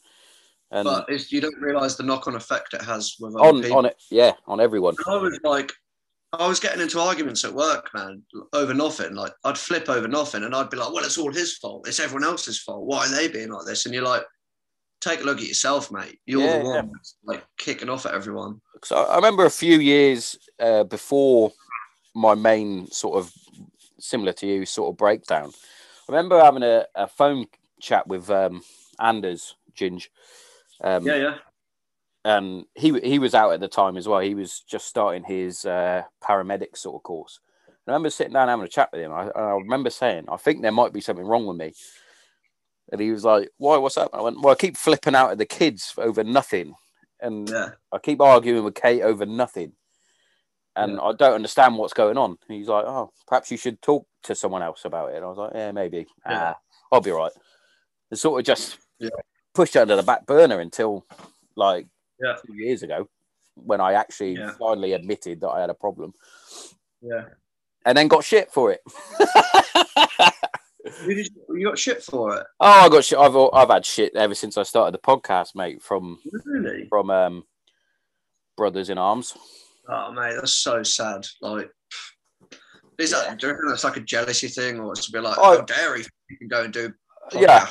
And 0.71 0.85
But 0.85 1.05
it's, 1.07 1.31
you 1.31 1.39
don't 1.39 1.61
realise 1.61 1.95
the 1.95 2.01
knock-on 2.01 2.33
effect 2.33 2.73
it 2.73 2.81
has 2.81 3.15
with 3.19 3.35
other 3.35 3.45
on 3.47 3.61
people. 3.61 3.77
on 3.77 3.85
it, 3.85 4.01
yeah, 4.09 4.31
on 4.47 4.59
everyone. 4.59 4.95
I 5.07 5.17
was 5.17 5.39
like, 5.43 5.71
I 6.31 6.47
was 6.47 6.59
getting 6.59 6.81
into 6.81 6.99
arguments 6.99 7.45
at 7.45 7.53
work, 7.53 7.91
man, 7.93 8.23
over 8.53 8.73
nothing. 8.73 9.13
Like, 9.13 9.33
I'd 9.43 9.55
flip 9.55 9.87
over 9.87 10.07
nothing 10.07 10.43
and 10.43 10.55
I'd 10.55 10.71
be 10.71 10.77
like, 10.77 10.91
well, 10.91 11.05
it's 11.05 11.19
all 11.19 11.31
his 11.31 11.57
fault. 11.57 11.87
It's 11.87 11.99
everyone 11.99 12.23
else's 12.23 12.59
fault. 12.59 12.87
Why 12.87 13.05
are 13.05 13.09
they 13.09 13.27
being 13.27 13.51
like 13.51 13.67
this? 13.67 13.85
And 13.85 13.93
you're 13.93 14.03
like, 14.03 14.23
take 15.03 15.21
a 15.21 15.23
look 15.23 15.39
at 15.39 15.47
yourself, 15.47 15.91
mate. 15.91 16.19
You're 16.25 16.41
Yeah, 16.41 16.59
the 16.59 16.69
one 16.69 16.91
that's, 16.93 17.15
like 17.23 17.45
kicking 17.57 17.89
off 17.89 18.05
at 18.05 18.13
everyone. 18.13 18.61
So 18.83 18.95
I 18.95 19.15
remember 19.15 19.45
a 19.45 19.49
few 19.49 19.79
years 19.79 20.37
uh, 20.59 20.83
before 20.83 21.51
my 22.15 22.35
main 22.35 22.87
sort 22.87 23.17
of 23.17 23.33
similar 23.99 24.33
to 24.33 24.47
you 24.47 24.65
sort 24.65 24.93
of 24.93 24.97
breakdown. 24.97 25.51
I 26.07 26.11
remember 26.11 26.39
having 26.39 26.63
a, 26.63 26.85
a 26.95 27.07
phone 27.07 27.45
chat 27.79 28.07
with 28.07 28.29
um, 28.29 28.61
Anders 28.99 29.55
Ginge. 29.75 30.09
Um, 30.81 31.05
Yeah, 31.05 31.15
yeah. 31.15 31.35
and 32.25 32.65
he 32.75 32.99
he 32.99 33.19
was 33.19 33.33
out 33.33 33.53
at 33.53 33.59
the 33.59 33.67
time 33.67 33.97
as 33.97 34.07
well. 34.07 34.19
He 34.19 34.35
was 34.35 34.61
just 34.61 34.87
starting 34.87 35.23
his 35.23 35.65
uh, 35.65 36.03
paramedic 36.21 36.77
sort 36.77 36.95
of 36.95 37.03
course. 37.03 37.39
I 37.69 37.91
remember 37.91 38.09
sitting 38.09 38.33
down 38.33 38.47
having 38.47 38.65
a 38.65 38.69
chat 38.69 38.89
with 38.93 39.01
him. 39.01 39.11
I, 39.11 39.29
I 39.29 39.51
remember 39.53 39.89
saying, 39.89 40.25
"I 40.29 40.37
think 40.37 40.61
there 40.61 40.71
might 40.71 40.93
be 40.93 41.01
something 41.01 41.25
wrong 41.25 41.45
with 41.45 41.57
me." 41.57 41.73
And 42.93 43.01
he 43.01 43.09
was 43.11 43.25
like, 43.25 43.49
"Why? 43.57 43.75
What's 43.77 43.97
up?" 43.97 44.11
I 44.13 44.21
went, 44.21 44.39
"Well, 44.39 44.53
I 44.53 44.55
keep 44.55 44.77
flipping 44.77 45.15
out 45.15 45.31
at 45.31 45.39
the 45.39 45.47
kids 45.47 45.93
over 45.97 46.23
nothing, 46.23 46.75
and 47.19 47.49
Yeah. 47.49 47.71
I 47.91 47.97
keep 47.97 48.21
arguing 48.21 48.63
with 48.63 48.75
Kate 48.75 49.01
over 49.01 49.25
nothing, 49.25 49.73
and 50.75 50.93
Yeah. 50.93 51.01
I 51.01 51.13
don't 51.13 51.33
understand 51.33 51.75
what's 51.79 51.93
going 51.93 52.19
on." 52.19 52.37
And 52.47 52.55
he's 52.57 52.67
like, 52.67 52.85
"Oh, 52.85 53.11
perhaps 53.27 53.49
you 53.49 53.57
should 53.57 53.81
talk 53.81 54.05
to 54.25 54.35
someone 54.35 54.61
else 54.61 54.85
about 54.85 55.11
it." 55.11 55.15
And 55.15 55.25
I 55.25 55.27
was 55.27 55.39
like, 55.39 55.53
"Yeah, 55.55 55.71
maybe. 55.71 56.05
Yeah. 56.29 56.53
Ah, 56.53 56.59
I'll 56.91 57.01
be 57.01 57.09
right." 57.09 57.31
And 58.11 58.19
sort 58.19 58.39
of 58.39 58.45
just 58.45 58.77
pushed 59.55 59.75
under 59.75 59.95
the 59.95 60.03
back 60.03 60.27
burner 60.27 60.59
until 60.59 61.03
like 61.55 61.87
two 62.45 62.53
years 62.53 62.83
ago 62.83 63.09
when 63.55 63.81
I 63.81 63.93
actually 63.93 64.37
finally 64.59 64.93
admitted 64.93 65.41
that 65.41 65.49
I 65.49 65.61
had 65.61 65.69
a 65.71 65.75
problem 65.75 66.13
Yeah. 67.01 67.25
and 67.85 67.97
then 67.97 68.07
got 68.07 68.23
shit 68.23 68.51
for 68.51 68.71
it. 68.71 68.81
You, 71.07 71.23
you 71.49 71.65
got 71.65 71.79
shit 71.79 72.03
for 72.03 72.35
it. 72.35 72.45
oh, 72.59 72.67
I 72.85 72.89
got 72.89 73.05
shit. 73.05 73.17
I've 73.17 73.35
I've 73.35 73.69
had 73.69 73.85
shit 73.85 74.15
ever 74.15 74.35
since 74.35 74.57
I 74.57 74.63
started 74.63 74.93
the 74.93 74.99
podcast, 74.99 75.55
mate. 75.55 75.81
From 75.81 76.19
Really? 76.45 76.87
from 76.89 77.09
um, 77.09 77.43
Brothers 78.57 78.89
in 78.89 78.97
Arms. 78.97 79.35
Oh, 79.87 80.11
mate, 80.11 80.35
that's 80.35 80.55
so 80.55 80.83
sad. 80.83 81.25
Like, 81.41 81.69
is 82.97 83.11
that, 83.11 83.37
do 83.39 83.47
you 83.47 83.53
reckon 83.53 83.69
that's 83.69 83.83
like 83.83 83.97
a 83.97 84.01
jealousy 84.01 84.47
thing, 84.47 84.79
or 84.79 84.91
it's 84.91 85.07
a 85.07 85.11
bit 85.11 85.23
like, 85.23 85.37
Oh. 85.37 85.57
how 85.57 85.61
dare 85.61 85.95
he 85.97 86.03
can 86.37 86.47
go 86.47 86.63
and 86.63 86.73
do 86.73 86.93
Yeah. 87.33 87.67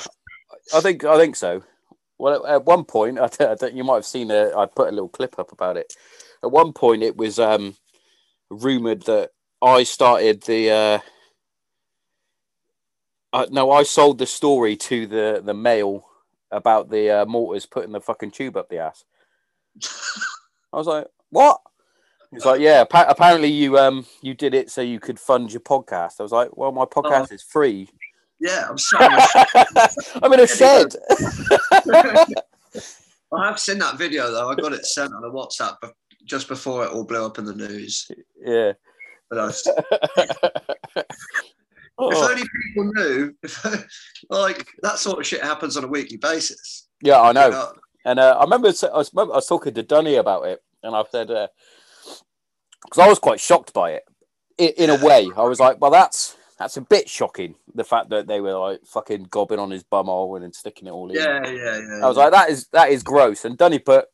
I 0.73 0.79
think 0.81 1.03
I 1.03 1.17
think 1.17 1.35
so. 1.35 1.63
Well, 2.17 2.45
at, 2.45 2.51
at 2.55 2.65
one 2.65 2.83
point, 2.85 3.19
I, 3.19 3.27
don't- 3.27 3.51
I 3.51 3.55
don't- 3.55 3.75
you 3.75 3.83
might 3.83 3.95
have 3.95 4.05
seen 4.05 4.31
a. 4.31 4.51
I 4.57 4.65
put 4.65 4.89
a 4.89 4.91
little 4.91 5.09
clip 5.09 5.37
up 5.39 5.51
about 5.51 5.77
it. 5.77 5.93
At 6.43 6.51
one 6.51 6.73
point, 6.73 7.03
it 7.03 7.15
was 7.15 7.37
um, 7.39 7.75
rumored 8.49 9.03
that 9.03 9.29
I 9.61 9.83
started 9.83 10.41
the. 10.43 10.71
Uh, 10.71 10.99
uh, 13.33 13.47
no, 13.51 13.71
I 13.71 13.83
sold 13.83 14.19
the 14.19 14.25
story 14.25 14.75
to 14.77 15.07
the 15.07 15.41
the 15.43 15.53
Mail 15.53 16.05
about 16.51 16.89
the 16.89 17.09
uh, 17.09 17.25
mortars 17.25 17.65
putting 17.65 17.91
the 17.91 17.99
fucking 17.99 18.31
tube 18.31 18.55
up 18.55 18.69
the 18.69 18.77
ass. 18.77 19.03
I 20.71 20.77
was 20.77 20.87
like, 20.87 21.07
"What?" 21.31 21.59
He's 22.31 22.45
like, 22.45 22.61
"Yeah, 22.61 22.81
appa- 22.81 23.07
apparently 23.09 23.49
you 23.49 23.77
um 23.77 24.05
you 24.21 24.33
did 24.33 24.53
it 24.53 24.69
so 24.71 24.81
you 24.81 24.99
could 24.99 25.19
fund 25.19 25.51
your 25.51 25.61
podcast." 25.61 26.19
I 26.19 26.23
was 26.23 26.31
like, 26.31 26.55
"Well, 26.55 26.71
my 26.71 26.85
podcast 26.85 27.31
is 27.31 27.41
free. 27.43 27.89
Yeah, 28.39 28.67
I'm 28.69 28.77
sorry. 28.79 29.07
I'm 30.21 30.33
in 30.33 30.39
a 30.39 30.47
shed." 30.47 30.95
I 33.35 33.47
have 33.47 33.59
seen 33.59 33.79
that 33.79 33.97
video 33.97 34.31
though. 34.31 34.49
I 34.49 34.55
got 34.55 34.73
it 34.73 34.85
sent 34.85 35.11
on 35.13 35.23
a 35.23 35.29
WhatsApp 35.29 35.77
just 36.25 36.47
before 36.47 36.85
it 36.85 36.91
all 36.91 37.03
blew 37.03 37.25
up 37.25 37.39
in 37.39 37.45
the 37.45 37.55
news. 37.55 38.07
yeah. 38.39 38.73
But 39.29 39.39
I 39.39 39.45
was, 39.45 39.67
if 41.99 42.15
Oh. 42.17 42.29
only 42.29 42.43
people 42.43 42.91
knew, 42.93 43.35
if, 43.43 43.63
like 44.29 44.67
that 44.81 44.97
sort 44.99 45.19
of 45.19 45.25
shit 45.27 45.43
happens 45.43 45.77
on 45.77 45.83
a 45.83 45.87
weekly 45.87 46.17
basis. 46.17 46.87
Yeah, 47.01 47.21
I 47.21 47.31
know. 47.31 47.45
You 47.45 47.51
know? 47.51 47.73
And 48.05 48.19
uh, 48.19 48.37
I 48.39 48.43
remember 48.43 48.67
I 48.67 48.71
was, 48.97 49.11
I 49.15 49.23
was 49.23 49.47
talking 49.47 49.73
to 49.75 49.83
Dunny 49.83 50.15
about 50.15 50.45
it, 50.47 50.61
and 50.81 50.95
I 50.95 51.03
said, 51.11 51.27
because 51.27 52.99
I 52.99 53.07
was 53.07 53.19
quite 53.19 53.39
shocked 53.39 53.73
by 53.73 53.91
it. 53.91 54.03
In, 54.57 54.69
in 54.77 54.89
a 54.89 55.03
way, 55.05 55.29
I 55.35 55.43
was 55.43 55.59
like, 55.59 55.79
well, 55.79 55.91
that's 55.91 56.35
that's 56.59 56.77
a 56.77 56.81
bit 56.81 57.09
shocking. 57.09 57.55
The 57.73 57.83
fact 57.83 58.09
that 58.09 58.27
they 58.27 58.39
were 58.41 58.53
like 58.57 58.81
fucking 58.85 59.27
gobbing 59.29 59.59
on 59.59 59.71
his 59.71 59.83
bumhole 59.83 60.35
and 60.35 60.43
then 60.43 60.53
sticking 60.53 60.87
it 60.87 60.91
all 60.91 61.09
in. 61.09 61.15
Yeah, 61.15 61.45
yeah, 61.47 61.79
yeah. 61.79 61.99
I 62.03 62.07
was 62.07 62.17
like, 62.17 62.31
that 62.31 62.49
is 62.49 62.67
that 62.73 62.89
is 62.89 63.03
gross. 63.03 63.45
And 63.45 63.57
Dunny 63.57 63.79
put, 63.79 64.05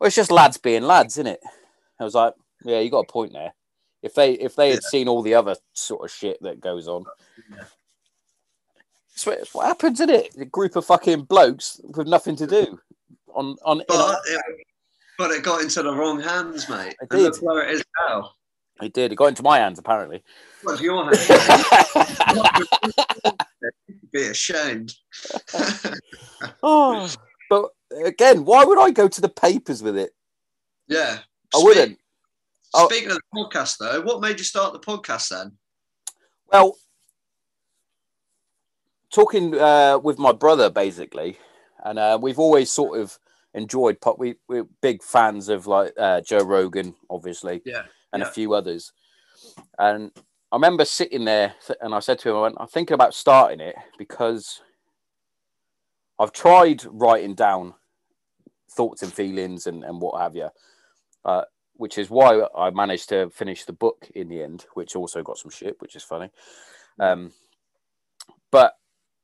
well, 0.00 0.06
it's 0.06 0.16
just 0.16 0.32
lads 0.32 0.56
being 0.56 0.82
lads, 0.82 1.14
isn't 1.18 1.26
it? 1.32 1.40
I 2.00 2.04
was 2.04 2.14
like, 2.14 2.34
yeah, 2.64 2.80
you 2.80 2.90
got 2.90 3.06
a 3.08 3.12
point 3.12 3.32
there. 3.32 3.54
If 4.04 4.12
they 4.14 4.32
if 4.34 4.54
they 4.54 4.68
had 4.70 4.80
Yeah. 4.82 4.88
seen 4.90 5.08
all 5.08 5.22
the 5.22 5.34
other 5.34 5.56
sort 5.72 6.04
of 6.04 6.10
shit 6.14 6.36
that 6.42 6.60
goes 6.60 6.86
on, 6.88 7.04
Yeah. 7.50 7.64
it's 9.14 9.24
what, 9.24 9.38
it's 9.38 9.54
what 9.54 9.66
happens, 9.66 9.98
isn't 9.98 10.14
it? 10.14 10.36
A 10.38 10.44
group 10.44 10.76
of 10.76 10.84
fucking 10.84 11.22
blokes 11.22 11.80
with 11.82 12.06
nothing 12.06 12.36
to 12.36 12.46
do 12.46 12.78
on 13.34 13.56
on. 13.64 13.80
in 13.80 13.86
but, 13.88 14.20
it, 14.26 14.40
but 15.16 15.30
it 15.30 15.42
got 15.42 15.62
into 15.62 15.82
the 15.82 15.94
wrong 15.94 16.20
hands, 16.20 16.68
mate. 16.68 16.94
It 17.00 17.08
And 17.10 17.22
look 17.22 17.34
did. 17.34 17.42
where 17.42 17.64
it 17.66 17.76
is 17.76 17.84
now. 18.06 18.32
It 18.82 18.92
did. 18.92 19.10
It 19.12 19.14
got 19.14 19.28
into 19.28 19.42
my 19.42 19.58
hands, 19.58 19.78
apparently. 19.78 20.22
What's 20.64 20.82
your 20.82 21.02
hands? 21.14 21.26
Be 24.12 24.26
ashamed. 24.26 24.94
oh, 26.62 27.08
but 27.48 27.70
again, 28.04 28.44
why 28.44 28.64
would 28.64 28.78
I 28.78 28.90
go 28.90 29.08
to 29.08 29.20
the 29.20 29.28
papers 29.30 29.82
with 29.82 29.96
it? 29.96 30.12
yeah. 30.88 31.20
I 31.54 31.58
wouldn't. 31.62 31.98
Oh. 32.74 32.88
Speaking 32.88 33.10
of 33.12 33.16
the 33.18 33.40
podcast, 33.40 33.78
though, 33.78 34.00
what 34.02 34.20
made 34.20 34.38
you 34.38 34.44
start 34.44 34.72
the 34.72 34.80
podcast 34.80 35.28
then? 35.28 35.52
Well, 36.52 36.76
talking 39.12 39.54
uh, 39.58 39.98
with 39.98 40.18
my 40.18 40.32
brother, 40.32 40.70
basically, 40.70 41.38
and 41.84 41.98
uh, 41.98 42.18
we've 42.20 42.38
always 42.38 42.70
sort 42.70 42.98
of 43.00 43.16
enjoyed. 43.54 44.00
Pop. 44.00 44.18
We 44.18 44.34
we're 44.48 44.66
big 44.82 45.02
fans 45.02 45.48
of 45.48 45.66
like 45.68 45.92
uh, 45.96 46.20
Joe 46.22 46.44
Rogan, 46.44 46.94
obviously, 47.08 47.62
Yeah. 47.64 47.82
and 48.12 48.22
a 48.22 48.30
few 48.30 48.54
others. 48.54 48.92
And 49.78 50.10
I 50.50 50.56
remember 50.56 50.84
sitting 50.84 51.24
there, 51.24 51.54
and 51.80 51.94
I 51.94 52.00
said 52.00 52.18
to 52.20 52.30
him, 52.30 52.36
"I 52.36 52.42
went, 52.42 52.56
I'm 52.58 52.66
thinking 52.66 52.94
about 52.94 53.14
starting 53.14 53.60
it 53.60 53.76
because 53.98 54.60
I've 56.18 56.32
tried 56.32 56.84
writing 56.86 57.34
down 57.34 57.74
thoughts 58.70 59.02
and 59.02 59.12
feelings 59.12 59.68
and, 59.68 59.84
and 59.84 60.00
what 60.00 60.20
have 60.20 60.34
you, 60.34 60.48
uh, 61.24 61.42
which 61.76 61.98
is 61.98 62.10
why 62.10 62.46
I 62.56 62.70
managed 62.70 63.08
to 63.10 63.30
finish 63.30 63.64
the 63.64 63.72
book 63.72 64.08
in 64.14 64.28
the 64.28 64.42
end, 64.42 64.66
which 64.74 64.96
also 64.96 65.22
got 65.22 65.38
some 65.38 65.50
shit, 65.50 65.80
which 65.80 65.96
is 65.96 66.02
funny. 66.02 66.30
Um, 66.98 67.32
but 68.50 68.74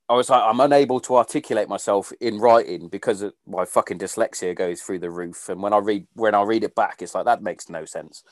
I 0.09 0.15
was 0.15 0.29
like, 0.29 0.43
I'm 0.43 0.59
unable 0.59 0.99
to 1.01 1.17
articulate 1.17 1.69
myself 1.69 2.13
in 2.21 2.41
writing 2.41 2.89
because 2.89 3.23
of 3.23 3.33
my 3.47 3.65
fucking 3.65 4.01
dyslexia 4.01 4.57
goes 4.57 4.83
through 4.83 4.99
the 4.99 5.11
roof. 5.11 5.49
And 5.49 5.63
when 5.63 5.73
I 5.73 5.79
read 5.79 6.07
when 6.15 6.35
I 6.35 6.43
read 6.43 6.65
it 6.65 6.75
back, 6.75 7.01
it's 7.01 7.15
like 7.15 7.27
that 7.27 7.45
makes 7.45 7.69
no 7.69 7.85
sense. 7.85 8.25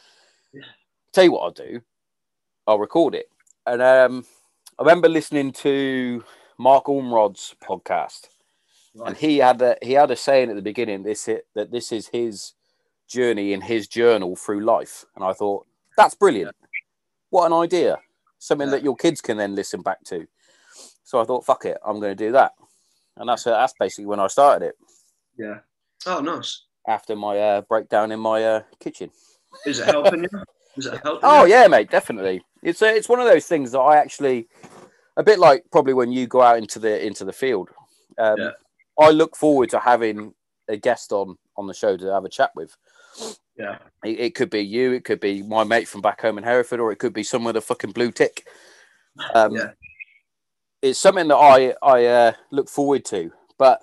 Yeah. 0.52 0.62
Tell 1.12 1.24
you 1.24 1.32
what 1.32 1.42
I'll 1.42 1.50
do, 1.52 1.80
I'll 2.66 2.80
record 2.80 3.14
it. 3.14 3.30
And 3.64 3.80
um, 3.80 4.26
I 4.76 4.82
remember 4.82 5.08
listening 5.08 5.52
to 5.52 6.24
Mark 6.58 6.86
Ormrod's 6.86 7.54
podcast, 7.62 8.26
and 9.06 9.16
he 9.16 9.38
had 9.38 9.62
a 9.62 9.76
he 9.80 9.92
had 9.92 10.10
a 10.10 10.16
saying 10.16 10.50
at 10.50 10.56
the 10.56 10.62
beginning 10.62 11.04
this 11.04 11.28
it, 11.28 11.46
that 11.54 11.70
this 11.70 11.92
is 11.92 12.08
his 12.08 12.54
journey 13.08 13.52
in 13.52 13.60
his 13.60 13.88
journal 13.88 14.36
through 14.36 14.60
life, 14.60 15.04
and 15.16 15.24
I 15.24 15.32
thought 15.32 15.66
that's 15.96 16.14
brilliant. 16.14 16.54
What 17.30 17.46
an 17.46 17.52
idea! 17.52 17.98
Something 18.38 18.70
that 18.70 18.84
your 18.84 18.94
kids 18.96 19.20
can 19.20 19.36
then 19.36 19.54
listen 19.54 19.82
back 19.82 20.04
to. 20.04 20.26
So 21.02 21.20
I 21.20 21.24
thought, 21.24 21.44
fuck 21.44 21.64
it, 21.64 21.78
I'm 21.84 22.00
going 22.00 22.16
to 22.16 22.24
do 22.26 22.32
that, 22.32 22.52
and 23.16 23.28
that's 23.28 23.44
that's 23.44 23.74
basically 23.80 24.06
when 24.06 24.20
I 24.20 24.26
started 24.28 24.66
it 24.66 24.74
Yeah. 25.38 25.58
Oh, 26.06 26.20
nice. 26.20 26.64
after 26.86 27.16
my 27.16 27.38
uh, 27.38 27.60
breakdown 27.62 28.12
in 28.12 28.20
my 28.20 28.44
uh, 28.44 28.62
kitchen. 28.78 29.10
Is 29.66 29.80
it 29.80 29.86
helping 29.86 30.22
you? 30.22 30.28
Is 30.76 30.86
it 30.86 31.00
helping? 31.02 31.20
Oh 31.24 31.44
you? 31.44 31.52
yeah, 31.52 31.66
mate, 31.66 31.90
definitely. 31.90 32.42
It's 32.62 32.82
a, 32.82 32.94
it's 32.94 33.08
one 33.08 33.20
of 33.20 33.26
those 33.26 33.46
things 33.46 33.72
that 33.72 33.80
I 33.80 33.96
actually, 33.96 34.48
a 35.16 35.22
bit 35.22 35.38
like 35.38 35.64
probably 35.72 35.94
when 35.94 36.12
you 36.12 36.26
go 36.26 36.42
out 36.42 36.58
into 36.58 36.78
the 36.78 37.04
into 37.04 37.24
the 37.24 37.32
field. 37.32 37.70
Um, 38.18 38.36
Yeah. 38.38 38.50
I 39.00 39.10
look 39.10 39.36
forward 39.36 39.70
to 39.70 39.78
having 39.80 40.34
a 40.68 40.76
guest 40.76 41.12
on 41.12 41.36
on 41.56 41.66
the 41.66 41.74
show 41.74 41.96
to 41.96 42.06
have 42.12 42.24
a 42.24 42.28
chat 42.28 42.50
with. 42.54 42.76
Yeah. 43.56 43.78
It, 44.04 44.20
it 44.20 44.34
could 44.34 44.50
be 44.50 44.60
you, 44.60 44.92
it 44.92 45.04
could 45.04 45.20
be 45.20 45.42
my 45.42 45.64
mate 45.64 45.88
from 45.88 46.00
back 46.00 46.20
home 46.20 46.38
in 46.38 46.44
Hereford, 46.44 46.80
or 46.80 46.92
it 46.92 46.98
could 46.98 47.12
be 47.12 47.24
someone 47.24 47.54
with 47.54 47.62
a 47.62 47.66
fucking 47.66 47.92
blue 47.92 48.12
tick. 48.12 48.46
Um, 49.34 49.54
Yeah. 49.54 49.70
It's 50.80 51.00
something 51.00 51.26
that 51.26 51.36
I 51.36 51.74
I 51.82 52.04
uh, 52.06 52.32
look 52.52 52.68
forward 52.68 53.04
to, 53.06 53.32
but 53.58 53.80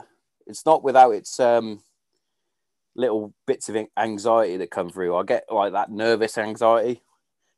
it's 0.47 0.65
not 0.65 0.81
without 0.81 1.11
its 1.11 1.41
um, 1.41 1.81
little 2.95 3.33
bits 3.45 3.67
of 3.67 3.75
anxiety 3.97 4.57
that 4.57 4.71
come 4.71 4.89
through. 4.89 5.15
I 5.15 5.23
get 5.23 5.43
like 5.51 5.73
that 5.73 5.91
nervous 5.91 6.37
anxiety. 6.37 7.01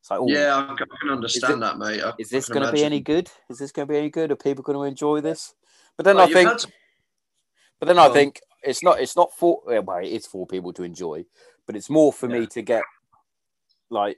It's 0.02 0.10
like, 0.10 0.20
oh, 0.20 0.28
Yeah, 0.28 0.68
I 0.70 0.76
can, 0.76 1.10
understand 1.12 1.62
that, 1.62 1.78
mate. 1.78 2.02
I, 2.02 2.14
is 2.18 2.30
this 2.30 2.50
going 2.50 2.66
to 2.66 2.72
be 2.72 2.84
any 2.84 3.00
good? 3.00 3.30
Is 3.50 3.60
this 3.60 3.72
going 3.72 3.88
to 3.88 3.92
be 3.92 3.98
any 3.98 4.10
good? 4.10 4.32
Are 4.32 4.36
people 4.36 4.64
going 4.64 4.78
to 4.78 4.84
enjoy 4.84 5.22
this? 5.22 5.54
But 5.98 6.06
then 6.06 6.18
I 6.18 6.28
think, 6.28 6.50
had 6.50 6.66
but 7.80 7.88
then 7.88 8.00
I 8.00 8.10
think 8.10 8.40
it's 8.64 8.84
not. 8.84 9.00
It's 9.00 9.16
not 9.16 9.34
for. 9.38 9.62
Well, 9.66 9.98
it 9.98 10.08
is 10.08 10.26
for 10.26 10.48
people 10.48 10.74
to 10.74 10.84
enjoy, 10.84 11.26
but 11.68 11.76
it's 11.76 11.90
more 11.90 12.12
for 12.12 12.28
me 12.28 12.48
to 12.48 12.62
get 12.64 12.82
like 13.92 14.18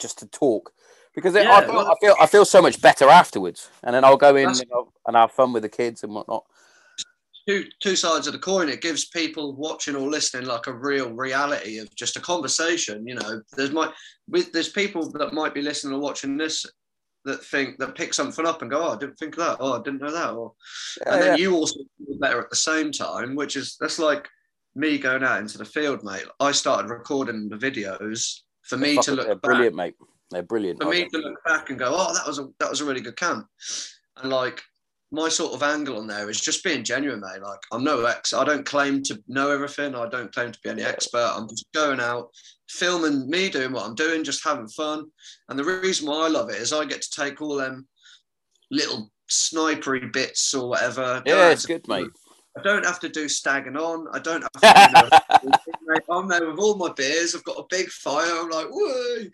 just 0.00 0.18
to 0.20 0.26
talk 0.26 0.72
because 1.14 1.34
Yeah, 1.34 1.52
I, 1.52 1.64
feel, 1.64 1.74
well- 1.74 1.90
I 1.90 1.94
feel 2.00 2.14
I 2.20 2.26
feel 2.26 2.44
so 2.44 2.62
much 2.62 2.80
better 2.80 3.08
afterwards, 3.08 3.70
and 3.82 3.94
then 3.94 4.04
I'll 4.04 4.16
go 4.16 4.34
in 4.36 4.48
and, 4.48 4.64
I'll- 4.72 4.92
and 5.06 5.16
have 5.16 5.32
fun 5.32 5.52
with 5.52 5.62
the 5.64 5.68
kids 5.68 6.02
and 6.02 6.14
whatnot. 6.14 6.44
two 7.46 7.66
two 7.80 7.94
sides 7.96 8.26
of 8.26 8.32
the 8.32 8.38
coin. 8.38 8.68
It 8.68 8.80
gives 8.80 9.04
people 9.06 9.54
watching 9.54 9.94
or 9.96 10.08
listening 10.08 10.46
like 10.46 10.66
a 10.66 10.72
real 10.72 11.12
reality 11.12 11.78
of 11.78 11.94
just 11.94 12.16
a 12.16 12.20
conversation. 12.20 13.06
You 13.06 13.16
know, 13.16 13.42
there's 13.56 13.70
might 13.72 13.92
with 14.28 14.50
there's 14.52 14.70
people 14.70 15.10
that 15.12 15.34
might 15.34 15.54
be 15.54 15.62
listening 15.62 15.94
or 15.94 16.00
watching 16.00 16.36
this 16.36 16.64
that 17.26 17.42
think 17.44 17.78
that 17.78 17.94
pick 17.94 18.12
something 18.12 18.46
up 18.46 18.60
and 18.62 18.70
go, 18.70 18.82
oh, 18.86 18.92
I 18.94 18.98
didn't 18.98 19.16
think 19.16 19.38
of 19.38 19.44
that. 19.44 19.56
Oh, 19.60 19.74
I 19.78 19.82
didn't 19.82 20.02
know 20.02 20.10
that. 20.12 20.34
Or 20.34 20.52
Yeah, 21.06 21.12
and 21.14 21.22
then 21.22 21.38
yeah. 21.38 21.42
you 21.44 21.54
also 21.54 21.76
feel 21.98 22.18
better 22.18 22.40
at 22.40 22.50
the 22.50 22.56
same 22.56 22.90
time, 22.92 23.34
which 23.36 23.56
is 23.56 23.76
that's 23.80 23.98
like 23.98 24.28
me 24.74 24.98
going 24.98 25.22
out 25.22 25.40
into 25.40 25.58
the 25.58 25.64
field, 25.64 26.02
mate. 26.02 26.24
I 26.40 26.52
started 26.52 26.90
recording 26.90 27.48
the 27.48 27.56
videos 27.56 28.40
for 28.62 28.76
me 28.76 28.96
to 28.98 29.12
look 29.12 29.26
they're 29.26 29.34
back, 29.34 29.42
brilliant, 29.42 29.76
mate. 29.76 29.94
They're 30.30 30.42
brilliant. 30.42 30.82
for 30.82 30.90
me 30.90 31.08
to 31.08 31.18
look 31.18 31.44
back 31.44 31.70
and 31.70 31.78
go, 31.78 31.90
oh, 31.90 32.14
that 32.14 32.26
was 32.26 32.38
a 32.38 32.48
that 32.60 32.70
was 32.70 32.80
a 32.80 32.84
really 32.84 33.00
good 33.00 33.16
camp. 33.16 33.46
And 34.16 34.30
like 34.30 34.62
my 35.10 35.28
sort 35.28 35.52
of 35.52 35.62
angle 35.62 35.98
on 35.98 36.06
there 36.06 36.28
is 36.28 36.40
just 36.40 36.64
being 36.64 36.82
genuine, 36.82 37.20
mate. 37.20 37.42
Like 37.42 37.60
I'm 37.72 37.84
no 37.84 38.04
ex, 38.04 38.32
I 38.32 38.44
don't 38.44 38.66
claim 38.66 39.02
to 39.04 39.22
know 39.28 39.50
everything. 39.50 39.94
I 39.94 40.08
don't 40.08 40.32
claim 40.32 40.50
to 40.50 40.58
be 40.64 40.70
any 40.70 40.82
expert. 40.82 41.32
I'm 41.34 41.48
just 41.48 41.66
going 41.72 42.00
out, 42.00 42.30
filming 42.68 43.28
me 43.30 43.48
doing 43.48 43.72
what 43.72 43.86
I'm 43.86 43.94
doing, 43.94 44.24
just 44.24 44.44
having 44.44 44.68
fun. 44.68 45.04
And 45.48 45.58
the 45.58 45.64
reason 45.64 46.08
why 46.08 46.26
I 46.26 46.28
love 46.28 46.50
it 46.50 46.56
is 46.56 46.72
I 46.72 46.84
get 46.84 47.02
to 47.02 47.22
take 47.22 47.40
all 47.40 47.56
them 47.56 47.86
little 48.70 49.10
snipery 49.30 50.12
bits 50.12 50.52
or 50.54 50.68
whatever. 50.68 51.22
Yeah, 51.26 51.50
it's 51.50 51.66
good, 51.66 51.86
mate. 51.86 52.08
I 52.56 52.62
don't 52.62 52.84
have 52.84 53.00
to 53.00 53.08
do 53.08 53.28
stagging 53.28 53.76
on. 53.76 54.06
I 54.12 54.18
don't 54.20 54.42
have 54.42 54.52
to. 54.52 55.40
You 55.42 55.50
know, 55.50 55.98
I'm 56.10 56.28
there 56.28 56.48
with 56.48 56.58
all 56.58 56.76
my 56.76 56.92
beers. 56.92 57.34
I've 57.34 57.42
got 57.44 57.56
a 57.58 57.64
big 57.68 57.88
fire. 57.88 58.30
I'm 58.30 58.48
like, 58.50 58.66
whoa. 58.70 59.16
You 59.18 59.28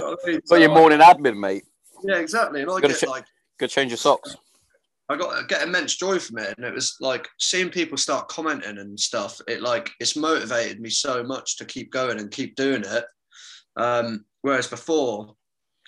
know 0.00 0.16
I 0.24 0.26
mean? 0.26 0.36
But 0.36 0.48
So 0.48 0.56
your 0.56 0.70
I- 0.70 0.74
morning 0.74 1.00
admin, 1.00 1.36
mate. 1.38 1.64
yeah, 2.04 2.16
exactly. 2.16 2.62
And 2.62 2.70
I 2.70 2.80
get 2.80 2.96
check- 2.98 3.08
like 3.08 3.24
Go 3.58 3.66
change 3.66 3.90
your 3.90 3.98
socks. 3.98 4.36
I 5.08 5.16
got 5.16 5.34
I 5.34 5.42
get 5.46 5.62
immense 5.62 5.96
joy 5.96 6.18
from 6.18 6.38
it, 6.38 6.54
and 6.56 6.64
it 6.64 6.72
was 6.72 6.96
like 7.00 7.28
seeing 7.38 7.68
people 7.68 7.98
start 7.98 8.28
commenting 8.28 8.78
and 8.78 8.98
stuff. 8.98 9.40
It 9.46 9.60
like 9.60 9.90
it's 10.00 10.16
motivated 10.16 10.80
me 10.80 10.88
so 10.88 11.22
much 11.22 11.58
to 11.58 11.64
keep 11.64 11.90
going 11.92 12.18
and 12.18 12.30
keep 12.30 12.54
doing 12.56 12.82
it. 12.86 13.04
Um, 13.76 14.24
whereas 14.40 14.68
before, 14.68 15.34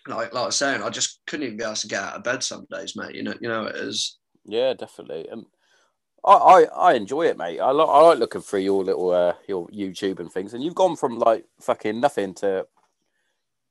like 0.08 0.34
like 0.34 0.42
I 0.42 0.46
was 0.46 0.56
saying, 0.56 0.82
I 0.82 0.90
just 0.90 1.20
couldn't 1.26 1.46
even 1.46 1.56
be 1.56 1.64
able 1.64 1.74
to 1.74 1.86
get 1.88 2.02
out 2.02 2.16
of 2.16 2.24
bed 2.24 2.42
some 2.42 2.66
days, 2.70 2.96
mate. 2.96 3.14
You 3.14 3.22
know, 3.22 3.34
you 3.40 3.48
know 3.48 3.64
it 3.64 3.76
is. 3.76 4.18
Yeah, 4.44 4.74
definitely. 4.74 5.26
I, 6.24 6.32
I, 6.32 6.62
I 6.62 6.94
enjoy 6.94 7.26
it, 7.26 7.36
mate. 7.36 7.60
I, 7.60 7.70
li- 7.70 7.86
I 7.86 8.00
like 8.00 8.18
looking 8.18 8.40
through 8.40 8.60
your 8.60 8.82
little 8.84 9.10
uh, 9.10 9.34
your 9.46 9.68
YouTube 9.68 10.20
and 10.20 10.32
things. 10.32 10.54
And 10.54 10.62
you've 10.64 10.74
gone 10.74 10.96
from 10.96 11.18
like 11.18 11.44
fucking 11.60 12.00
nothing 12.00 12.34
to 12.34 12.66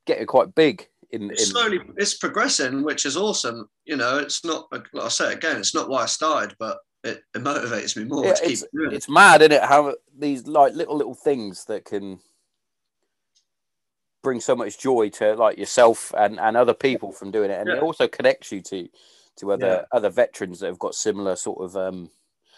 getting 0.06 0.28
quite 0.28 0.54
big 0.54 0.88
in, 1.12 1.24
in 1.24 1.32
It's 1.32 1.50
slowly, 1.50 1.80
it's 1.98 2.14
progressing, 2.16 2.84
which 2.84 3.06
is 3.06 3.18
awesome. 3.18 3.70
You 3.86 3.98
know, 3.98 4.18
it's 4.18 4.46
not 4.46 4.72
like 4.72 4.88
I 4.96 5.08
say 5.10 5.34
again, 5.34 5.58
it's 5.58 5.74
not 5.74 5.90
why 5.90 6.04
I 6.04 6.06
started, 6.08 6.56
but 6.60 6.80
it, 7.04 7.24
it 7.36 7.44
motivates 7.44 7.98
me 7.98 8.06
more 8.06 8.24
Yeah, 8.24 8.34
to 8.34 8.46
keep 8.46 8.60
doing 8.74 8.94
it's 8.94 9.10
mad, 9.10 9.42
isn't 9.42 9.52
it? 9.52 9.64
How 9.64 9.96
these 10.18 10.48
like 10.48 10.74
little 10.74 10.96
little 10.96 11.16
things 11.16 11.66
that 11.66 11.86
can 11.86 12.20
bring 14.22 14.40
so 14.40 14.56
much 14.56 14.80
joy 14.80 15.10
to 15.10 15.34
like 15.34 15.58
yourself 15.58 16.14
and, 16.18 16.40
and 16.40 16.56
other 16.56 16.74
people 16.74 17.12
from 17.12 17.32
doing 17.32 17.52
it, 17.52 17.60
and 17.60 17.70
it 17.70 17.80
also 17.80 18.08
connects 18.08 18.52
you 18.52 18.62
to 18.62 18.88
to 19.38 19.52
other 19.52 19.66
Yeah. 19.66 19.82
other 19.92 20.10
veterans 20.10 20.60
that 20.60 20.68
have 20.68 20.80
got 20.80 20.96
similar 20.96 21.36
sort 21.36 21.62
of 21.62 21.76
um, 21.76 22.10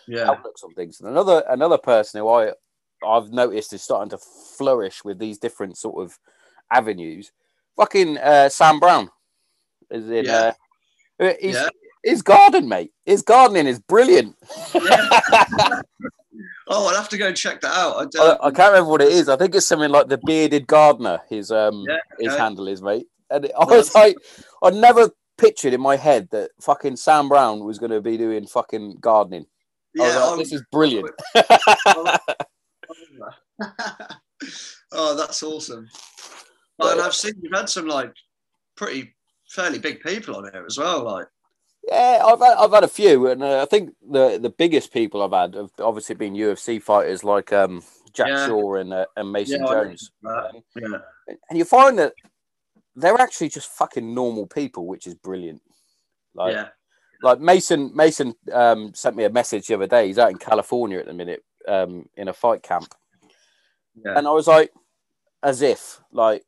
Yeah, 0.08 0.30
outlooks 0.30 0.64
on 0.64 0.74
things. 0.74 1.00
And 1.00 1.10
another 1.10 1.44
another 1.50 1.78
person 1.78 2.20
who 2.20 2.30
I 2.30 2.52
I've 3.06 3.32
noticed 3.32 3.74
is 3.74 3.82
starting 3.82 4.10
to 4.12 4.18
flourish 4.18 5.04
with 5.04 5.20
these 5.20 5.38
different 5.38 5.78
sort 5.78 6.04
of 6.04 6.18
avenues. 6.72 7.32
Fucking 7.78 8.18
uh, 8.18 8.50
Sam 8.50 8.80
Brown 8.80 9.10
is 9.92 10.10
in. 10.10 10.26
Yeah. 10.26 10.54
Uh, 11.20 11.34
he's, 11.40 11.56
Yeah. 11.56 11.70
His 12.04 12.22
garden, 12.22 12.70
mate. 12.70 12.92
His 13.08 13.24
gardening 13.24 13.66
is 13.66 13.80
brilliant. 13.80 14.36
oh, 14.76 15.82
I'll 16.68 16.96
have 16.96 17.10
to 17.10 17.18
go 17.18 17.28
and 17.28 17.36
check 17.36 17.62
that 17.62 17.76
out. 17.76 17.96
I 17.96 18.02
I, 18.02 18.06
don't, 18.06 18.42
I 18.44 18.52
can't 18.52 18.74
remember 18.74 18.92
what 18.92 19.02
it 19.02 19.12
is. 19.12 19.28
I 19.28 19.36
think 19.36 19.56
it's 19.56 19.66
something 19.66 19.90
like 19.90 20.08
the 20.08 20.20
bearded 20.24 20.68
gardener. 20.68 21.22
His 21.30 21.50
um 21.52 21.84
Yeah, 21.88 21.98
his 22.20 22.36
handle 22.36 22.68
is, 22.68 22.84
mate. 22.84 23.08
And 23.32 23.52
I 23.60 23.66
was 23.66 23.96
like, 23.96 24.18
I 24.62 24.70
never 24.70 25.10
pictured 25.40 25.74
in 25.74 25.82
my 25.82 25.96
head 25.96 26.30
that 26.32 26.52
fucking 26.62 26.96
Sam 26.96 27.28
Brown 27.28 27.64
was 27.64 27.80
going 27.80 27.92
to 27.92 28.02
be 28.02 28.18
doing 28.18 28.46
fucking 28.46 28.98
gardening. 29.02 29.48
Yeah, 29.96 30.08
like, 30.08 30.16
I'm- 30.18 30.38
this 30.38 30.54
is 30.54 30.64
brilliant. 30.72 31.10
oh, 34.92 35.16
that's 35.16 35.44
awesome. 35.44 35.88
And 36.80 37.02
I've 37.02 37.14
seen 37.14 37.34
you've 37.42 37.54
had 37.54 37.70
some 37.70 37.88
like 37.88 38.14
pretty 38.76 39.16
fairly 39.50 39.80
big 39.80 40.02
people 40.02 40.36
on 40.36 40.52
here 40.52 40.66
as 40.68 40.78
well. 40.78 41.04
Like, 41.04 41.28
Yeah, 41.88 42.22
I've 42.26 42.40
had, 42.40 42.56
I've 42.58 42.72
had 42.72 42.84
a 42.84 42.88
few, 42.90 43.28
and 43.28 43.42
uh, 43.42 43.62
I 43.62 43.66
think 43.66 43.92
the 44.10 44.38
the 44.38 44.50
biggest 44.50 44.92
people 44.92 45.24
I've 45.24 45.32
had 45.32 45.56
have 45.56 45.72
obviously 45.80 46.16
been 46.16 46.34
UFC 46.34 46.82
fighters 46.82 47.24
like 47.24 47.54
um, 47.54 47.82
Jack 48.14 48.28
Yeah. 48.28 48.48
Shore 48.48 48.80
and 48.80 48.94
uh, 48.94 49.06
and 49.16 49.32
Mason 49.32 49.62
Yeah, 49.62 49.68
Jones, 49.68 50.12
yeah, 50.24 50.98
and 51.50 51.58
you 51.58 51.64
find 51.64 51.98
that 52.00 52.14
they're 52.96 53.20
actually 53.20 53.50
just 53.50 53.70
fucking 53.72 54.14
normal 54.14 54.48
people, 54.48 54.86
which 54.86 55.08
is 55.08 55.16
brilliant. 55.16 55.62
Like, 56.34 56.54
yeah, 56.54 56.68
like 57.26 57.40
Mason 57.40 57.92
Mason 57.96 58.36
um, 58.54 58.94
sent 58.94 59.16
me 59.16 59.24
a 59.24 59.30
message 59.32 59.66
the 59.68 59.74
other 59.74 59.88
day. 59.88 60.08
He's 60.08 60.20
out 60.20 60.30
in 60.30 60.38
California 60.38 61.00
at 61.00 61.08
the 61.08 61.14
minute 61.14 61.44
um, 61.68 62.08
in 62.16 62.28
a 62.28 62.34
fight 62.34 62.62
camp, 62.62 62.94
yeah, 63.96 64.18
and 64.18 64.28
I 64.28 64.32
was 64.32 64.48
like, 64.48 64.72
as 65.42 65.64
if 65.64 66.00
like 66.12 66.44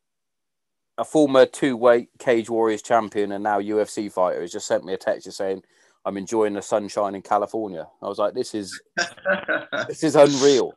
a 1.00 1.04
former 1.04 1.48
two 1.48 1.76
weight 1.76 2.10
Cage 2.20 2.48
Warriors 2.50 2.84
champion 2.84 3.32
and 3.32 3.44
now 3.44 3.60
UFC 3.60 4.12
fighter 4.12 4.42
has 4.42 4.52
just 4.52 4.68
sent 4.68 4.86
me 4.86 4.94
a 4.94 4.98
text 4.98 5.26
just 5.26 5.38
saying. 5.38 5.64
I'm 6.06 6.16
enjoying 6.16 6.54
the 6.54 6.62
sunshine 6.62 7.16
in 7.16 7.22
California. 7.22 7.86
I 8.02 8.08
was 8.08 8.18
like, 8.18 8.34
"This 8.34 8.56
is 8.56 8.80
this 9.90 10.06
is 10.06 10.16
unreal." 10.16 10.72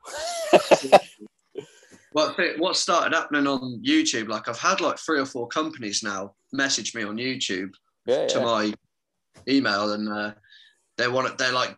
what 2.13 2.37
what 2.59 2.75
started 2.77 3.15
happening 3.15 3.47
on 3.47 3.81
YouTube? 3.87 4.27
Like, 4.27 4.49
I've 4.49 4.59
had 4.59 4.81
like 4.81 4.99
three 4.99 5.21
or 5.21 5.27
four 5.27 5.47
companies 5.47 6.03
now 6.03 6.35
message 6.53 6.97
me 6.97 7.05
on 7.05 7.17
YouTube 7.17 7.71
Yeah, 8.07 8.27
to 8.27 8.39
yeah. 8.41 8.45
my 8.45 8.75
email, 9.49 9.93
and 9.93 10.09
uh, 10.09 10.33
they 10.97 11.09
want 11.09 11.29
it. 11.29 11.39
They're 11.39 11.53
like, 11.53 11.77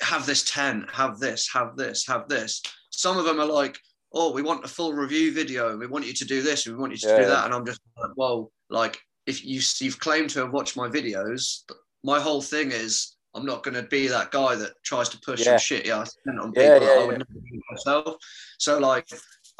have 0.00 0.26
this 0.26 0.44
tent, 0.44 0.90
have 0.92 1.18
this, 1.18 1.48
have 1.52 1.76
this, 1.76 2.06
have 2.06 2.28
this. 2.28 2.62
Some 2.90 3.18
of 3.18 3.24
them 3.24 3.38
are 3.40 3.46
like, 3.46 3.78
oh, 4.12 4.32
we 4.32 4.42
want 4.42 4.64
a 4.64 4.68
full 4.68 4.92
review 4.92 5.32
video. 5.32 5.76
We 5.76 5.86
want 5.86 6.06
you 6.06 6.12
to 6.14 6.24
do 6.24 6.42
this. 6.42 6.66
We 6.66 6.74
want 6.74 6.92
you 6.92 6.98
to 6.98 7.08
Yeah. 7.08 7.16
do 7.16 7.26
that. 7.26 7.44
And 7.44 7.54
I'm 7.54 7.64
just 7.66 7.80
like, 7.96 8.10
well, 8.16 8.50
like 8.70 8.98
if 9.26 9.44
you 9.44 9.60
you've 9.80 10.00
claimed 10.00 10.30
to 10.30 10.40
have 10.40 10.52
watched 10.52 10.76
my 10.76 10.88
videos, 10.88 11.62
my 12.02 12.18
whole 12.18 12.42
thing 12.42 12.72
is 12.72 13.16
I'm 13.34 13.44
not 13.46 13.62
going 13.62 13.74
to 13.74 13.82
be 13.82 14.08
that 14.08 14.30
guy 14.30 14.56
that 14.56 14.72
tries 14.84 15.08
to 15.10 15.20
push 15.20 15.40
Yeah. 15.40 15.52
some 15.52 15.58
shit 15.58 15.86
yeah 15.86 16.04
on 16.40 16.52
people 16.52 16.62
Yeah, 16.64 16.78
that 16.78 16.82
yeah, 16.82 17.02
I 17.02 17.04
would 17.04 17.18
never 17.18 17.32
do 17.32 17.60
myself. 17.70 18.16
So 18.58 18.78
like. 18.78 19.06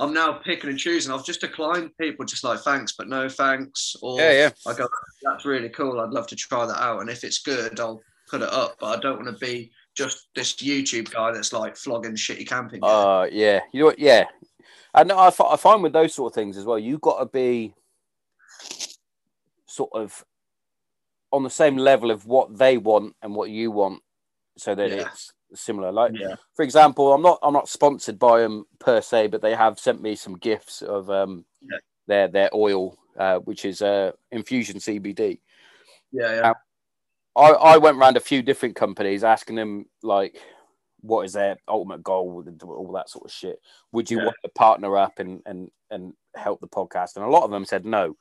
I'm 0.01 0.15
now 0.15 0.33
picking 0.35 0.71
and 0.71 0.79
choosing. 0.79 1.13
I've 1.13 1.25
just 1.25 1.41
declined 1.41 1.91
people 2.01 2.25
just 2.25 2.45
like 2.45 2.61
thanks, 2.61 2.93
but 2.97 3.09
no 3.09 3.29
thanks. 3.29 3.97
Or 4.01 4.21
Yeah, 4.21 4.33
yeah. 4.33 4.51
I 4.67 4.75
go, 4.75 4.89
that's 5.23 5.45
really 5.45 5.69
cool. 5.71 6.01
I'd 6.01 6.11
love 6.11 6.27
to 6.29 6.37
try 6.37 6.67
that 6.67 6.81
out. 6.81 7.01
And 7.01 7.11
if 7.11 7.25
it's 7.25 7.41
good, 7.41 7.81
I'll 7.81 8.01
put 8.31 8.43
it 8.43 8.53
up. 8.53 8.77
But 8.79 8.97
I 8.99 9.01
don't 9.01 9.23
want 9.25 9.37
to 9.37 9.45
be 9.45 9.73
just 9.97 10.29
this 10.37 10.55
YouTube 10.55 11.11
guy 11.13 11.33
that's 11.33 11.53
like 11.53 11.77
flogging 11.77 12.15
shitty 12.15 12.47
camping. 12.47 12.81
gear. 12.81 12.91
Uh, 12.91 13.25
yeah, 13.33 13.61
you 13.73 13.81
know 13.81 13.87
what? 13.87 13.99
Yeah, 13.99 14.27
and 14.95 15.11
I 15.11 15.31
find 15.31 15.83
with 15.83 15.93
those 15.93 16.15
sort 16.15 16.31
of 16.31 16.35
things 16.35 16.57
as 16.57 16.65
well, 16.65 16.79
you've 16.79 17.01
got 17.01 17.19
to 17.19 17.27
be 17.27 17.75
sort 19.67 19.91
of 19.95 20.25
on 21.33 21.43
the 21.43 21.51
same 21.51 21.77
level 21.77 22.11
of 22.11 22.25
what 22.27 22.57
they 22.57 22.79
want 22.79 23.15
and 23.21 23.35
what 23.35 23.51
you 23.51 23.71
want, 23.71 24.03
so 24.57 24.75
that 24.75 24.91
Yeah. 24.91 25.09
it's 25.09 25.33
similar. 25.55 25.93
Like, 25.93 26.13
yeah, 26.15 26.37
for 26.55 26.63
example, 26.63 27.13
I'm 27.13 27.23
not 27.23 27.39
I'm 27.43 27.53
not 27.53 27.69
sponsored 27.69 28.19
by 28.19 28.41
them 28.41 28.65
per 28.79 29.01
se, 29.01 29.29
but 29.29 29.43
they 29.43 29.55
have 29.55 29.79
sent 29.79 30.03
me 30.03 30.15
some 30.15 30.37
gifts 30.37 30.83
of 30.83 31.11
um 31.11 31.45
Yeah. 31.63 31.79
their 32.07 32.29
their 32.29 32.51
oil, 32.55 32.97
uh, 33.19 33.39
which 33.39 33.65
is 33.65 33.83
uh, 33.83 34.13
infusion 34.31 34.79
CBD. 34.79 35.41
yeah, 36.13 36.35
yeah. 36.35 36.53
I, 37.37 37.51
I 37.51 37.77
went 37.77 37.99
around 37.99 38.17
a 38.17 38.21
few 38.21 38.43
different 38.43 38.75
companies 38.75 39.23
asking 39.23 39.57
them 39.57 39.87
like 40.03 40.37
what 41.01 41.25
is 41.25 41.35
their 41.35 41.57
ultimate 41.69 42.03
goal 42.03 42.43
and 42.47 42.61
all 42.65 42.91
that 42.93 43.09
sort 43.09 43.27
of 43.27 43.31
shit. 43.31 43.61
Would 43.93 44.11
you 44.11 44.19
Yeah. 44.19 44.25
want 44.25 44.37
to 44.45 44.51
partner 44.51 44.97
up 44.97 45.21
and, 45.21 45.41
and 45.47 45.71
and 45.91 46.15
help 46.35 46.61
the 46.61 46.67
podcast? 46.67 47.17
And 47.17 47.25
a 47.25 47.29
lot 47.31 47.45
of 47.45 47.51
them 47.51 47.65
said 47.65 47.85
no 47.85 48.17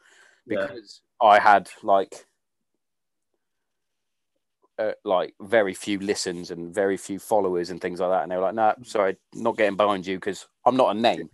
because 0.47 1.01
I 1.21 1.39
had 1.39 1.69
like 1.81 2.25
uh, 4.79 4.91
like 5.03 5.33
very 5.41 5.73
few 5.73 5.99
listens 5.99 6.51
and 6.51 6.73
very 6.73 6.97
few 6.97 7.19
followers 7.19 7.69
and 7.69 7.81
things 7.81 7.99
like 7.99 8.09
that. 8.11 8.23
And 8.23 8.31
they 8.31 8.35
were 8.35 8.43
like, 8.43 8.55
no, 8.55 8.73
sorry, 8.83 9.17
not 9.33 9.57
getting 9.57 9.75
behind 9.77 10.05
you 10.05 10.17
because 10.17 10.47
I'm 10.65 10.77
not 10.77 10.95
a 10.95 10.99
name. 10.99 11.29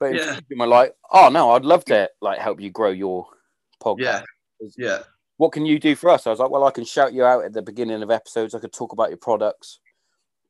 But 0.00 0.14
Yeah. 0.14 0.24
yeah. 0.34 0.40
people 0.48 0.64
are 0.64 0.68
like, 0.68 0.94
oh 1.12 1.28
no, 1.28 1.52
I'd 1.52 1.64
love 1.64 1.84
to 1.86 2.10
like 2.20 2.38
help 2.38 2.60
you 2.60 2.70
grow 2.70 2.90
your 2.90 3.26
podcast 3.82 3.98
Yeah. 4.00 4.22
Yeah. 4.76 4.98
what 5.36 5.52
can 5.52 5.64
you 5.66 5.78
do 5.78 5.94
for 5.94 6.10
us? 6.10 6.26
I 6.26 6.30
was 6.30 6.38
like, 6.40 6.50
well, 6.50 6.64
I 6.64 6.70
can 6.70 6.84
shout 6.84 7.12
you 7.12 7.24
out 7.24 7.44
at 7.44 7.52
the 7.52 7.62
beginning 7.62 8.02
of 8.02 8.10
episodes. 8.10 8.54
I 8.54 8.58
could 8.58 8.72
talk 8.72 8.92
about 8.92 9.08
your 9.10 9.18
products 9.18 9.80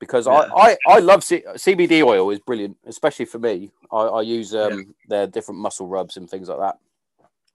because 0.00 0.26
Yeah. 0.26 0.32
I, 0.54 0.70
I, 0.70 0.76
I 0.86 0.98
love 1.00 1.24
C- 1.24 1.42
CBD 1.46 2.02
oil 2.02 2.30
is 2.30 2.38
brilliant, 2.40 2.76
especially 2.86 3.24
for 3.26 3.38
me. 3.38 3.70
I, 3.92 3.96
I 3.98 4.22
use 4.22 4.54
um, 4.54 4.94
their 5.08 5.26
different 5.26 5.60
muscle 5.60 5.86
rubs 5.86 6.16
and 6.16 6.28
things 6.30 6.48
like 6.48 6.58
that 6.60 6.78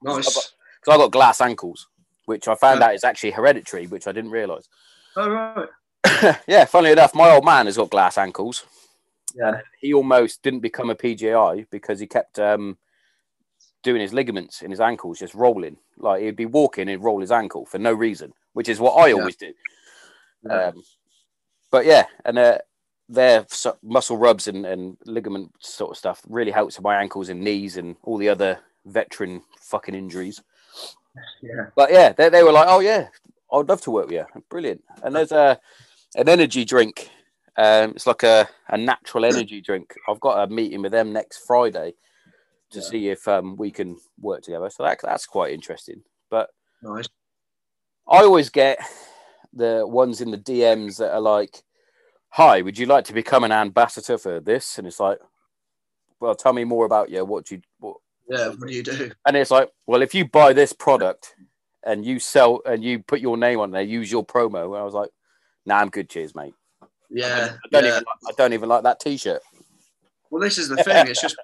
Nice. 0.02 0.26
because 0.26 0.52
I 0.88 0.96
got 0.96 1.10
glass 1.12 1.40
ankles, 1.40 1.88
which 2.26 2.48
I 2.48 2.54
found 2.54 2.80
Yeah. 2.80 2.86
out 2.88 2.94
is 2.94 3.04
actually 3.04 3.32
hereditary, 3.32 3.86
which 3.86 4.06
I 4.06 4.12
didn't 4.12 4.30
realize. 4.30 4.68
All 5.16 5.30
right. 5.30 5.68
yeah, 6.46 6.64
funnily 6.64 6.92
enough, 6.92 7.14
my 7.14 7.30
old 7.30 7.44
man 7.44 7.66
has 7.66 7.76
got 7.76 7.90
glass 7.90 8.18
ankles. 8.18 8.64
Yeah. 9.34 9.60
He 9.80 9.92
almost 9.94 10.42
didn't 10.42 10.60
become 10.60 10.90
a 10.90 10.94
PGI 10.94 11.66
because 11.70 11.98
he 12.00 12.06
kept 12.06 12.38
um, 12.38 12.78
doing 13.82 14.00
his 14.00 14.12
ligaments 14.12 14.62
in 14.62 14.70
his 14.70 14.80
ankles, 14.80 15.18
just 15.18 15.34
rolling. 15.34 15.76
Like 15.96 16.22
he'd 16.22 16.36
be 16.36 16.46
walking 16.46 16.88
and 16.88 17.02
roll 17.02 17.20
his 17.20 17.32
ankle 17.32 17.66
for 17.66 17.78
no 17.78 17.92
reason, 17.92 18.32
which 18.52 18.68
is 18.68 18.78
what 18.80 18.92
I 18.92 19.08
Yeah. 19.08 19.14
always 19.14 19.36
do. 19.36 19.52
Yeah. 20.46 20.66
Um, 20.68 20.82
but 21.70 21.86
yeah, 21.86 22.06
and 22.24 22.38
uh, 22.38 22.58
their 23.08 23.46
muscle 23.82 24.16
rubs 24.16 24.46
and, 24.46 24.64
and 24.64 24.96
ligament 25.04 25.52
sort 25.58 25.90
of 25.90 25.96
stuff 25.96 26.22
really 26.28 26.52
helps 26.52 26.76
with 26.76 26.84
my 26.84 26.96
ankles 27.00 27.28
and 27.28 27.40
knees 27.40 27.76
and 27.76 27.96
all 28.02 28.18
the 28.18 28.28
other 28.28 28.60
veteran 28.86 29.42
fucking 29.60 29.94
injuries. 29.94 30.42
Yeah. 31.42 31.66
But 31.76 31.92
yeah, 31.92 32.12
they, 32.12 32.28
they 32.28 32.42
were 32.42 32.52
like, 32.52 32.66
oh 32.68 32.80
yeah, 32.80 33.08
I'd 33.52 33.68
love 33.68 33.80
to 33.82 33.90
work 33.90 34.06
with 34.06 34.14
you. 34.14 34.42
Brilliant. 34.50 34.82
And 35.02 35.14
there's 35.14 35.32
a 35.32 35.58
an 36.16 36.28
energy 36.28 36.64
drink. 36.64 37.10
Um, 37.56 37.90
it's 37.90 38.06
like 38.06 38.22
a, 38.22 38.48
a 38.68 38.76
natural 38.76 39.24
energy 39.32 39.60
drink. 39.60 39.94
I've 40.08 40.20
got 40.20 40.42
a 40.42 40.52
meeting 40.52 40.82
with 40.82 40.92
them 40.92 41.12
next 41.12 41.46
Friday 41.46 41.94
to 42.70 42.78
Yeah. 42.80 42.84
see 42.84 43.08
if 43.10 43.28
um, 43.28 43.56
we 43.56 43.70
can 43.70 43.96
work 44.20 44.42
together. 44.42 44.70
So 44.70 44.82
that, 44.82 44.98
that's 45.02 45.26
quite 45.26 45.52
interesting. 45.52 46.02
But 46.30 46.50
Nice. 46.82 47.08
I 48.08 48.18
always 48.18 48.50
get 48.50 48.78
the 49.52 49.86
ones 49.86 50.20
in 50.20 50.30
the 50.30 50.38
DMs 50.38 50.98
that 50.98 51.12
are 51.14 51.20
like, 51.20 51.62
"Hi, 52.30 52.60
would 52.60 52.76
you 52.76 52.86
like 52.86 53.04
to 53.06 53.12
become 53.14 53.44
an 53.44 53.52
ambassador 53.52 54.18
for 54.18 54.40
this?" 54.40 54.76
And 54.78 54.86
it's 54.86 55.00
like, 55.00 55.18
"Well, 56.20 56.34
tell 56.34 56.52
me 56.52 56.64
more 56.64 56.84
about 56.86 57.08
you. 57.10 57.24
What 57.24 57.46
do 57.46 57.54
you?" 57.56 57.62
What? 57.78 57.96
Yeah. 58.28 58.48
What 58.48 58.68
do 58.68 58.74
you 58.74 58.82
do? 58.82 59.10
And 59.26 59.36
it's 59.36 59.50
like, 59.50 59.70
"Well, 59.86 60.02
if 60.02 60.14
you 60.14 60.26
buy 60.26 60.52
this 60.52 60.72
product 60.72 61.34
and 61.84 62.04
you 62.04 62.18
sell 62.18 62.60
and 62.64 62.82
you 62.82 63.00
put 63.00 63.20
your 63.20 63.36
name 63.36 63.60
on 63.60 63.70
there, 63.70 63.82
use 63.82 64.10
your 64.10 64.24
promo." 64.24 64.66
And 64.66 64.76
I 64.76 64.84
was 64.84 64.94
like, 64.94 65.10
"Nah, 65.66 65.78
I'm 65.78 65.90
good. 65.90 66.08
Cheers, 66.08 66.34
mate. 66.34 66.54
Yeah. 67.10 67.56
I 67.64 67.68
don't 67.70 67.84
yeah. 67.84 67.90
even. 67.90 68.04
Like, 68.22 68.32
I 68.32 68.32
don't 68.36 68.52
even 68.52 68.68
like 68.68 68.82
that 68.84 69.00
T-shirt." 69.00 69.42
Well, 70.30 70.42
this 70.42 70.58
is 70.58 70.68
the 70.68 70.76
thing. 70.84 71.06
It's 71.06 71.20
just 71.20 71.36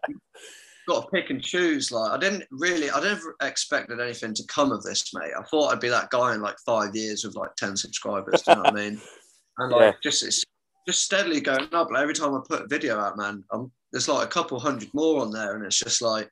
got 0.89 1.03
to 1.03 1.11
pick 1.11 1.31
and 1.31 1.43
choose. 1.43 1.93
Like 1.93 2.13
I 2.13 2.19
didn't 2.19 2.45
really, 2.51 2.91
I 2.91 3.01
never 3.01 3.37
expected 3.43 4.01
anything 4.01 4.35
to 4.35 4.43
come 4.49 4.73
of 4.73 4.83
this, 4.83 5.13
mate. 5.15 5.33
I 5.39 5.43
thought 5.45 5.73
I'd 5.73 5.81
be 5.81 5.89
that 5.89 6.11
guy 6.11 6.35
in 6.35 6.41
like 6.43 6.57
five 6.67 6.95
years 6.95 7.25
with 7.25 7.37
like 7.37 7.55
ten 7.57 7.77
subscribers. 7.77 8.43
Do 8.43 8.51
you 8.53 8.57
know 8.57 8.63
what 8.63 8.73
I 8.73 8.91
mean? 8.91 9.01
And 9.59 9.73
like 9.73 9.81
Yeah. 9.81 9.93
just 10.03 10.23
it's 10.23 10.43
just 10.89 11.05
steadily 11.05 11.41
going 11.43 11.69
up. 11.73 11.91
Like 11.91 12.01
every 12.03 12.15
time 12.15 12.35
I 12.35 12.41
put 12.49 12.63
a 12.63 12.67
video 12.67 12.99
out, 12.99 13.19
man, 13.19 13.45
I'm, 13.53 13.71
there's 13.93 14.09
like 14.09 14.25
a 14.25 14.31
couple 14.31 14.59
hundred 14.61 14.93
more 14.95 15.23
on 15.23 15.31
there, 15.31 15.57
and 15.57 15.65
it's 15.65 15.79
just 15.79 16.03
like, 16.03 16.31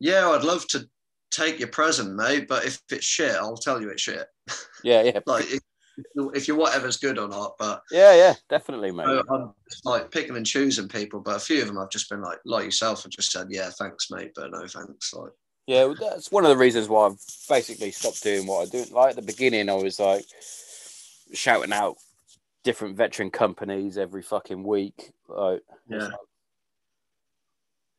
yeah, 0.00 0.28
I'd 0.28 0.44
love 0.44 0.66
to 0.68 0.88
take 1.30 1.58
your 1.58 1.68
present, 1.68 2.14
mate, 2.14 2.46
but 2.48 2.64
if 2.64 2.80
it's 2.90 3.04
shit, 3.04 3.34
I'll 3.34 3.56
tell 3.56 3.80
you 3.80 3.90
it's 3.90 4.02
shit. 4.02 4.26
Yeah, 4.84 5.02
yeah, 5.02 5.18
Like 5.26 5.44
if, 5.50 5.60
if 6.32 6.46
your 6.46 6.56
whatever's 6.56 6.98
good 6.98 7.18
or 7.18 7.26
not, 7.26 7.54
but 7.58 7.82
yeah, 7.90 8.14
yeah. 8.14 8.34
Definitely, 8.48 8.92
mate. 8.92 9.06
so 9.06 9.24
I'm 9.28 9.52
like 9.84 10.12
picking 10.12 10.36
and 10.36 10.46
choosing 10.46 10.86
people, 10.86 11.18
but 11.18 11.34
a 11.34 11.40
few 11.40 11.60
of 11.60 11.66
them 11.66 11.80
I've 11.80 11.90
just 11.90 12.08
been 12.08 12.22
like, 12.22 12.38
like 12.44 12.64
yourself, 12.64 13.02
have 13.02 13.10
just 13.10 13.32
said, 13.32 13.48
yeah, 13.50 13.70
thanks, 13.70 14.08
mate, 14.08 14.30
but 14.36 14.52
no 14.52 14.64
thanks. 14.68 15.12
Like, 15.12 15.32
Yeah, 15.66 15.92
that's 15.98 16.30
one 16.30 16.44
of 16.44 16.50
the 16.50 16.56
reasons 16.56 16.88
why 16.88 17.06
I've 17.06 17.18
basically 17.48 17.90
stopped 17.90 18.22
doing 18.22 18.46
what 18.46 18.68
I 18.68 18.70
do. 18.70 18.84
Like 18.92 19.10
at 19.10 19.16
the 19.16 19.22
beginning, 19.22 19.68
I 19.68 19.74
was 19.74 19.98
like 19.98 20.24
shouting 21.34 21.72
out 21.72 21.96
different 22.62 22.96
veteran 22.96 23.30
companies 23.30 23.98
every 23.98 24.22
fucking 24.22 24.62
week. 24.62 25.10
Like, 25.28 25.62
Yeah. 25.88 26.10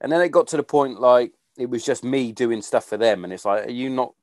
And 0.02 0.12
then 0.12 0.22
it 0.22 0.30
got 0.30 0.48
to 0.48 0.58
the 0.58 0.64
point 0.64 1.00
like 1.00 1.34
it 1.58 1.70
was 1.70 1.84
just 1.84 2.04
me 2.04 2.32
doing 2.32 2.62
stuff 2.62 2.86
for 2.86 2.98
them, 2.98 3.24
and 3.24 3.34
it's 3.34 3.46
like, 3.46 3.68
are 3.68 3.72
you 3.72 3.90
not 3.90 4.14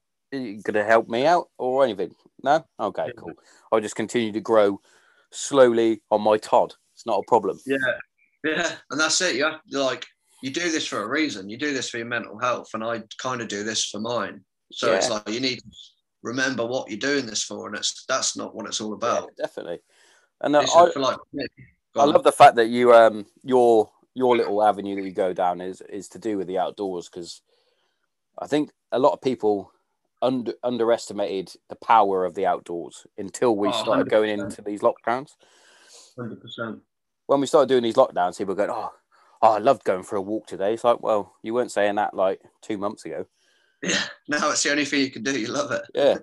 gonna 0.62 0.84
help 0.84 1.08
me 1.08 1.26
out 1.26 1.48
or 1.58 1.84
anything? 1.84 2.14
No, 2.42 2.64
okay, 2.80 3.10
cool. 3.16 3.32
I'll 3.70 3.80
just 3.80 3.96
continue 3.96 4.32
to 4.32 4.40
grow 4.40 4.80
slowly 5.30 6.00
on 6.10 6.22
my 6.22 6.38
Todd. 6.38 6.74
It's 6.94 7.06
not 7.06 7.18
a 7.18 7.22
problem. 7.28 7.58
yeah, 7.66 7.76
yeah, 8.44 8.72
and 8.90 8.98
that's 8.98 9.20
it. 9.20 9.36
You 9.36 9.44
have 9.44 9.60
like 9.70 10.06
you 10.42 10.50
do 10.50 10.70
this 10.70 10.86
for 10.86 11.02
a 11.02 11.08
reason. 11.08 11.48
You 11.48 11.58
do 11.58 11.72
this 11.72 11.90
for 11.90 11.98
your 11.98 12.06
mental 12.06 12.38
health, 12.38 12.70
and 12.74 12.82
I 12.82 13.02
kind 13.18 13.40
of 13.40 13.48
do 13.48 13.64
this 13.64 13.84
for 13.84 14.00
mine. 14.00 14.42
So 14.72 14.92
it's 14.94 15.10
like 15.10 15.28
you 15.28 15.40
need 15.40 15.58
to 15.58 15.70
remember 16.22 16.66
what 16.66 16.90
you're 16.90 16.98
doing 16.98 17.26
this 17.26 17.42
for, 17.42 17.66
and 17.68 17.76
it's 17.76 18.04
that's 18.08 18.36
not 18.36 18.54
what 18.54 18.66
it's 18.66 18.80
all 18.80 18.94
about. 18.94 19.30
Yeah, 19.38 19.44
definitely. 19.44 19.80
And 20.40 20.56
uh, 20.56 20.66
I, 20.74 20.98
like, 20.98 21.18
I 21.96 22.04
love 22.04 22.24
the 22.24 22.32
fact 22.32 22.56
that 22.56 22.68
you 22.68 22.92
um 22.92 23.26
your 23.42 23.90
your 24.16 24.34
little 24.34 24.62
avenue 24.64 24.96
that 24.96 25.04
you 25.04 25.12
go 25.12 25.34
down 25.34 25.60
is 25.60 25.82
is 25.82 26.08
to 26.08 26.18
do 26.18 26.38
with 26.38 26.46
the 26.46 26.56
outdoors 26.58 27.08
because 27.08 27.42
I 28.38 28.46
think 28.46 28.70
a 28.90 28.98
lot 28.98 29.12
of 29.12 29.20
people 29.20 29.70
under 30.22 30.54
underestimated 30.64 31.54
the 31.68 31.76
power 31.76 32.24
of 32.24 32.34
the 32.34 32.46
outdoors 32.46 33.06
until 33.18 33.54
we 33.54 33.68
Oh, 33.68 33.72
started 33.82 34.08
going 34.08 34.30
100%. 34.38 34.44
into 34.44 34.62
these 34.62 34.80
lockdowns. 34.80 35.32
hundred 36.18 36.40
percent. 36.40 36.80
When 37.26 37.40
we 37.40 37.46
started 37.46 37.68
doing 37.68 37.82
these 37.82 37.96
lockdowns, 37.96 38.38
people 38.38 38.54
were 38.54 38.66
going, 38.66 38.70
"Oh, 38.70 38.90
oh, 39.42 39.52
I 39.52 39.58
loved 39.58 39.84
going 39.84 40.02
for 40.02 40.16
a 40.16 40.22
walk 40.22 40.46
today." 40.46 40.72
It's 40.72 40.84
like, 40.84 41.02
well, 41.02 41.34
you 41.42 41.52
weren't 41.52 41.70
saying 41.72 41.96
that 41.96 42.14
like 42.14 42.40
two 42.62 42.78
months 42.78 43.04
ago. 43.04 43.26
Yeah, 43.82 44.02
now 44.28 44.50
it's 44.50 44.62
the 44.62 44.70
only 44.70 44.86
thing 44.86 45.00
you 45.02 45.10
can 45.10 45.22
do. 45.24 45.38
You 45.38 45.48
love 45.48 45.70
it. 45.72 45.82
Yeah, 45.94 46.16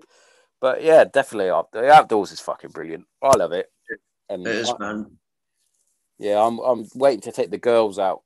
but 0.59 0.81
yeah, 0.81 1.03
definitely, 1.03 1.51
uh, 1.51 1.63
the 1.71 1.91
outdoors 1.91 2.31
is 2.31 2.39
fucking 2.39 2.71
brilliant. 2.71 3.05
I 3.21 3.35
love 3.37 3.51
it. 3.51 3.67
And 4.29 4.47
It 4.47 4.55
is, 4.55 4.69
I- 4.69 4.77
man. 4.79 5.19
Yeah, 6.19 6.41
I'm 6.41 6.59
I'm 6.59 6.87
waiting 6.95 7.21
to 7.21 7.31
take 7.31 7.51
the 7.51 7.57
girls 7.57 7.99
out. 7.99 8.21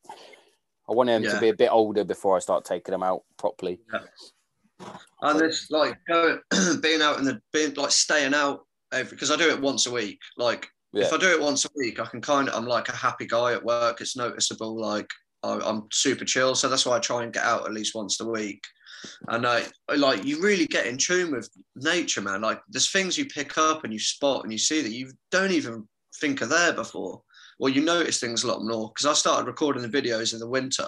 I 0.89 0.93
want 0.93 1.07
them 1.07 1.23
to 1.23 1.39
be 1.39 1.49
a 1.49 1.55
bit 1.55 1.71
older 1.71 2.03
before 2.05 2.35
I 2.35 2.39
start 2.39 2.63
taking 2.63 2.93
them 2.93 3.03
out 3.03 3.23
properly. 3.37 3.79
And 5.21 5.41
it's 5.41 5.69
like 5.69 5.97
going, 6.07 6.39
being 6.81 7.01
out 7.01 7.19
in 7.19 7.25
the 7.25 7.41
being 7.51 7.73
like 7.73 7.91
staying 7.91 8.33
out 8.33 8.65
every 8.93 9.11
because 9.11 9.31
I 9.31 9.35
do 9.35 9.49
it 9.49 9.59
once 9.61 9.87
a 9.87 9.91
week. 9.91 10.19
Like 10.37 10.67
Yeah. 10.93 11.05
if 11.05 11.13
I 11.13 11.17
do 11.17 11.31
it 11.31 11.41
once 11.41 11.65
a 11.65 11.69
week, 11.75 11.99
I 11.99 12.05
can 12.05 12.21
kind 12.21 12.47
of 12.47 12.55
I'm 12.55 12.65
like 12.65 12.89
a 12.89 12.95
happy 12.95 13.25
guy 13.25 13.53
at 13.53 13.63
work. 13.63 13.99
It's 13.99 14.15
noticeable. 14.15 14.79
Like 14.79 15.09
I, 15.43 15.59
I'm 15.63 15.87
super 15.91 16.25
chill, 16.25 16.55
so 16.55 16.69
that's 16.69 16.85
why 16.85 16.95
I 16.97 16.99
try 16.99 17.23
and 17.23 17.33
get 17.33 17.43
out 17.43 17.65
at 17.65 17.73
least 17.73 17.95
once 17.95 18.19
a 18.21 18.27
week. 18.27 18.63
And 19.27 19.45
I 19.45 19.63
like 19.95 20.23
you 20.23 20.41
really 20.41 20.67
get 20.67 20.87
in 20.87 20.97
tune 20.97 21.31
with 21.31 21.49
nature, 21.75 22.21
man. 22.21 22.41
Like 22.41 22.61
there's 22.69 22.89
things 22.91 23.17
you 23.17 23.25
pick 23.25 23.57
up 23.57 23.83
and 23.83 23.91
you 23.91 23.99
spot 23.99 24.43
and 24.43 24.51
you 24.51 24.59
see 24.59 24.81
that 24.81 24.91
you 24.91 25.11
don't 25.31 25.51
even 25.51 25.87
think 26.19 26.41
are 26.41 26.47
there 26.47 26.73
before, 26.73 27.21
or 27.59 27.69
you 27.69 27.81
notice 27.81 28.19
things 28.19 28.43
a 28.43 28.47
lot 28.47 28.63
more. 28.63 28.89
Because 28.89 29.05
I 29.05 29.13
started 29.13 29.47
recording 29.47 29.81
the 29.81 30.01
videos 30.01 30.33
in 30.33 30.39
the 30.39 30.47
winter, 30.47 30.87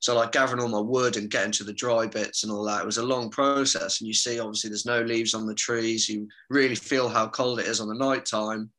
so 0.00 0.14
like 0.14 0.32
gathering 0.32 0.62
all 0.62 0.68
my 0.68 0.80
wood 0.80 1.16
and 1.16 1.30
getting 1.30 1.52
to 1.52 1.64
the 1.64 1.74
dry 1.74 2.06
bits 2.06 2.42
and 2.42 2.52
all 2.52 2.64
that, 2.64 2.82
it 2.82 2.86
was 2.86 2.98
a 2.98 3.02
long 3.02 3.30
process. 3.30 4.00
And 4.00 4.08
you 4.08 4.14
see, 4.14 4.40
obviously, 4.40 4.70
there's 4.70 4.86
no 4.86 5.02
leaves 5.02 5.34
on 5.34 5.46
the 5.46 5.54
trees. 5.54 6.08
You 6.08 6.26
really 6.48 6.74
feel 6.74 7.08
how 7.08 7.28
cold 7.28 7.60
it 7.60 7.66
is 7.66 7.80
on 7.80 7.88
the 7.88 7.94
night 7.94 8.24
time. 8.24 8.70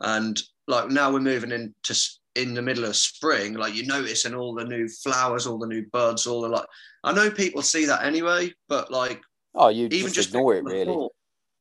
And 0.00 0.40
like 0.66 0.90
now 0.90 1.12
we're 1.12 1.20
moving 1.20 1.52
into 1.52 1.94
in 2.34 2.52
the 2.52 2.62
middle 2.62 2.84
of 2.84 2.96
spring, 2.96 3.54
like 3.54 3.74
you 3.74 3.86
notice 3.86 4.24
in 4.24 4.34
all 4.34 4.54
the 4.54 4.64
new 4.64 4.88
flowers, 4.88 5.46
all 5.46 5.58
the 5.58 5.68
new 5.68 5.86
buds, 5.92 6.26
all 6.26 6.40
the 6.40 6.48
like. 6.48 6.66
I 7.04 7.12
know 7.12 7.30
people 7.30 7.62
see 7.62 7.84
that 7.86 8.04
anyway, 8.04 8.52
but 8.68 8.90
like 8.90 9.22
Oh, 9.54 9.68
you 9.68 9.86
even 9.86 10.00
just, 10.06 10.14
just 10.16 10.28
ignore 10.30 10.56
it, 10.56 10.64
really. 10.64 10.84
floor, 10.84 11.10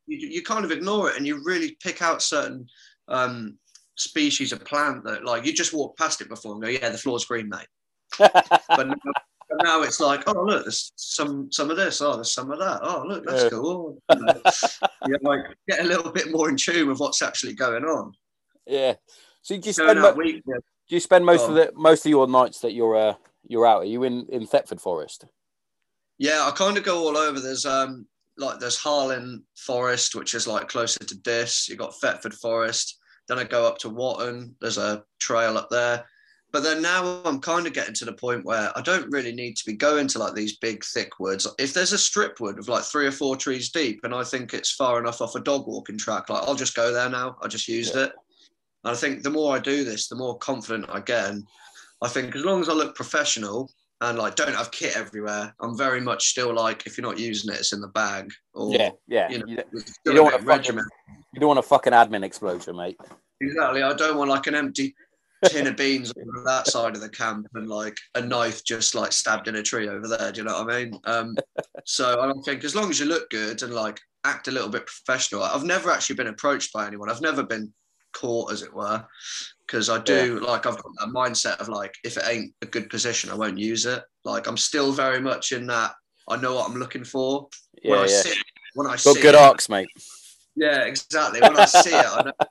You, 0.07 0.28
you 0.28 0.41
kind 0.41 0.66
of 0.66 0.72
ignore 0.72 1.11
it 1.11 1.18
and 1.18 1.28
you 1.28 1.43
really 1.45 1.78
pick 1.82 2.01
out 2.01 2.24
certain 2.24 2.68
um, 3.07 3.57
species 3.95 4.51
of 4.51 4.63
plant 4.65 5.03
that 5.03 5.23
like 5.23 5.45
you 5.45 5.53
just 5.53 5.73
walk 5.73 5.97
past 5.97 6.21
it 6.21 6.29
before 6.29 6.53
and 6.53 6.61
go, 6.61 6.67
yeah, 6.69 6.89
the 6.89 6.97
floor's 6.97 7.25
green, 7.25 7.47
mate 7.49 7.67
but 8.19 8.87
now, 8.87 8.95
but 9.49 9.63
now 9.63 9.81
it's 9.83 9.99
like, 9.99 10.23
oh 10.27 10.43
look, 10.43 10.63
there's 10.63 10.91
some 10.95 11.51
some 11.51 11.69
of 11.71 11.77
this, 11.77 12.01
oh 12.01 12.15
there's 12.15 12.33
some 12.33 12.51
of 12.51 12.59
that, 12.59 12.79
oh 12.83 13.03
look, 13.07 13.25
that's 13.25 13.43
Yeah. 13.43 13.49
cool. 13.49 13.97
You 14.11 14.19
know, 14.19 14.41
yeah, 15.07 15.17
like 15.21 15.41
get 15.69 15.79
a 15.79 15.83
little 15.83 16.11
bit 16.11 16.31
more 16.31 16.49
in 16.49 16.57
tune 16.57 16.87
with 16.87 16.99
what's 16.99 17.21
actually 17.21 17.53
going 17.53 17.83
on. 17.85 18.13
yeah. 18.65 18.95
So 19.41 19.57
do 19.57 19.67
you 19.67 19.73
spend 19.73 19.99
mo- 19.99 20.13
week, 20.13 20.41
yeah. 20.47 20.55
do 20.89 20.95
you 20.95 20.99
spend 20.99 21.25
most 21.25 21.47
Go 21.47 21.49
of 21.49 21.55
the 21.55 21.71
most 21.75 22.05
of 22.05 22.09
your 22.09 22.27
nights 22.27 22.59
that 22.61 22.71
you're 22.73 22.95
uh, 22.95 23.13
you're 23.47 23.67
out? 23.67 23.81
Are 23.81 23.85
you 23.85 24.03
in 24.03 24.25
in 24.29 24.47
Thetford 24.47 24.79
Forest? 24.81 25.25
yeah, 26.17 26.45
I 26.47 26.51
kind 26.51 26.77
of 26.77 26.83
go 26.83 26.99
all 26.99 27.17
over. 27.17 27.39
There's 27.39 27.65
um 27.65 28.07
like 28.37 28.59
there's 28.59 28.77
Harlan 28.77 29.43
Forest, 29.57 30.15
which 30.15 30.33
is 30.33 30.47
like 30.47 30.69
closer 30.69 30.99
to 31.03 31.15
this. 31.25 31.67
You 31.67 31.75
got 31.75 31.93
Thetford 31.99 32.33
Forest. 32.35 32.99
Then 33.28 33.39
I 33.39 33.43
go 33.43 33.65
up 33.65 33.78
to 33.80 33.89
Watton. 33.89 34.55
There's 34.61 34.78
a 34.78 35.03
trail 35.19 35.57
up 35.57 35.69
there. 35.69 36.05
But 36.51 36.61
then 36.61 36.84
now 36.84 37.21
I'm 37.26 37.39
kind 37.39 37.65
of 37.65 37.74
getting 37.74 37.95
to 37.95 38.05
the 38.05 38.13
point 38.13 38.45
where 38.45 38.71
I 38.78 38.82
don't 38.82 39.09
really 39.11 39.34
need 39.34 39.57
to 39.57 39.65
be 39.65 39.74
going 39.74 40.07
to 40.09 40.19
like 40.19 40.36
these 40.36 40.57
big 40.57 40.86
thick 40.86 41.19
woods. 41.19 41.47
If 41.57 41.74
there's 41.74 41.93
a 41.93 41.97
strip 41.97 42.39
wood 42.39 42.59
of 42.59 42.67
like 42.67 42.84
three 42.84 43.07
or 43.07 43.11
four 43.11 43.36
trees 43.36 43.71
deep 43.71 44.01
and 44.03 44.13
I 44.13 44.24
think 44.24 44.53
it's 44.53 44.71
far 44.71 44.99
enough 44.99 45.19
off 45.19 45.34
a 45.36 45.39
dog 45.39 45.65
walking 45.65 45.97
track, 45.97 46.30
like 46.30 46.43
I'll 46.43 46.53
just 46.53 46.76
go 46.76 46.93
there 46.93 47.09
now. 47.09 47.38
I 47.41 47.47
just 47.47 47.67
used 47.67 47.95
Yeah. 47.95 48.03
it. 48.03 48.11
And 48.84 48.91
I 48.91 48.95
think 48.95 49.24
the 49.24 49.32
more 49.32 49.55
I 49.55 49.59
do 49.59 49.84
this, 49.84 50.07
the 50.07 50.15
more 50.15 50.38
confident 50.38 50.86
I 50.89 50.99
get. 50.99 51.30
And 51.30 51.43
I 52.03 52.07
think 52.07 52.36
as 52.36 52.45
long 52.45 52.61
as 52.61 52.69
I 52.69 52.74
look 52.74 52.93
professional 52.95 53.71
and 54.01 54.19
like 54.19 54.36
don't 54.36 54.53
have 54.53 54.69
kit 54.69 54.95
everywhere, 54.95 55.55
I'm 55.59 55.76
very 55.76 56.01
much 56.01 56.28
still 56.28 56.53
like 56.53 56.86
if 56.86 56.99
you're 56.99 57.07
not 57.07 57.17
using 57.17 57.51
it, 57.51 57.61
it's 57.61 57.74
in 57.74 57.82
the 57.82 57.88
bag. 57.88 58.32
Or 58.53 58.76
Yeah, 58.76 58.89
yeah. 59.07 59.28
you 59.32 59.39
know, 59.39 59.45
You, 59.47 59.57
you 60.05 60.13
don't 60.13 60.24
want 60.26 60.34
bit 60.34 60.39
to 60.41 60.45
fucking, 60.45 60.45
regiment. 60.45 60.88
You 61.34 61.39
don't 61.39 61.47
want 61.49 61.59
a 61.59 61.63
fucking 61.63 61.93
admin 61.93 62.23
explosion, 62.23 62.75
mate. 62.75 62.97
Exactly. 63.41 63.84
I 63.84 63.93
don't 63.93 64.17
want 64.17 64.29
like 64.29 64.47
an 64.47 64.55
empty 64.55 64.95
tin 65.45 65.67
of 65.67 65.75
beans 65.75 66.13
on 66.15 66.43
that 66.45 66.67
side 66.67 66.95
of 66.95 67.01
the 67.01 67.09
camp 67.09 67.47
and 67.55 67.67
like 67.67 67.97
a 68.15 68.21
knife 68.21 68.63
just 68.63 68.95
like 68.95 69.11
stabbed 69.11 69.47
in 69.47 69.55
a 69.55 69.63
tree 69.63 69.89
over 69.89 70.07
there. 70.07 70.31
Do 70.31 70.41
you 70.41 70.45
know 70.47 70.63
what 70.63 70.73
I 70.73 70.84
mean? 70.86 70.99
Um, 71.05 71.36
so 71.86 72.21
I 72.21 72.31
think 72.45 72.63
as 72.63 72.75
long 72.75 72.89
as 72.89 72.99
you 72.99 73.05
look 73.07 73.29
good 73.29 73.61
and 73.61 73.73
like 73.73 73.99
act 74.23 74.47
a 74.47 74.51
little 74.51 74.69
bit 74.69 74.86
professional, 74.88 75.43
I've 75.43 75.65
never 75.65 75.91
actually 75.91 76.15
been 76.15 76.27
approached 76.27 76.71
by 76.71 76.88
anyone. 76.88 77.09
I've 77.09 77.21
never 77.21 77.43
been 77.43 77.73
caught, 78.13 78.51
as 78.53 78.61
it 78.61 78.73
were. 78.73 79.03
because 79.67 79.89
I 79.89 79.99
do 79.99 80.39
like 80.39 80.65
I've 80.65 80.77
got 80.81 80.91
that 80.99 81.09
mindset 81.09 81.59
of 81.59 81.67
like 81.67 81.93
if 82.03 82.15
it 82.15 82.23
ain't 82.27 82.53
a 82.61 82.65
good 82.67 82.89
position, 82.89 83.29
I 83.31 83.36
won't 83.36 83.57
use 83.57 83.86
it. 83.86 84.03
Like 84.23 84.47
I'm 84.47 84.55
still 84.57 84.91
very 84.93 85.19
much 85.19 85.51
in 85.51 85.67
that. 85.67 85.93
I 86.29 86.38
know 86.38 86.55
what 86.55 86.69
I'm 86.69 86.77
looking 86.77 87.03
for 87.03 87.49
Yeah, 87.81 87.91
when 87.91 87.99
I 87.99 88.03
yeah. 88.03 88.21
see 88.21 88.29
it. 88.29 88.38
When 88.75 88.88
I 88.88 88.91
Got 88.91 88.99
see 88.99 89.21
good 89.21 89.36
arcs, 89.36 89.67
mate. 89.67 89.89
Yeah, 90.56 90.84
exactly. 90.84 91.41
When 91.41 91.58
I 91.58 91.66
see 91.66 91.89
it, 91.91 92.06
I 92.06 92.24
know. 92.24 92.32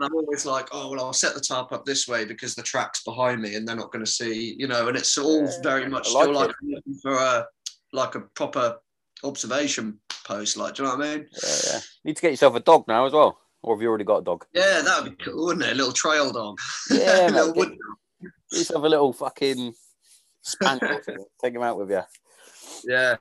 And 0.00 0.06
I'm 0.06 0.14
always 0.14 0.46
like, 0.46 0.66
oh 0.72 0.90
well, 0.90 1.04
I'll 1.04 1.12
set 1.12 1.34
the 1.34 1.42
tarp 1.42 1.72
up 1.72 1.84
this 1.84 2.08
way 2.08 2.24
because 2.24 2.54
the 2.54 2.62
track's 2.62 3.04
behind 3.04 3.42
me, 3.42 3.56
and 3.56 3.68
they're 3.68 3.76
not 3.76 3.92
going 3.92 4.02
to 4.02 4.10
see, 4.10 4.54
you 4.58 4.66
know. 4.66 4.88
And 4.88 4.96
it's 4.96 5.18
all 5.18 5.42
Yeah, 5.44 5.50
very 5.62 5.90
much 5.90 6.08
I 6.08 6.12
like 6.12 6.22
still 6.22 6.34
like 6.34 6.48
it. 6.48 6.56
I'm 6.62 6.70
looking 6.70 6.94
for 7.02 7.12
a 7.12 7.46
like 7.92 8.14
a 8.14 8.20
proper 8.20 8.78
observation 9.24 10.00
post. 10.24 10.56
Like, 10.56 10.74
do 10.74 10.82
you 10.84 10.88
know 10.88 10.96
what 10.96 11.06
I 11.06 11.16
mean? 11.16 11.26
Yeah, 11.42 11.56
yeah. 11.66 11.80
Need 12.04 12.16
to 12.16 12.22
get 12.22 12.30
yourself 12.30 12.54
a 12.54 12.60
dog 12.60 12.84
now 12.88 13.04
as 13.04 13.12
well, 13.12 13.38
or 13.62 13.74
have 13.76 13.82
you 13.82 13.88
already 13.88 14.04
got 14.04 14.18
a 14.20 14.24
dog? 14.24 14.46
Yeah, 14.54 14.80
that 14.80 15.02
would 15.02 15.18
be 15.18 15.22
cool, 15.22 15.44
wouldn't 15.44 15.66
it? 15.66 15.72
A 15.72 15.74
little 15.74 15.92
trail 15.92 16.32
dog. 16.32 16.58
Yeah, 16.90 17.28
a 17.28 17.30
little 17.30 17.46
mate. 17.48 17.56
wood. 17.56 17.78
Get 18.50 18.58
yourself 18.58 18.82
a 18.84 18.88
little 18.88 19.12
fucking 19.12 19.74
spaniel. 20.40 20.90
or 20.92 21.02
something. 21.02 21.24
Take 21.42 21.54
him 21.54 21.62
out 21.62 21.78
with 21.78 21.90
you. 21.90 22.02
Yeah. 22.84 23.16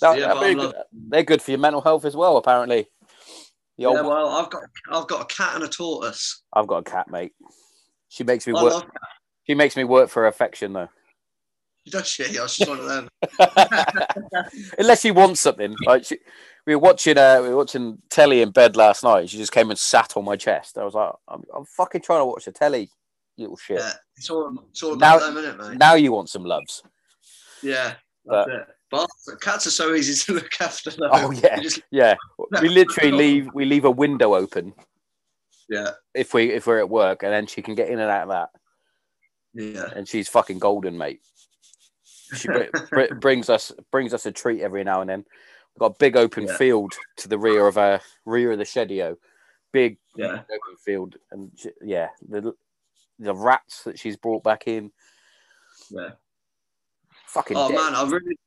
That- 0.00 0.18
yeah, 0.18 0.34
that'd 0.34 0.56
be 0.56 0.60
good. 0.62 0.74
They're 0.92 1.22
good 1.22 1.42
for 1.42 1.50
your 1.50 1.60
mental 1.60 1.80
health 1.80 2.04
as 2.04 2.16
well, 2.16 2.36
apparently. 2.36 2.86
The 3.76 3.86
old, 3.86 4.04
well, 4.06 4.28
I've 4.30 4.50
got 4.50 4.62
I've 4.90 5.06
got 5.06 5.22
a 5.22 5.26
cat 5.34 5.54
and 5.54 5.62
a 5.64 5.68
tortoise. 5.68 6.42
I've 6.52 6.66
got 6.66 6.78
a 6.78 6.82
cat, 6.90 7.08
mate. 7.10 7.32
She 8.08 8.24
makes 8.24 8.46
me 8.46 8.52
I 8.56 8.62
work. 8.64 8.84
She 9.46 9.54
makes 9.54 9.76
me 9.76 9.84
work 9.84 10.10
for 10.10 10.26
affection, 10.26 10.72
though. 10.72 10.88
She 11.84 11.90
does 11.92 12.06
she? 12.08 12.38
I 12.38 12.42
was 12.42 12.56
just 12.56 12.68
one 12.68 12.80
of 12.80 12.86
them. 12.86 13.08
Unless 14.78 15.02
she 15.02 15.10
wants 15.10 15.40
something. 15.40 15.76
Like 15.86 16.04
she, 16.04 16.18
we 16.66 16.74
were 16.74 16.80
watching, 16.80 17.16
uh, 17.18 17.38
we 17.42 17.48
were 17.50 17.56
watching 17.56 17.98
telly 18.10 18.42
in 18.42 18.50
bed 18.50 18.76
last 18.76 19.04
night. 19.04 19.28
She 19.30 19.36
just 19.38 19.52
came 19.52 19.70
and 19.70 19.78
sat 19.78 20.16
on 20.16 20.24
my 20.24 20.36
chest. 20.36 20.76
I 20.76 20.84
was 20.84 20.94
like, 20.94 21.12
I'm, 21.28 21.44
I'm 21.56 21.64
fucking 21.64 22.02
trying 22.02 22.20
to 22.20 22.26
watch 22.26 22.44
the 22.46 22.52
telly, 22.52 22.90
little 23.36 23.56
shit. 23.56 23.78
Yeah, 23.78 23.92
it's 24.16 24.28
all 24.28 24.52
it's 24.70 24.82
all 24.82 24.96
Now- 24.96 25.18
them, 25.18 25.36
isn't 25.36 25.60
it, 25.60 25.68
mate? 25.68 25.78
Now 25.78 25.94
you 25.94 26.12
want 26.12 26.28
some 26.30 26.44
loves. 26.44 26.82
Yeah, 27.62 27.94
But- 28.24 28.48
that's 28.48 28.68
it. 28.70 28.74
But 28.90 29.08
cats 29.40 29.66
are 29.66 29.70
so 29.70 29.94
easy 29.94 30.14
to 30.26 30.32
look 30.40 30.52
after. 30.60 30.90
Though. 30.90 31.10
Oh, 31.12 31.30
yeah. 31.30 31.60
Just- 31.60 31.82
Yeah, 31.90 32.14
we 32.62 32.68
literally 32.68 33.12
leave 33.12 33.48
we 33.54 33.64
leave 33.64 33.84
a 33.84 33.90
window 33.90 34.34
open 34.34 34.72
yeah, 35.68 35.90
if 36.14 36.32
we 36.32 36.50
if 36.50 36.66
we're 36.66 36.78
at 36.78 36.88
work, 36.88 37.22
and 37.22 37.32
then 37.32 37.46
she 37.46 37.60
can 37.60 37.74
get 37.74 37.88
in 37.90 37.98
and 37.98 38.10
out 38.10 38.22
of 38.22 38.28
that, 38.30 38.48
yeah. 39.52 39.84
and 39.94 40.08
she's 40.08 40.26
fucking 40.28 40.58
golden, 40.58 40.96
mate. 40.96 41.20
She 42.34 42.48
br- 42.48 42.64
br- 42.90 43.14
brings 43.16 43.50
us 43.50 43.70
brings 43.92 44.14
us 44.14 44.24
a 44.24 44.32
treat 44.32 44.62
every 44.62 44.82
now 44.84 45.02
and 45.02 45.10
then. 45.10 45.24
We've 45.74 45.80
got 45.80 45.92
a 45.92 45.98
big 45.98 46.16
open 46.16 46.46
Yeah. 46.46 46.56
field 46.56 46.92
to 47.18 47.28
the 47.28 47.38
rear 47.38 47.66
of 47.66 47.76
our 47.76 48.00
rear 48.24 48.52
of 48.52 48.58
the 48.58 48.64
shedio, 48.64 49.16
big 49.72 49.98
yeah. 50.16 50.40
open 50.40 50.76
field, 50.82 51.16
and 51.30 51.50
she, 51.54 51.68
yeah, 51.82 52.08
the 52.26 52.54
the 53.18 53.34
rats 53.34 53.82
that 53.84 53.98
she's 53.98 54.16
brought 54.16 54.42
back 54.42 54.66
in, 54.68 54.90
Yeah. 55.90 56.12
fucking. 57.26 57.58
Oh 57.58 57.68
dead. 57.68 57.74
man, 57.76 57.94
I 57.94 58.04
really 58.08 58.38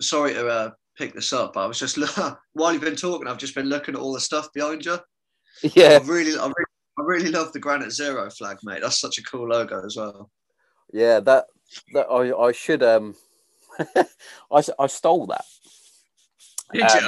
sorry 0.00 0.34
to 0.34 0.46
uh, 0.46 0.70
pick 0.96 1.14
this 1.14 1.32
up. 1.32 1.54
but 1.54 1.64
I 1.64 1.66
was 1.66 1.78
just 1.78 1.98
while 2.52 2.72
you've 2.72 2.82
been 2.82 2.96
talking, 2.96 3.28
I've 3.28 3.38
just 3.38 3.54
been 3.54 3.68
looking 3.68 3.94
at 3.94 4.00
all 4.00 4.12
the 4.12 4.20
stuff 4.20 4.52
behind 4.52 4.84
you. 4.84 4.98
yeah, 5.74 5.98
I 6.02 6.04
really, 6.04 6.38
I 6.38 6.44
really, 6.46 6.52
I 6.98 7.02
really 7.02 7.30
love 7.30 7.52
the 7.52 7.60
Granite 7.60 7.92
Zero 7.92 8.28
flag, 8.30 8.58
mate. 8.62 8.80
That's 8.82 9.00
such 9.00 9.18
a 9.18 9.22
cool 9.22 9.48
logo 9.48 9.84
as 9.84 9.96
well. 9.96 10.30
yeah, 10.92 11.20
that 11.20 11.46
that 11.94 12.06
I 12.06 12.36
I 12.36 12.52
should 12.52 12.82
um, 12.82 13.14
I 13.96 14.62
I 14.78 14.86
stole 14.86 15.26
that. 15.26 15.44
Did 16.72 16.82
Um, 16.92 17.00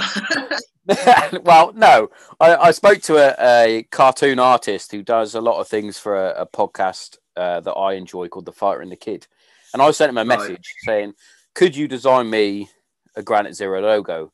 you? 0.88 1.40
well, 1.42 1.72
no, 1.74 2.10
I, 2.40 2.56
I 2.56 2.70
spoke 2.70 3.02
to 3.02 3.16
a, 3.18 3.34
a 3.38 3.82
cartoon 3.90 4.38
artist 4.38 4.90
who 4.90 5.02
does 5.02 5.34
a 5.34 5.40
lot 5.40 5.60
of 5.60 5.68
things 5.68 5.98
for 5.98 6.16
a, 6.16 6.42
a 6.42 6.46
podcast 6.46 7.18
uh, 7.36 7.60
that 7.60 7.72
I 7.72 7.92
enjoy 7.94 8.28
called 8.28 8.46
The 8.46 8.52
Fighter 8.52 8.80
and 8.80 8.90
the 8.90 8.96
Kid. 8.96 9.26
And 9.72 9.82
I 9.82 9.90
sent 9.90 10.10
him 10.10 10.16
a 10.18 10.24
Right. 10.24 10.38
message 10.38 10.74
saying, 10.84 11.12
Could 11.54 11.76
you 11.76 11.86
design 11.86 12.30
me 12.30 12.70
a 13.16 13.22
Granite 13.22 13.54
Zero 13.54 13.80
logo? 13.80 14.32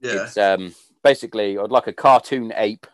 yeah, 0.00 0.24
It's 0.24 0.36
um, 0.36 0.74
basically, 1.02 1.58
I'd 1.58 1.70
like 1.70 1.86
a 1.86 1.92
cartoon 1.92 2.52
ape 2.56 2.86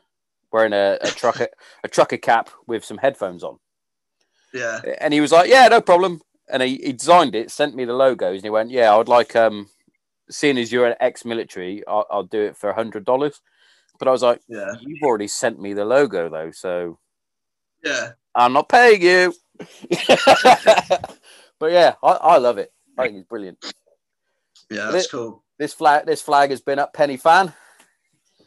wearing 0.53 0.73
a, 0.73 0.99
a, 1.01 1.09
trucker, 1.09 1.49
a 1.85 1.89
trucker 1.89 2.17
cap 2.17 2.51
with 2.67 2.85
some 2.85 2.99
headphones 2.99 3.43
on. 3.43 3.59
yeah, 4.53 4.81
And 5.01 5.13
he 5.13 5.21
was 5.21 5.33
like, 5.33 5.49
Yeah, 5.51 5.69
no 5.69 5.81
problem. 5.81 6.21
And 6.49 6.63
he, 6.63 6.77
he 6.77 6.93
designed 6.93 7.35
it, 7.35 7.51
sent 7.51 7.77
me 7.77 7.85
the 7.85 7.93
logos, 7.93 8.37
and 8.37 8.45
he 8.45 8.51
went, 8.51 8.71
Yeah, 8.71 8.93
I 8.93 8.97
would 8.97 9.09
like, 9.09 9.37
um, 9.37 9.69
seeing 10.31 10.59
as 10.59 10.73
you're 10.73 10.87
an 10.87 10.97
ex 11.01 11.25
military, 11.25 11.83
I'll, 11.87 12.07
I'll 12.11 12.25
do 12.25 12.41
it 12.41 12.57
for 12.57 12.71
a 12.71 12.75
$100. 12.75 13.05
But 13.99 14.09
I 14.09 14.11
was 14.11 14.23
like, 14.23 14.41
yeah, 14.49 14.75
You've 14.81 15.03
already 15.03 15.29
sent 15.29 15.61
me 15.61 15.75
the 15.75 15.85
logo 15.85 16.29
though, 16.29 16.51
so 16.51 16.99
yeah. 17.85 18.13
I'm 18.35 18.53
not 18.53 18.69
paying 18.69 19.03
you. 19.03 19.35
but 21.59 21.73
yeah, 21.73 21.95
I, 22.03 22.13
I 22.13 22.39
love 22.39 22.59
it. 22.59 22.73
I 22.99 23.05
think 23.05 23.19
it's 23.19 23.29
brilliant. 23.29 23.59
Yeah, 24.71 24.91
that's 24.91 25.07
it- 25.07 25.11
cool. 25.11 25.45
This 25.59 25.75
flag, 25.75 26.07
this 26.07 26.23
flag 26.23 26.51
has 26.51 26.63
been 26.63 26.79
up 26.79 26.95
Pen 26.95 27.11
y 27.11 27.17
Fan. 27.19 27.53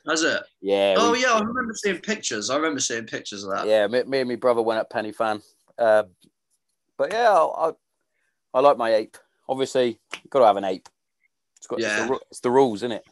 Has 0.07 0.23
it? 0.23 0.41
Yeah. 0.61 0.95
Oh 0.97 1.11
we- 1.11 1.21
yeah, 1.21 1.33
I 1.33 1.39
remember 1.39 1.73
seeing 1.75 1.99
pictures. 1.99 2.49
I 2.49 2.55
remember 2.55 2.79
seeing 2.79 3.05
pictures 3.05 3.43
of 3.43 3.51
that. 3.51 3.67
yeah. 3.67 3.85
Me, 3.87 4.03
me 4.03 4.19
and 4.21 4.29
my 4.29 4.35
brother 4.35 4.61
went 4.61 4.79
up 4.79 4.89
Pen 4.89 5.05
y 5.05 5.11
Fan. 5.11 5.41
Uh, 5.77 6.03
but 6.97 7.11
yeah, 7.13 7.31
I, 7.31 7.69
I, 7.69 7.71
I 8.55 8.59
like 8.61 8.77
my 8.77 8.93
ape. 8.95 9.17
Obviously, 9.47 9.99
you've 10.13 10.29
got 10.29 10.39
to 10.39 10.45
have 10.45 10.57
an 10.57 10.63
ape. 10.65 10.89
It's 11.57 11.67
got 11.67 11.79
it's, 11.79 11.87
Yeah. 11.87 12.07
the, 12.07 12.19
it's 12.31 12.39
the 12.39 12.51
rules, 12.51 12.79
isn't 12.79 12.91
it? 12.91 13.03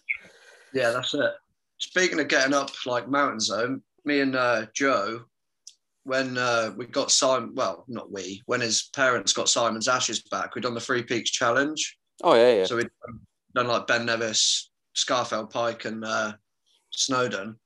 Yeah, 0.74 0.92
that's 0.92 1.14
it. 1.14 1.32
Speaking 1.78 2.20
of 2.20 2.28
getting 2.28 2.54
up 2.54 2.70
like 2.86 3.08
mountain 3.10 3.40
zone, 3.40 3.82
me 4.06 4.20
and 4.22 4.36
uh, 4.36 4.66
Joe, 4.74 5.22
when 6.04 6.38
uh, 6.38 6.72
we 6.78 6.86
got 6.88 7.12
Simon, 7.12 7.54
well, 7.56 7.86
not 7.88 8.12
we, 8.12 8.42
when 8.46 8.62
his 8.62 8.90
parents 8.96 9.34
got 9.34 9.50
Simon's 9.50 9.88
ashes 9.88 10.22
back, 10.24 10.56
we'd 10.56 10.62
done 10.62 10.74
the 10.74 10.80
Three 10.80 11.04
Peaks 11.04 11.30
Challenge. 11.32 11.98
Oh 12.24 12.36
yeah, 12.36 12.56
yeah. 12.56 12.66
So 12.66 12.78
we 12.78 12.84
done 13.56 13.68
like 13.68 13.88
Ben 13.88 14.06
Nevis, 14.06 14.70
Scafell 14.96 15.50
Pike, 15.50 15.86
and 15.86 16.04
uh, 16.06 16.34
Snowdon. 16.92 17.58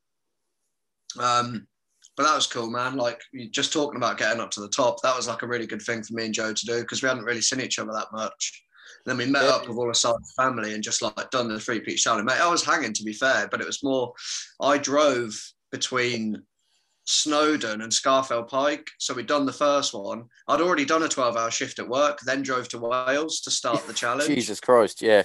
Um, 1.19 1.67
but 2.17 2.23
that 2.23 2.35
was 2.35 2.47
cool, 2.47 2.69
man. 2.69 2.95
Like 2.95 3.21
just 3.51 3.73
talking 3.73 3.97
about 3.97 4.17
getting 4.17 4.39
up 4.39 4.51
to 4.51 4.61
the 4.61 4.69
top, 4.69 5.01
that 5.01 5.15
was 5.15 5.27
like 5.27 5.41
a 5.41 5.47
really 5.47 5.67
good 5.67 5.81
thing 5.81 6.01
for 6.03 6.13
me 6.13 6.25
and 6.25 6.33
Joe 6.33 6.53
to 6.53 6.65
do 6.65 6.79
because 6.81 7.01
we 7.01 7.09
hadn't 7.09 7.25
really 7.25 7.41
seen 7.41 7.59
each 7.61 7.79
other 7.79 7.91
that 7.91 8.11
much. 8.13 8.63
And 9.05 9.11
then 9.11 9.25
we 9.25 9.31
met 9.31 9.43
Yeah. 9.43 9.49
up 9.49 9.67
with 9.67 9.77
all 9.77 9.89
of 9.89 10.05
our 10.05 10.17
family 10.37 10.73
and 10.73 10.83
just 10.83 11.01
like 11.01 11.29
done 11.31 11.49
the 11.49 11.59
three 11.59 11.81
peak 11.81 11.97
challenge. 11.97 12.25
Mate, 12.25 12.39
I 12.39 12.49
was 12.49 12.63
hanging 12.63 12.93
to 12.93 13.03
be 13.03 13.13
fair, 13.13 13.47
but 13.49 13.59
it 13.59 13.67
was 13.67 13.83
more. 13.83 14.13
I 14.61 14.77
drove 14.77 15.35
between 15.71 16.41
Snowdon 17.05 17.81
and 17.81 17.91
Scafell 17.91 18.47
Pike, 18.47 18.89
so 18.97 19.13
we'd 19.13 19.27
done 19.27 19.45
the 19.45 19.53
first 19.53 19.93
one. 19.93 20.25
I'd 20.47 20.61
already 20.61 20.85
done 20.85 21.03
a 21.03 21.07
twelve-hour 21.07 21.51
shift 21.51 21.79
at 21.79 21.87
work, 21.87 22.19
then 22.25 22.41
drove 22.41 22.67
to 22.69 22.79
Wales 22.79 23.41
to 23.41 23.51
start 23.51 23.85
the 23.85 23.93
challenge. 23.93 24.27
Jesus 24.27 24.59
Christ, 24.59 25.01
yeah. 25.01 25.23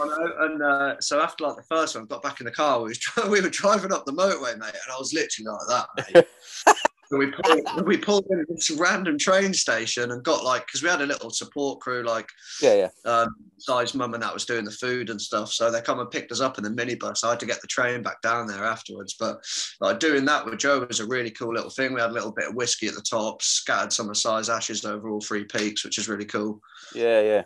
I 0.00 0.06
know, 0.06 0.32
and 0.40 0.62
uh, 0.62 1.00
so 1.00 1.20
after 1.20 1.44
like 1.44 1.56
the 1.56 1.62
first 1.62 1.94
one, 1.94 2.06
got 2.06 2.22
back 2.22 2.40
in 2.40 2.46
the 2.46 2.52
car. 2.52 2.80
We 2.80 2.88
was 2.88 3.00
we 3.30 3.40
were 3.40 3.48
driving 3.48 3.92
up 3.92 4.04
the 4.06 4.12
motorway, 4.12 4.58
mate, 4.58 4.74
and 4.74 4.92
I 4.92 4.98
was 4.98 5.12
literally 5.12 5.56
like 5.68 5.86
that, 6.04 6.26
we 7.18 7.30
pulled, 7.32 7.86
we 7.86 7.96
pulled 7.96 8.26
in 8.30 8.44
this 8.48 8.70
random 8.70 9.18
train 9.18 9.52
station 9.52 10.12
and 10.12 10.22
got 10.22 10.44
like 10.44 10.66
because 10.66 10.82
we 10.82 10.88
had 10.88 11.00
a 11.00 11.06
little 11.06 11.30
support 11.30 11.80
crew 11.80 12.02
like 12.04 12.28
Yeah, 12.62 12.74
yeah. 12.74 13.10
um, 13.10 13.34
Si's 13.58 13.94
mum 13.94 14.14
and 14.14 14.22
that 14.22 14.32
was 14.32 14.44
doing 14.44 14.64
the 14.64 14.70
food 14.70 15.10
and 15.10 15.20
stuff. 15.20 15.52
So 15.52 15.70
they 15.70 15.80
come 15.80 15.98
and 15.98 16.10
picked 16.10 16.30
us 16.30 16.40
up 16.40 16.56
in 16.56 16.64
the 16.64 16.70
minibus. 16.70 17.24
I 17.24 17.30
had 17.30 17.40
to 17.40 17.46
get 17.46 17.60
the 17.60 17.66
train 17.66 18.02
back 18.02 18.22
down 18.22 18.46
there 18.46 18.64
afterwards. 18.64 19.16
But 19.18 19.44
like 19.80 19.98
doing 19.98 20.24
that 20.26 20.44
with 20.44 20.58
Joe 20.58 20.86
was 20.86 21.00
a 21.00 21.06
really 21.06 21.30
cool 21.30 21.52
little 21.52 21.70
thing. 21.70 21.92
We 21.92 22.00
had 22.00 22.10
a 22.10 22.14
little 22.14 22.32
bit 22.32 22.48
of 22.48 22.54
whiskey 22.54 22.86
at 22.86 22.94
the 22.94 23.02
top, 23.02 23.42
scattered 23.42 23.92
some 23.92 24.08
of 24.08 24.16
Si's 24.16 24.48
ashes 24.48 24.84
over 24.84 25.10
all 25.10 25.20
three 25.20 25.44
peaks, 25.44 25.84
which 25.84 25.98
is 25.98 26.08
really 26.08 26.26
cool. 26.26 26.60
Yeah, 26.94 27.20
yeah. 27.20 27.42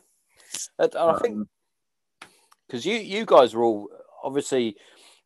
And 0.78 0.94
I 0.94 1.18
think 1.18 1.34
Um, 1.36 1.48
because 2.66 2.84
you 2.86 2.96
you 2.96 3.24
guys 3.24 3.54
were 3.54 3.64
all 3.64 3.88
obviously 4.22 4.76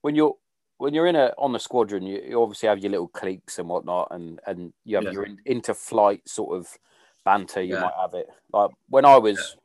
when 0.03 0.15
you're 0.15 0.37
when 0.79 0.95
you're 0.95 1.07
in 1.07 1.17
a 1.17 1.33
on 1.37 1.53
the 1.53 1.59
squadron, 1.59 2.05
you, 2.05 2.23
you 2.27 2.43
obviously 2.43 2.69
have 2.69 2.79
your 2.79 2.91
little 2.91 3.09
cliques 3.09 3.59
and 3.59 3.69
whatnot, 3.69 4.09
and 4.11 4.41
and 4.47 4.73
you 4.85 4.97
have 4.97 5.05
Yeah. 5.05 5.13
your 5.13 5.25
in, 5.25 5.39
inter-flight 5.45 6.27
sort 6.29 6.57
of 6.57 6.79
banter. 7.25 7.61
You 7.63 7.75
Yeah. 7.75 7.83
might 7.83 7.95
have 8.01 8.15
it 8.15 8.29
like 8.53 8.71
when 8.89 9.05
I 9.05 9.19
was 9.19 9.57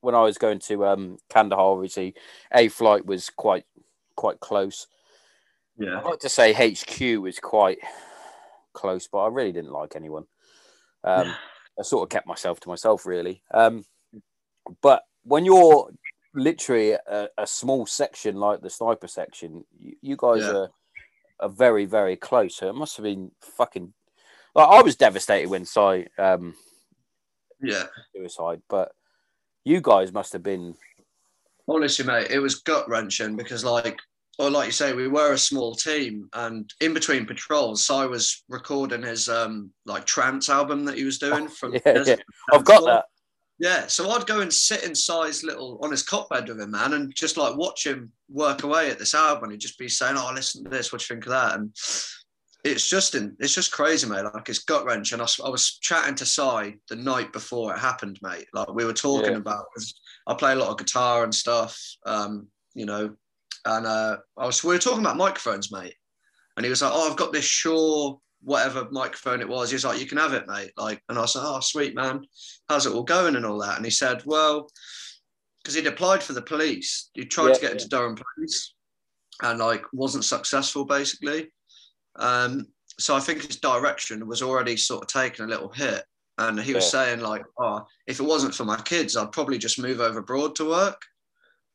when 0.00 0.14
I 0.14 0.22
was 0.22 0.38
going 0.38 0.60
to 0.60 0.86
um 0.86 1.18
Kandahar. 1.28 1.72
Obviously, 1.72 2.14
a 2.54 2.68
flight 2.68 3.04
was 3.04 3.28
quite 3.28 3.64
quite 4.14 4.40
close. 4.40 4.86
yeah. 5.78 5.98
I'd 5.98 6.04
like 6.04 6.20
to 6.20 6.28
say 6.28 6.52
HQ 6.52 7.20
was 7.20 7.38
quite 7.38 7.78
close, 8.72 9.08
but 9.08 9.18
I 9.18 9.28
really 9.28 9.52
didn't 9.52 9.72
like 9.72 9.96
anyone. 9.96 10.26
Um, 11.04 11.36
I 11.78 11.82
sort 11.82 12.04
of 12.04 12.08
kept 12.08 12.26
myself 12.26 12.60
to 12.60 12.68
myself, 12.68 13.04
really. 13.04 13.42
Um, 13.52 13.84
but 14.80 15.02
when 15.24 15.44
you're 15.44 15.90
literally 16.36 16.92
a, 16.92 17.28
a 17.38 17.46
small 17.46 17.86
section 17.86 18.36
like 18.36 18.60
the 18.60 18.70
sniper 18.70 19.08
section, 19.08 19.64
you, 19.80 19.96
you 20.02 20.16
guys 20.16 20.42
Yeah. 20.42 20.52
are 20.52 20.70
are 21.40 21.48
very, 21.50 21.84
very 21.84 22.16
close. 22.16 22.56
So 22.56 22.68
it 22.68 22.74
must 22.74 22.96
have 22.96 23.04
been 23.04 23.30
fucking. 23.42 23.92
Like 24.54 24.68
I 24.68 24.82
was 24.82 24.96
devastated 24.96 25.50
when 25.50 25.66
Si 25.66 26.06
um, 26.18 26.54
Yeah. 27.60 27.86
suicide, 28.14 28.62
but 28.68 28.92
you 29.64 29.80
guys 29.80 30.12
must 30.12 30.32
have 30.32 30.42
been. 30.42 30.76
Honestly, 31.68 32.06
mate, 32.06 32.30
it 32.30 32.38
was 32.38 32.56
gut 32.56 32.88
wrenching 32.88 33.36
because 33.36 33.64
like 33.64 33.98
or 34.38 34.50
like 34.50 34.66
you 34.66 34.72
say, 34.72 34.92
we 34.92 35.08
were 35.08 35.32
a 35.32 35.38
small 35.38 35.74
team, 35.74 36.28
and 36.34 36.70
in 36.80 36.92
between 36.92 37.24
patrols, 37.24 37.88
I 37.90 38.04
was 38.06 38.44
recording 38.48 39.02
his 39.02 39.28
um 39.28 39.70
like 39.86 40.04
trance 40.04 40.48
album 40.48 40.84
that 40.84 40.96
he 40.96 41.04
was 41.04 41.18
doing 41.18 41.48
from. 41.60 41.72
Yeah, 41.72 42.04
yeah. 42.06 42.16
I've 42.52 42.64
got 42.64 42.84
that. 42.84 43.04
Yeah, 43.58 43.86
so 43.86 44.10
I'd 44.10 44.26
go 44.26 44.40
and 44.40 44.52
sit 44.52 44.84
inside 44.84 45.28
his 45.28 45.42
little 45.42 45.78
on 45.82 45.90
his 45.90 46.02
cot 46.02 46.28
bed 46.28 46.48
with 46.48 46.60
him, 46.60 46.72
man, 46.72 46.92
and 46.92 47.14
just 47.14 47.38
like 47.38 47.56
watch 47.56 47.86
him 47.86 48.12
work 48.28 48.64
away 48.64 48.90
at 48.90 48.98
this 48.98 49.14
album. 49.14 49.50
He'd 49.50 49.60
just 49.60 49.78
be 49.78 49.88
saying, 49.88 50.16
"Oh, 50.18 50.30
listen 50.34 50.64
to 50.64 50.70
this. 50.70 50.92
What 50.92 51.00
do 51.00 51.04
you 51.04 51.16
think 51.16 51.26
of 51.26 51.32
that?" 51.32 51.54
And 51.54 51.74
it's 52.64 52.88
just 52.88 53.14
in, 53.14 53.34
it's 53.38 53.54
just 53.54 53.72
crazy, 53.72 54.06
mate. 54.06 54.24
Like 54.24 54.48
it's 54.50 54.64
gut 54.64 54.84
wrench. 54.84 55.12
And 55.12 55.22
I, 55.22 55.26
I, 55.44 55.48
was 55.48 55.78
chatting 55.78 56.16
to 56.16 56.26
Si 56.26 56.74
the 56.88 56.96
night 56.96 57.32
before 57.32 57.74
it 57.74 57.78
happened, 57.78 58.18
mate. 58.22 58.46
Like 58.52 58.74
we 58.74 58.84
were 58.84 58.92
talking 58.92 59.32
Yeah. 59.32 59.38
about. 59.38 59.64
I 60.26 60.34
play 60.34 60.52
a 60.52 60.56
lot 60.56 60.68
of 60.70 60.78
guitar 60.78 61.24
and 61.24 61.34
stuff, 61.34 61.80
um, 62.04 62.48
you 62.74 62.84
know, 62.84 63.14
and 63.64 63.86
uh, 63.86 64.18
I 64.36 64.46
was 64.46 64.62
we 64.64 64.74
were 64.74 64.80
talking 64.80 65.00
about 65.00 65.16
microphones, 65.16 65.72
mate. 65.72 65.94
And 66.56 66.64
he 66.64 66.70
was 66.70 66.82
like, 66.82 66.92
"Oh, 66.94 67.10
I've 67.10 67.16
got 67.16 67.32
this 67.32 67.44
Shure 67.44 68.18
whatever 68.42 68.88
microphone 68.90 69.40
it 69.40 69.48
was." 69.48 69.70
He 69.70 69.74
was 69.74 69.84
like, 69.84 70.00
"You 70.00 70.06
can 70.06 70.18
have 70.18 70.32
it, 70.32 70.46
mate." 70.46 70.72
Like, 70.76 71.02
and 71.08 71.18
I 71.18 71.24
said, 71.26 71.40
like, 71.40 71.48
"Oh, 71.48 71.60
sweet 71.60 71.94
man, 71.94 72.26
how's 72.68 72.86
it 72.86 72.92
all 72.92 73.04
going 73.04 73.36
and 73.36 73.46
all 73.46 73.58
that?" 73.60 73.76
And 73.76 73.84
he 73.84 73.90
said, 73.90 74.22
"Well." 74.24 74.70
Because 75.62 75.74
he'd 75.74 75.88
applied 75.88 76.22
for 76.22 76.32
the 76.32 76.42
police, 76.42 77.10
he 77.14 77.24
tried 77.24 77.48
Yeah, 77.48 77.54
to 77.54 77.60
get 77.60 77.72
into 77.72 77.88
Durham 77.88 78.14
Police, 78.14 78.74
and 79.42 79.58
like 79.58 79.84
wasn't 79.92 80.24
successful 80.24 80.84
basically. 80.84 81.52
Um, 82.14 82.66
so 83.00 83.16
I 83.16 83.20
think 83.20 83.42
his 83.44 83.56
direction 83.56 84.28
was 84.28 84.42
already 84.42 84.76
sort 84.76 85.02
of 85.02 85.08
taking 85.08 85.44
a 85.44 85.48
little 85.48 85.72
hit. 85.72 86.04
And 86.38 86.60
he 86.60 86.72
was 86.72 86.84
Yeah. 86.84 86.90
saying, 86.90 87.20
like, 87.20 87.44
oh, 87.58 87.84
if 88.06 88.20
it 88.20 88.22
wasn't 88.22 88.54
for 88.54 88.64
my 88.64 88.80
kids, 88.82 89.16
I'd 89.16 89.32
probably 89.32 89.58
just 89.58 89.80
move 89.80 90.00
over 90.00 90.20
abroad 90.20 90.54
to 90.56 90.68
work. 90.68 91.02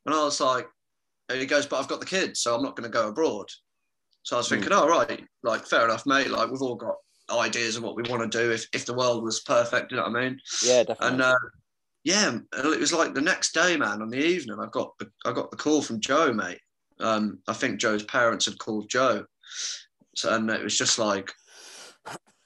And 0.06 0.16
I 0.16 0.24
was 0.24 0.40
like, 0.40 0.68
and 1.28 1.40
he 1.40 1.46
goes, 1.46 1.66
but 1.66 1.80
I've 1.80 1.88
got 1.88 2.00
the 2.00 2.06
kids, 2.06 2.40
so 2.42 2.56
I'm 2.56 2.64
not 2.64 2.76
going 2.76 2.90
to 2.90 2.98
go 2.98 3.10
abroad. 3.10 3.50
So 4.24 4.38
I 4.38 4.40
was 4.40 4.50
thinking, 4.50 4.72
oh, 4.72 4.88
right, 4.88 5.28
like, 5.44 5.66
fair 5.66 5.86
enough, 5.86 6.06
mate. 6.06 6.30
Like, 6.30 6.50
we've 6.50 6.62
all 6.62 6.76
got 6.76 6.96
ideas 7.30 7.78
of 7.78 7.84
what 7.84 7.96
we 7.96 8.04
want 8.04 8.30
to 8.30 8.38
do 8.38 8.52
if, 8.52 8.66
if 8.74 8.86
the 8.86 8.94
world 8.94 9.24
was 9.24 9.42
perfect, 9.42 9.92
you 9.92 9.98
know 9.98 10.04
what 10.04 10.16
I 10.16 10.22
mean? 10.22 10.40
Yeah, 10.64 10.84
definitely. 10.84 11.08
And 11.08 11.22
uh, 11.22 11.36
yeah, 12.04 12.28
and 12.30 12.46
it 12.54 12.80
was 12.80 12.94
like 12.94 13.14
the 13.14 13.22
next 13.22 13.54
day, 13.54 13.78
man. 13.78 14.02
On 14.02 14.10
the 14.10 14.24
evening, 14.24 14.58
I 14.60 14.68
got 14.72 14.98
the, 15.00 15.10
I 15.26 15.32
got 15.32 15.52
the 15.52 15.58
call 15.58 15.82
from 15.82 16.00
Joe, 16.00 16.34
mate. 16.34 16.60
Um, 17.00 17.40
I 17.48 17.54
think 17.54 17.80
Joe's 17.80 18.04
parents 18.04 18.46
had 18.46 18.60
called 18.60 18.90
Joe, 18.90 19.26
so 20.16 20.34
and 20.36 20.50
it 20.50 20.64
was 20.64 20.78
just 20.78 21.00
like, 21.00 21.32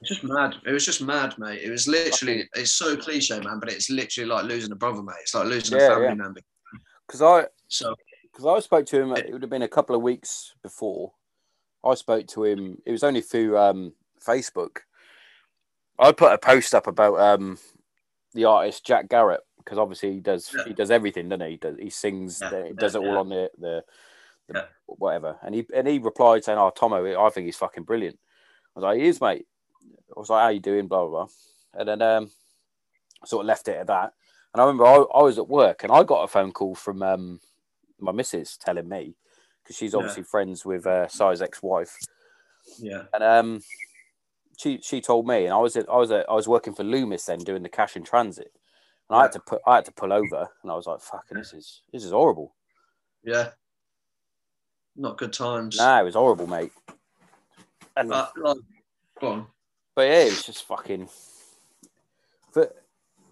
just 0.04 0.24
mad. 0.24 0.54
It 0.66 0.72
was 0.72 0.84
just 0.84 1.02
mad, 1.02 1.34
mate. 1.38 1.62
It 1.62 1.70
was 1.70 1.88
literally, 1.88 2.48
it's 2.54 2.72
so 2.72 2.96
cliche, 2.96 3.40
man, 3.40 3.58
but 3.60 3.70
it's 3.72 3.90
literally 3.90 4.28
like 4.28 4.44
losing 4.44 4.72
a 4.72 4.76
brother, 4.76 5.02
mate. 5.02 5.16
It's 5.22 5.34
like 5.34 5.46
losing 5.46 5.78
Yeah, 5.78 5.86
a 5.86 5.90
family 5.90 6.08
yeah. 6.08 6.14
member. 6.14 6.40
Because 7.06 7.22
I 7.22 7.46
So 7.68 7.94
because 8.32 8.46
I 8.46 8.60
spoke 8.60 8.86
to 8.86 9.00
him. 9.00 9.12
It 9.12 9.32
would 9.32 9.42
have 9.42 9.50
been 9.50 9.62
a 9.62 9.68
couple 9.68 9.96
of 9.96 10.02
weeks 10.02 10.52
before. 10.62 11.12
I 11.84 11.94
spoke 11.94 12.26
to 12.28 12.44
him. 12.44 12.78
It 12.84 12.92
was 12.92 13.04
only 13.04 13.20
through 13.20 13.58
um, 13.58 13.92
Facebook. 14.24 14.78
I 15.98 16.12
put 16.12 16.32
a 16.32 16.38
post 16.38 16.74
up 16.74 16.86
about 16.86 17.18
um, 17.18 17.58
the 18.34 18.44
artist 18.44 18.84
Jack 18.84 19.08
Garratt 19.08 19.38
because 19.58 19.78
obviously 19.78 20.12
he 20.12 20.20
does 20.20 20.52
Yeah. 20.56 20.64
he 20.64 20.74
does 20.74 20.90
everything, 20.90 21.28
doesn't 21.28 21.44
he? 21.46 21.52
He 21.52 21.56
does, 21.56 21.76
he 21.78 21.90
sings, 21.90 22.42
Yeah, 22.42 22.66
he 22.66 22.72
does 22.74 22.94
yeah, 22.94 23.00
it 23.00 23.04
all 23.04 23.18
on 23.18 23.28
the 23.28 23.50
the, 23.58 23.84
the 24.48 24.54
Yeah. 24.54 24.64
whatever. 24.86 25.38
And 25.42 25.54
he 25.54 25.66
and 25.74 25.86
he 25.86 25.98
replied 25.98 26.44
saying, 26.44 26.58
"Oh, 26.58 26.70
Tomo, 26.70 27.24
I 27.24 27.30
think 27.30 27.46
he's 27.46 27.56
fucking 27.56 27.84
brilliant." 27.84 28.18
I 28.74 28.78
was 28.78 28.82
like, 28.84 28.98
"He 29.00 29.06
is, 29.06 29.20
mate." 29.20 29.46
I 30.14 30.20
was 30.20 30.30
like, 30.30 30.42
"How 30.42 30.48
you 30.50 30.60
doing?" 30.60 30.86
Blah 30.86 31.06
blah 31.06 31.24
blah. 31.24 31.28
And 31.74 31.88
then 31.88 32.02
um, 32.02 32.30
sort 33.24 33.44
of 33.44 33.46
left 33.46 33.68
it 33.68 33.76
at 33.76 33.86
that. 33.88 34.12
And 34.52 34.60
I 34.60 34.64
remember 34.64 34.86
I, 34.86 34.96
I 35.18 35.22
was 35.22 35.38
at 35.38 35.48
work 35.48 35.82
and 35.82 35.92
I 35.92 36.02
got 36.02 36.22
a 36.22 36.28
phone 36.28 36.52
call 36.52 36.74
from 36.74 37.02
um, 37.02 37.40
my 37.98 38.12
missus 38.12 38.56
telling 38.56 38.88
me 38.88 39.16
because 39.66 39.76
she's 39.76 39.92
Yeah. 39.92 39.98
obviously 39.98 40.22
friends 40.22 40.64
with 40.64 40.86
uh, 40.86 41.08
Si's 41.08 41.42
ex-wife, 41.42 41.96
yeah, 42.78 43.04
and 43.12 43.22
um, 43.24 43.60
she 44.56 44.80
she 44.80 45.00
told 45.00 45.26
me, 45.26 45.44
and 45.46 45.52
I 45.54 45.58
was 45.58 45.76
at, 45.76 45.88
I 45.88 45.96
was 45.96 46.10
at, 46.12 46.28
I 46.30 46.34
was 46.34 46.46
working 46.46 46.72
for 46.74 46.84
Loomis 46.84 47.24
then 47.26 47.40
doing 47.40 47.62
the 47.64 47.68
cash 47.68 47.96
in 47.96 48.04
transit, 48.04 48.52
and 49.08 49.18
I 49.18 49.22
had 49.22 49.32
to 49.32 49.40
put 49.40 49.60
I 49.66 49.76
had 49.76 49.84
to 49.86 49.92
pull 49.92 50.12
over, 50.12 50.48
and 50.62 50.70
I 50.70 50.74
was 50.76 50.86
like, 50.86 51.00
"Fucking, 51.00 51.36
this 51.38 51.52
is 51.52 51.82
this 51.92 52.04
is 52.04 52.12
horrible." 52.12 52.54
yeah. 53.24 53.50
Not 54.98 55.18
good 55.18 55.34
times. 55.34 55.76
Nah, 55.76 56.00
it 56.00 56.04
was 56.04 56.14
horrible, 56.14 56.46
mate. 56.46 56.72
And 57.98 58.08
But 58.08 58.32
like, 58.38 58.56
go 59.20 59.28
on. 59.28 59.46
But 59.94 60.02
yeah, 60.08 60.20
it 60.20 60.30
was 60.30 60.42
just 60.42 60.64
fucking. 60.66 61.10
But 62.54 62.82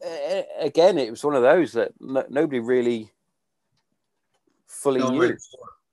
uh, 0.06 0.42
again, 0.58 0.98
it 0.98 1.10
was 1.10 1.24
one 1.24 1.34
of 1.34 1.40
those 1.42 1.72
that 1.72 1.92
no, 2.00 2.22
nobody 2.28 2.58
really 2.60 3.10
fully 4.66 5.00
No 5.00 5.10
knew. 5.12 5.20
really. 5.22 5.36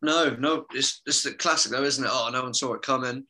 No, 0.02 0.36
no, 0.40 0.66
it's 0.74 1.02
it's 1.06 1.24
the 1.24 1.34
classic 1.34 1.72
though, 1.72 1.84
isn't 1.84 2.04
it? 2.04 2.10
Oh, 2.12 2.30
no 2.34 2.44
one 2.44 2.54
saw 2.54 2.74
it 2.74 2.82
coming, 2.82 3.24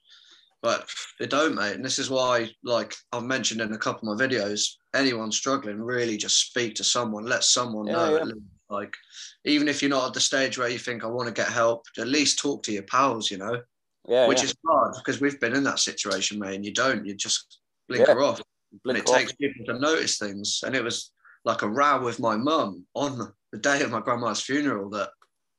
but 0.61 0.89
they 1.19 1.27
don't, 1.27 1.55
mate. 1.55 1.75
And 1.75 1.83
this 1.83 1.99
is 1.99 2.09
why, 2.09 2.49
like 2.63 2.95
I've 3.11 3.23
mentioned 3.23 3.61
in 3.61 3.73
a 3.73 3.77
couple 3.77 4.09
of 4.11 4.17
my 4.19 4.25
videos, 4.25 4.75
anyone 4.95 5.31
struggling, 5.31 5.81
really 5.81 6.17
just 6.17 6.47
speak 6.49 6.75
to 6.75 6.83
someone, 6.83 7.25
let 7.25 7.43
someone 7.43 7.87
Yeah, 7.87 7.93
know. 7.93 8.17
yeah. 8.25 8.33
Like, 8.69 8.95
even 9.43 9.67
if 9.67 9.81
you're 9.81 9.89
not 9.89 10.07
at 10.07 10.13
the 10.13 10.21
stage 10.21 10.57
where 10.57 10.69
you 10.69 10.77
think 10.79 11.03
I 11.03 11.07
want 11.07 11.27
to 11.27 11.33
get 11.33 11.49
help, 11.49 11.83
at 11.99 12.07
least 12.07 12.39
talk 12.39 12.63
to 12.63 12.71
your 12.71 12.83
pals, 12.83 13.29
you 13.29 13.37
know, 13.37 13.61
Yeah, 14.07 14.27
which 14.27 14.39
yeah. 14.39 14.45
is 14.45 14.55
hard 14.65 14.95
because 14.97 15.19
we've 15.19 15.41
been 15.41 15.53
in 15.55 15.65
that 15.65 15.79
situation, 15.79 16.39
mate. 16.39 16.55
And 16.55 16.65
you 16.65 16.73
don't, 16.73 17.05
you 17.05 17.13
just 17.15 17.59
blinker 17.89 18.21
off 18.21 18.41
Blink 18.85 18.99
and 18.99 19.07
it 19.07 19.09
off. 19.11 19.17
takes 19.19 19.33
people 19.33 19.65
to 19.65 19.77
notice 19.77 20.17
things. 20.17 20.61
And 20.65 20.73
it 20.73 20.81
was 20.85 21.11
like 21.43 21.63
a 21.63 21.69
row 21.69 22.01
with 22.01 22.21
my 22.21 22.37
mum 22.37 22.85
on 22.93 23.33
the 23.51 23.57
day 23.57 23.81
of 23.81 23.91
my 23.91 23.99
grandma's 23.99 24.39
funeral 24.39 24.89
that 24.91 25.09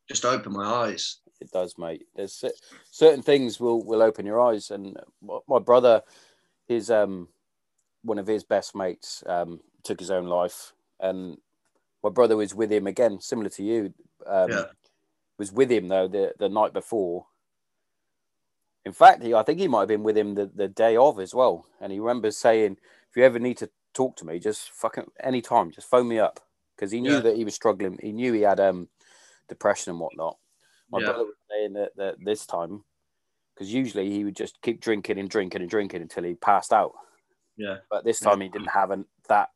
just 0.09 0.25
opened 0.25 0.55
my 0.55 0.65
eyes. 0.65 1.19
It 1.41 1.51
does, 1.51 1.77
mate. 1.79 2.07
There's 2.15 2.45
certain 2.91 3.23
things 3.23 3.59
will 3.59 3.83
will 3.85 4.03
open 4.03 4.27
your 4.27 4.41
eyes. 4.41 4.71
And 4.71 4.97
my- 5.21 5.41
my 5.49 5.59
brother, 5.59 6.03
his 6.69 6.91
um, 6.91 7.29
one 8.03 8.19
of 8.19 8.27
his 8.27 8.45
best 8.45 8.75
mates, 8.75 9.25
um, 9.27 9.61
took 9.83 9.99
his 9.99 10.11
own 10.11 10.27
life, 10.27 10.73
and 11.01 11.39
my 12.05 12.11
brother 12.11 12.37
was 12.37 12.55
with 12.55 12.71
him 12.73 12.87
again, 12.87 13.21
similar 13.21 13.49
to 13.51 13.63
you. 13.65 13.95
Um, 14.27 14.51
Yeah. 14.51 14.65
Was 15.39 15.51
with 15.53 15.73
him 15.73 15.89
though 15.89 16.07
the 16.07 16.35
the 16.39 16.49
night 16.49 16.73
before. 16.73 17.27
In 18.85 18.93
fact, 18.93 19.23
he, 19.23 19.33
I 19.35 19.43
think 19.43 19.59
he 19.59 19.69
might 19.69 19.81
have 19.81 19.89
been 19.89 20.03
with 20.03 20.17
him 20.17 20.35
the, 20.35 20.47
the 20.47 20.69
day 20.69 20.97
of 20.97 21.19
as 21.21 21.35
well. 21.35 21.67
And 21.81 21.93
he 21.93 21.99
remembers 22.01 22.37
saying, 22.37 22.77
"If 23.11 23.17
you 23.17 23.25
ever 23.25 23.39
need 23.39 23.57
to 23.59 23.71
talk 23.95 24.17
to 24.17 24.25
me, 24.27 24.39
just 24.39 24.71
fucking 24.71 25.11
anytime, 25.21 25.71
just 25.71 25.89
phone 25.89 26.09
me 26.09 26.19
up." 26.19 26.39
Because 26.77 26.91
he 26.93 27.01
knew 27.01 27.15
Yeah. 27.15 27.21
that 27.21 27.37
he 27.37 27.45
was 27.45 27.55
struggling. 27.55 27.99
He 28.01 28.13
knew 28.13 28.33
he 28.33 28.43
had 28.43 28.61
um 28.61 28.89
depression 29.53 29.91
and 29.91 30.01
whatnot. 30.01 30.37
My 30.91 30.99
Yeah. 31.01 31.07
brother 31.07 31.25
was 31.25 31.35
saying 31.51 31.73
that, 31.75 31.93
that 31.97 32.17
this 32.25 32.47
time, 32.47 32.85
because 33.55 33.73
usually 33.73 34.11
he 34.11 34.25
would 34.25 34.37
just 34.37 34.61
keep 34.63 34.81
drinking 34.81 35.19
and 35.19 35.29
drinking 35.29 35.61
and 35.61 35.71
drinking 35.71 36.03
until 36.03 36.25
he 36.25 36.35
passed 36.35 36.73
out. 36.73 36.93
Yeah. 37.57 37.79
But 37.91 38.05
this 38.05 38.19
time 38.21 38.41
he 38.41 38.49
didn't 38.49 38.71
have 38.71 38.91
an, 38.91 39.05
that 39.29 39.51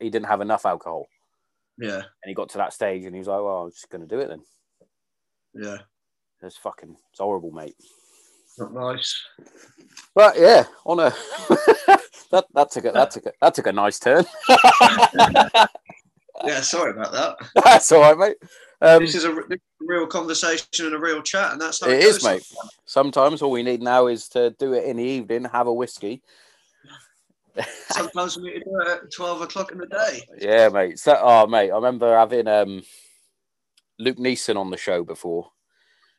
he 0.00 0.08
didn't 0.10 0.28
have 0.28 0.40
enough 0.40 0.64
alcohol, 0.66 1.06
Yeah. 1.78 1.96
and 1.96 2.26
he 2.26 2.34
got 2.34 2.48
to 2.50 2.58
that 2.58 2.72
stage 2.72 3.04
and 3.04 3.14
he 3.14 3.18
was 3.18 3.28
like, 3.28 3.42
"Well, 3.42 3.64
I'm 3.64 3.70
just 3.70 3.90
going 3.90 4.00
to 4.00 4.08
do 4.08 4.20
it 4.20 4.28
then." 4.28 4.42
Yeah. 5.54 5.78
It's 6.42 6.56
fucking 6.56 6.96
it's 7.10 7.20
horrible, 7.20 7.52
mate. 7.52 7.76
Not 8.58 8.72
nice. 8.74 9.14
But 10.14 10.38
yeah, 10.38 10.64
on 10.84 10.98
a 10.98 11.10
that 12.30 12.46
that 12.54 12.70
took 12.70 12.84
a 12.86 12.92
that 12.92 13.10
took 13.12 13.26
a 13.26 13.32
that 13.40 13.54
took 13.54 13.66
a 13.66 13.72
nice 13.72 13.98
turn. 13.98 14.24
Yeah, 16.44 16.60
sorry 16.60 16.90
about 16.92 17.12
that. 17.12 17.36
That's 17.64 17.90
all 17.92 18.00
right, 18.00 18.18
mate. 18.18 18.36
Um, 18.80 19.02
This 19.04 19.14
is 19.14 19.24
a, 19.24 19.34
real 19.80 20.06
conversation 20.06 20.86
and 20.86 20.94
a 20.94 20.98
real 20.98 21.22
chat, 21.22 21.52
and 21.52 21.60
that's 21.60 21.80
how 21.80 21.88
it 21.88 21.94
it, 21.98 22.02
is, 22.04 22.18
goes 22.18 22.24
mate. 22.24 22.42
sometimes. 22.84 23.40
All 23.42 23.50
we 23.52 23.62
need 23.62 23.80
now 23.82 24.06
is 24.08 24.28
to 24.30 24.50
do 24.58 24.72
it 24.74 24.84
in 24.84 24.96
the 24.96 25.04
evening, 25.04 25.44
have 25.44 25.66
a 25.68 25.72
whiskey. 25.72 26.22
Sometimes 27.90 28.36
we 28.38 28.44
need 28.44 28.60
to 28.60 28.64
do 28.64 28.80
it 28.80 28.88
at 29.04 29.12
twelve 29.12 29.40
o'clock 29.42 29.72
in 29.72 29.78
the 29.78 29.86
day. 29.86 30.22
Yeah, 30.40 30.68
mate. 30.70 30.98
So, 30.98 31.16
oh, 31.20 31.46
mate, 31.46 31.70
I 31.70 31.74
remember 31.76 32.16
having 32.16 32.48
um, 32.48 32.82
Luke 33.98 34.16
Neeson 34.18 34.56
on 34.56 34.70
the 34.70 34.76
show 34.76 35.04
before. 35.04 35.50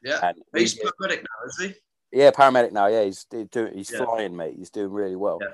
Yeah, 0.04 0.20
And 0.22 0.38
he's 0.56 0.76
paramedic 0.76 1.18
now, 1.24 1.48
is 1.48 1.58
he? 1.62 1.74
yeah, 2.20 2.32
paramedic 2.32 2.72
now. 2.72 2.88
Yeah, 2.88 3.04
he's 3.06 3.24
do- 3.26 3.46
doing. 3.46 3.74
He's 3.74 3.92
Yeah. 3.92 4.06
flying, 4.06 4.36
mate. 4.36 4.56
He's 4.58 4.70
doing 4.70 4.92
really 4.92 5.16
well. 5.16 5.40
Yeah. 5.42 5.48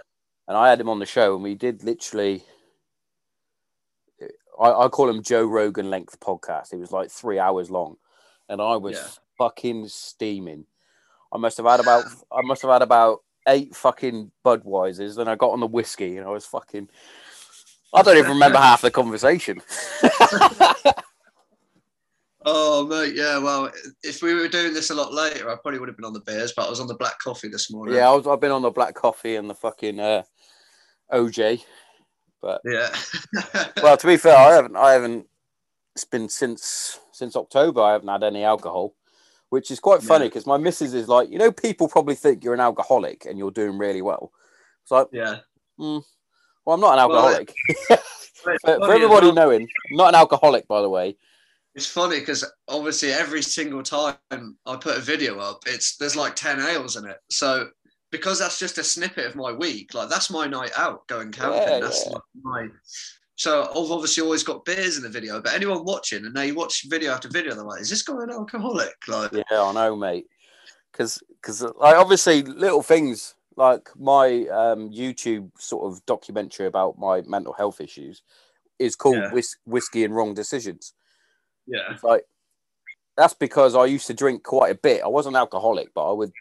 And 0.47 0.57
I 0.57 0.70
had 0.70 0.82
him 0.82 0.89
on 0.89 0.99
the 0.99 1.05
show, 1.05 1.34
and 1.36 1.43
we 1.43 1.55
did 1.55 1.84
literally. 1.84 2.43
I, 4.60 4.86
I 4.86 4.88
call 4.89 5.10
him 5.10 5.24
Joe 5.24 5.45
Rogan 5.45 5.89
length 5.89 6.20
podcast. 6.20 6.74
It 6.74 6.80
was 6.80 6.91
like 6.91 7.10
three 7.10 7.39
hours 7.39 7.72
long, 7.72 7.97
and 8.49 8.62
I 8.62 8.76
was 8.76 8.97
Yeah. 8.97 9.07
fucking 9.38 9.88
steaming. 9.88 10.66
I 11.34 11.38
must 11.38 11.57
have 11.57 11.66
had 11.66 11.80
about. 11.80 12.05
I 12.32 12.41
must 12.41 12.62
have 12.64 12.72
had 12.72 12.82
about 12.82 13.24
eight 13.47 13.76
fucking 13.76 14.32
Budweisers. 14.45 15.16
Then 15.16 15.28
I 15.28 15.36
got 15.36 15.51
on 15.51 15.60
the 15.60 15.68
whiskey, 15.68 16.18
and 16.18 16.28
I 16.28 16.32
was 16.32 16.45
fucking. 16.45 16.89
I 17.93 18.01
don't 18.03 18.18
even 18.18 18.32
remember 18.32 18.60
half 18.60 18.82
the 18.82 18.91
conversation. 18.91 19.62
Oh, 22.45 22.86
mate, 22.86 23.16
yeah. 23.16 23.38
Well, 23.38 23.70
if 24.01 24.22
we 24.22 24.34
were 24.34 24.47
doing 24.47 24.74
this 24.74 24.91
a 24.91 24.95
lot 24.95 25.14
later, 25.14 25.49
I 25.49 25.55
probably 25.55 25.80
would 25.80 25.89
have 25.89 25.97
been 25.97 26.05
on 26.05 26.14
the 26.14 26.22
beers, 26.22 26.53
but 26.55 26.66
I 26.66 26.70
was 26.70 26.80
on 26.80 26.88
the 26.88 26.95
black 26.95 27.20
coffee 27.20 27.49
this 27.49 27.70
morning. 27.70 27.95
Yeah, 27.95 28.10
I 28.10 28.16
was, 28.16 28.26
I've 28.28 28.39
been 28.39 28.51
on 28.51 28.62
the 28.62 28.72
black 28.72 28.95
coffee 28.95 29.36
and 29.36 29.49
the 29.49 29.53
fucking 29.55 29.99
uh, 29.99 30.24
OJ. 31.12 31.64
Yeah. 32.66 32.96
Well, 33.84 33.98
to 33.98 34.08
be 34.08 34.18
fair, 34.18 34.36
I 34.36 34.54
haven't. 34.54 34.76
I 34.76 34.92
haven't. 34.94 35.26
It's 35.96 36.06
been 36.06 36.30
since 36.30 37.00
since 37.12 37.36
October. 37.36 37.82
I 37.82 37.94
haven't 37.94 38.08
had 38.08 38.24
any 38.24 38.44
alcohol. 38.44 38.96
which 39.50 39.72
is 39.72 39.80
quite 39.80 40.02
funny 40.04 40.26
Yeah. 40.26 40.30
because 40.30 40.46
my 40.46 40.58
missus 40.58 40.94
is 40.94 41.08
like, 41.08 41.30
you 41.32 41.38
know, 41.40 41.52
people 41.52 41.88
probably 41.88 42.16
think 42.16 42.44
you're 42.44 42.54
an 42.54 42.60
alcoholic 42.60 43.26
and 43.26 43.38
you're 43.40 43.52
doing 43.52 43.78
really 43.80 44.02
well. 44.02 44.32
It's 44.84 44.92
like, 44.92 45.08
Yeah. 45.12 45.40
Hmm, 45.78 46.00
well, 46.66 46.76
I'm 46.76 46.80
not 46.82 46.94
an 46.94 47.00
alcoholic. 47.00 47.54
It's 47.68 47.86
for, 48.44 48.58
for 48.62 48.94
everybody 48.94 49.28
well. 49.28 49.34
knowing, 49.36 49.68
not 49.92 50.10
an 50.10 50.16
alcoholic, 50.16 50.68
by 50.68 50.82
the 50.82 50.90
way. 50.90 51.18
It's 51.76 51.88
funny 51.88 52.20
because 52.20 52.46
obviously 52.68 53.12
every 53.12 53.42
single 53.42 53.82
time 53.84 54.18
I 54.66 54.76
put 54.76 54.98
a 54.98 55.02
video 55.02 55.40
up, 55.40 55.64
it's 55.66 55.98
there's 55.98 56.16
like 56.16 56.36
ten 56.36 56.60
ales 56.60 56.96
in 56.96 57.06
it. 57.06 57.18
So 57.30 57.70
because 58.12 58.39
that's 58.39 58.60
just 58.60 58.78
a 58.78 58.84
snippet 58.84 59.26
of 59.26 59.36
my 59.36 59.51
week, 59.51 59.93
like 59.93 60.10
that's 60.10 60.30
my 60.32 60.47
night 60.47 60.72
out 60.78 61.07
going 61.07 61.32
camping. 61.32 61.62
Yeah, 61.62 61.80
that's 61.80 62.05
yeah. 62.05 62.14
like 62.14 62.22
my. 62.41 62.68
So 63.36 63.64
I've 63.64 63.91
obviously 63.91 64.24
always 64.24 64.43
got 64.43 64.66
beers 64.66 64.97
in 64.97 65.03
the 65.03 65.10
video, 65.10 65.41
but 65.41 65.53
anyone 65.53 65.86
watching 65.86 66.26
and 66.26 66.36
they 66.36 66.51
watch 66.51 66.86
video 66.89 67.14
after 67.14 67.30
video, 67.30 67.55
they're 67.55 67.64
like, 67.64 67.82
"Is 67.82 67.89
this 67.89 68.01
guy 68.01 68.22
an 68.24 68.32
alcoholic?" 68.32 68.95
Like, 69.07 69.32
Yeah, 69.32 69.62
I 69.62 69.72
know, 69.72 69.95
mate. 69.95 70.28
Because, 70.91 71.24
because, 71.41 71.62
like, 71.62 71.95
obviously, 71.95 72.41
little 72.41 72.84
things 72.84 73.36
like 73.55 73.89
my 73.97 74.45
um, 74.47 74.89
YouTube 74.89 75.51
sort 75.57 75.89
of 75.89 76.05
documentary 76.05 76.66
about 76.66 76.99
my 76.99 77.22
mental 77.22 77.53
health 77.53 77.80
issues 77.80 78.24
is 78.78 78.95
called 78.95 79.16
Yeah. 79.18 79.32
Whis- 79.32 79.57
"Whiskey 79.66 80.03
and 80.03 80.14
Wrong 80.14 80.34
Decisions." 80.34 80.93
yeah, 81.68 81.93
It's 81.93 82.03
like 82.03 82.26
that's 83.16 83.34
because 83.34 83.76
I 83.76 83.86
used 83.86 84.07
to 84.07 84.14
drink 84.14 84.43
quite 84.43 84.72
a 84.72 84.76
bit. 84.76 85.01
I 85.03 85.07
wasn't 85.07 85.36
alcoholic, 85.36 85.93
but 85.93 86.10
I 86.10 86.14
would 86.14 86.32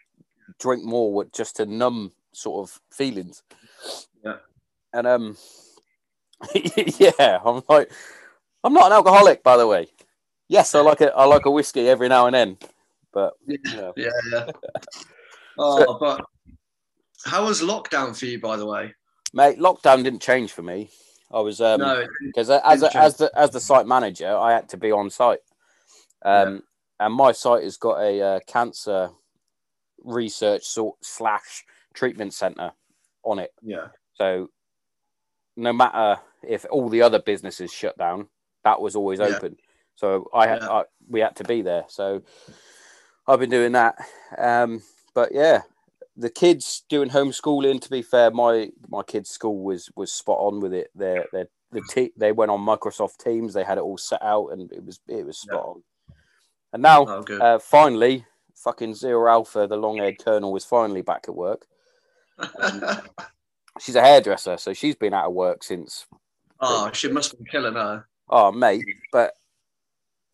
drink 0.59 0.83
more 0.83 1.13
with, 1.13 1.33
just 1.33 1.57
to 1.57 1.65
numb 1.65 2.11
sort 2.31 2.69
of 2.69 2.81
feelings. 2.91 3.43
Yeah. 4.23 4.37
And 4.93 5.07
um, 5.07 5.37
yeah, 6.55 7.39
I'm 7.43 7.61
like, 7.67 7.91
I'm 8.63 8.73
not 8.73 8.87
an 8.87 8.93
alcoholic, 8.93 9.43
by 9.43 9.57
the 9.57 9.67
way. 9.67 9.87
Yes, 10.47 10.73
I 10.73 10.81
like 10.81 11.01
it. 11.01 11.13
I 11.15 11.25
like 11.25 11.45
a 11.45 11.51
whiskey 11.51 11.87
every 11.87 12.09
now 12.09 12.25
and 12.25 12.33
then, 12.33 12.57
but 13.13 13.33
you 13.45 13.59
know, 13.65 13.93
yeah, 13.95 14.09
yeah. 14.31 14.47
oh, 15.59 15.97
but 15.99 16.25
how 17.23 17.45
was 17.45 17.61
lockdown 17.61 18.17
for 18.17 18.25
you, 18.25 18.39
by 18.39 18.57
the 18.57 18.65
way? 18.65 18.93
mate, 19.33 19.59
lockdown 19.59 20.03
didn't 20.03 20.21
change 20.21 20.51
for 20.51 20.61
me. 20.61 20.89
I 21.31 21.39
was 21.41 21.61
um 21.61 21.81
no, 21.81 22.07
because 22.25 22.49
as 22.49 22.83
a, 22.83 22.97
as 22.97 23.17
the 23.17 23.31
as 23.35 23.51
the 23.51 23.59
site 23.59 23.85
manager, 23.85 24.35
I 24.35 24.53
had 24.53 24.69
to 24.69 24.77
be 24.77 24.91
on 24.91 25.09
site. 25.09 25.39
Um, 26.23 26.63
and 26.99 27.13
my 27.13 27.31
site 27.31 27.63
has 27.63 27.77
got 27.77 28.01
a 28.01 28.21
uh, 28.21 28.39
cancer 28.45 29.09
research 30.03 30.63
sort 30.63 30.97
slash 31.01 31.65
treatment 31.93 32.33
center 32.33 32.71
on 33.23 33.39
it. 33.39 33.51
yeah, 33.61 33.87
So 34.15 34.49
no 35.55 35.73
matter 35.73 36.21
if 36.43 36.65
all 36.71 36.89
the 36.89 37.01
other 37.01 37.19
businesses 37.19 37.71
shut 37.71 37.97
down, 37.97 38.29
that 38.63 38.79
was 38.81 38.95
always 38.95 39.19
Yeah. 39.19 39.25
open. 39.27 39.57
So 39.95 40.29
I 40.33 40.47
had 40.47 40.61
Yeah. 40.61 40.69
I, 40.69 40.83
we 41.09 41.19
had 41.19 41.35
to 41.37 41.43
be 41.43 41.61
there. 41.61 41.85
So 41.89 42.23
I've 43.27 43.39
been 43.39 43.49
doing 43.49 43.73
that. 43.73 43.95
Um, 44.37 44.81
but 45.13 45.33
yeah, 45.33 45.63
the 46.15 46.29
kids 46.29 46.83
doing 46.89 47.09
homeschooling. 47.09 47.81
To 47.81 47.89
be 47.89 48.01
fair, 48.01 48.31
my 48.31 48.71
my 48.87 49.03
kids' 49.03 49.29
school 49.29 49.61
was 49.63 49.89
was 49.95 50.11
spot 50.11 50.37
on 50.39 50.59
with 50.61 50.73
it. 50.73 50.89
They 50.95 51.23
they 51.33 51.45
the 51.71 51.81
te- 51.81 52.13
they 52.17 52.31
went 52.31 52.51
on 52.51 52.61
Microsoft 52.61 53.17
Teams. 53.17 53.53
They 53.53 53.63
had 53.63 53.77
it 53.77 53.83
all 53.83 53.97
set 53.97 54.21
out, 54.23 54.47
and 54.47 54.71
it 54.71 54.83
was 54.83 54.99
it 55.07 55.25
was 55.25 55.39
spot 55.39 55.65
on. 55.65 55.83
And 56.73 56.81
now 56.81 57.05
oh, 57.07 57.39
uh, 57.39 57.59
finally, 57.59 58.25
fucking 58.63 58.93
Zero 58.95 59.29
Alpha, 59.29 59.67
the 59.67 59.77
long 59.77 59.97
haired 59.97 60.23
colonel, 60.23 60.55
is 60.55 60.65
finally 60.65 61.01
back 61.01 61.25
at 61.27 61.35
work. 61.35 61.65
She's 63.79 63.95
a 63.95 64.01
hairdresser, 64.01 64.57
so 64.57 64.73
she's 64.73 64.95
been 64.95 65.13
out 65.13 65.27
of 65.27 65.33
work 65.33 65.63
since. 65.63 66.05
oh, 66.59 66.91
she 66.93 67.07
must 67.07 67.37
be 67.37 67.49
killing 67.49 67.75
her. 67.75 68.05
Oh, 68.29 68.51
mate, 68.51 68.83
but 69.13 69.33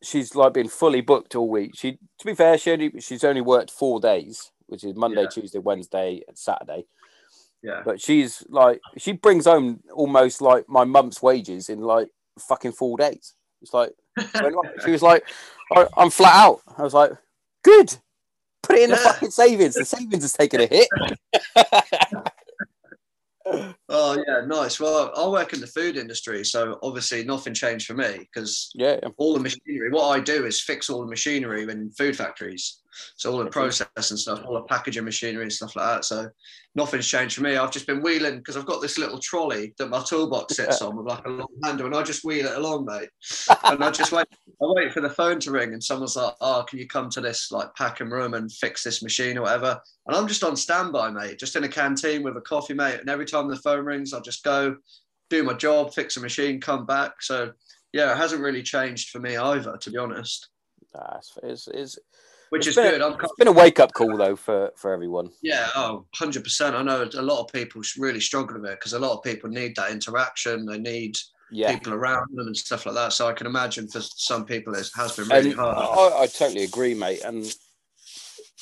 she's 0.01 0.34
like 0.36 0.53
been 0.53 0.67
fully 0.67 1.01
booked 1.01 1.36
all 1.36 1.49
week. 1.49 1.71
She, 1.76 1.93
to 1.93 2.26
be 2.26 2.34
fair, 2.34 2.57
she 2.57 2.71
only 2.71 2.99
she's 3.01 3.23
only 3.23 3.41
worked 3.41 3.69
four 3.71 3.99
days, 3.99 4.51
which 4.67 4.84
is 4.84 4.95
Monday, 4.95 5.23
Yeah. 5.23 5.28
Tuesday, 5.30 5.59
Wednesday, 5.59 6.21
and 6.28 6.38
Saturday. 6.38 6.86
Yeah, 7.61 7.82
But 7.86 8.01
she's 8.01 8.43
like, 8.49 8.80
she 8.97 9.11
brings 9.13 9.45
home 9.45 9.82
almost 9.93 10.41
like 10.41 10.67
my 10.67 10.84
month's 10.84 11.21
wages 11.21 11.69
in 11.69 11.82
like 11.82 12.09
fucking 12.39 12.71
four 12.73 12.97
days. 12.97 13.34
It's 13.61 13.73
like 13.73 13.91
she 14.84 14.91
was 14.91 15.01
like, 15.03 15.23
I, 15.71 15.88
"I'm 15.97 16.09
flat 16.09 16.36
out." 16.36 16.61
I 16.78 16.82
was 16.84 16.93
like, 16.93 17.11
"Good, 17.63 17.97
put 18.66 18.78
it 18.78 18.84
in 18.84 18.89
the 18.91 18.97
fucking 18.97 19.32
savings. 19.32 19.76
The 19.76 19.86
savings 19.86 20.24
is 20.24 20.34
taking 20.34 20.61
a 20.61 20.68
hit." 20.68 20.89
Oh 23.97 24.21
yeah, 24.27 24.41
nice. 24.45 24.77
Well, 24.77 25.09
I 25.15 25.25
work 25.29 25.53
in 25.53 25.61
the 25.61 25.67
food 25.67 25.95
industry, 25.95 26.43
so 26.43 26.77
obviously 26.83 27.23
nothing 27.23 27.53
changed 27.53 27.87
for 27.87 27.93
me 27.93 28.19
because 28.19 28.69
yeah, 28.75 28.99
all 29.15 29.33
the 29.33 29.39
machinery. 29.39 29.89
What 29.89 30.09
I 30.09 30.19
do 30.19 30.45
is 30.45 30.59
fix 30.61 30.89
all 30.89 30.99
the 30.99 31.07
machinery 31.07 31.63
in 31.63 31.89
food 31.91 32.17
factories, 32.17 32.81
so 33.15 33.31
all 33.31 33.41
the 33.41 33.49
process 33.49 33.87
and 33.95 34.19
stuff, 34.19 34.43
all 34.45 34.55
the 34.55 34.63
packaging 34.63 35.05
machinery 35.05 35.43
and 35.43 35.53
stuff 35.53 35.77
like 35.77 35.85
that. 35.85 36.03
So 36.03 36.29
nothing's 36.75 37.07
changed 37.07 37.35
for 37.35 37.43
me. 37.43 37.55
I've 37.55 37.71
just 37.71 37.87
been 37.87 38.01
wheeling 38.01 38.39
because 38.39 38.57
I've 38.57 38.65
got 38.65 38.81
this 38.81 38.97
little 38.97 39.19
trolley 39.19 39.73
that 39.77 39.89
my 39.89 40.03
toolbox 40.03 40.57
sits 40.57 40.81
on 40.81 40.97
with 40.97 41.07
like 41.07 41.25
a 41.25 41.29
long 41.29 41.47
handle, 41.63 41.85
and 41.85 41.95
I 41.95 42.03
just 42.03 42.25
wheel 42.25 42.47
it 42.47 42.57
along, 42.57 42.85
mate. 42.85 43.09
And 43.63 43.83
I 43.83 43.91
just 43.91 44.11
wait. 44.11 44.27
I 44.61 44.65
wait 44.67 44.93
for 44.93 45.01
the 45.01 45.09
phone 45.09 45.39
to 45.41 45.51
ring, 45.51 45.73
and 45.73 45.83
someone's 45.83 46.15
like, 46.15 46.33
"Oh, 46.41 46.65
can 46.67 46.79
you 46.79 46.87
come 46.87 47.09
to 47.11 47.21
this 47.21 47.51
like 47.51 47.73
packing 47.75 48.09
room 48.09 48.33
and 48.33 48.51
fix 48.51 48.83
this 48.83 49.01
machine 49.01 49.37
or 49.37 49.43
whatever?" 49.43 49.81
And 50.07 50.15
I'm 50.15 50.27
just 50.27 50.43
on 50.43 50.55
standby, 50.55 51.11
mate, 51.11 51.39
just 51.39 51.55
in 51.55 51.63
a 51.63 51.69
canteen 51.69 52.23
with 52.23 52.37
a 52.37 52.41
coffee, 52.41 52.73
mate. 52.73 52.99
And 52.99 53.09
every 53.09 53.25
time 53.25 53.47
the 53.47 53.55
phone 53.57 53.84
rings, 53.86 54.13
I'll 54.13 54.21
just 54.21 54.43
go 54.43 54.77
do 55.29 55.43
my 55.43 55.53
job, 55.53 55.93
fix 55.93 56.17
a 56.17 56.19
machine, 56.21 56.61
come 56.61 56.86
back. 56.86 57.21
So 57.21 57.51
yeah, 57.93 58.11
it 58.11 58.17
hasn't 58.17 58.41
really 58.41 58.63
changed 58.63 59.09
for 59.09 59.19
me 59.19 59.38
either, 59.38 59.77
to 59.77 59.91
be 59.91 59.97
honest. 59.97 60.49
Nah, 60.93 61.17
it's, 61.43 61.67
it's, 61.73 61.99
Which 62.49 62.67
it's 62.67 62.77
is 62.77 62.83
good. 62.83 63.01
A, 63.01 63.07
it's 63.21 63.33
been 63.38 63.47
a 63.47 63.51
wake 63.51 63.79
up 63.79 63.93
call 63.93 64.17
though 64.17 64.36
for 64.36 64.71
for 64.75 64.93
everyone. 64.93 65.29
yeah, 65.41 65.69
oh, 65.75 66.05
100%. 66.15 66.73
I 66.73 66.83
know 66.83 67.09
a 67.17 67.21
lot 67.21 67.41
of 67.41 67.51
people 67.51 67.81
really 67.97 68.19
struggle 68.19 68.59
with 68.59 68.69
it 68.71 68.79
because 68.79 68.93
a 68.93 68.99
lot 68.99 69.13
of 69.17 69.23
people 69.23 69.49
need 69.49 69.75
that 69.75 69.91
interaction. 69.91 70.65
They 70.65 70.77
need 70.77 71.17
Yeah, 71.51 71.71
people 71.73 71.93
around 71.93 72.27
them 72.33 72.47
and 72.47 72.55
stuff 72.55 72.86
like 72.86 72.95
that. 72.95 73.13
So 73.13 73.27
I 73.27 73.33
can 73.33 73.47
imagine 73.47 73.88
for 73.88 74.01
some 74.01 74.45
people 74.45 74.73
it 74.75 74.89
has 74.95 75.15
been 75.15 75.27
really 75.27 75.51
and 75.51 75.59
hard. 75.59 76.13
I, 76.13 76.23
I 76.23 76.27
totally 76.27 76.63
agree, 76.63 76.93
mate. 76.93 77.21
And 77.23 77.43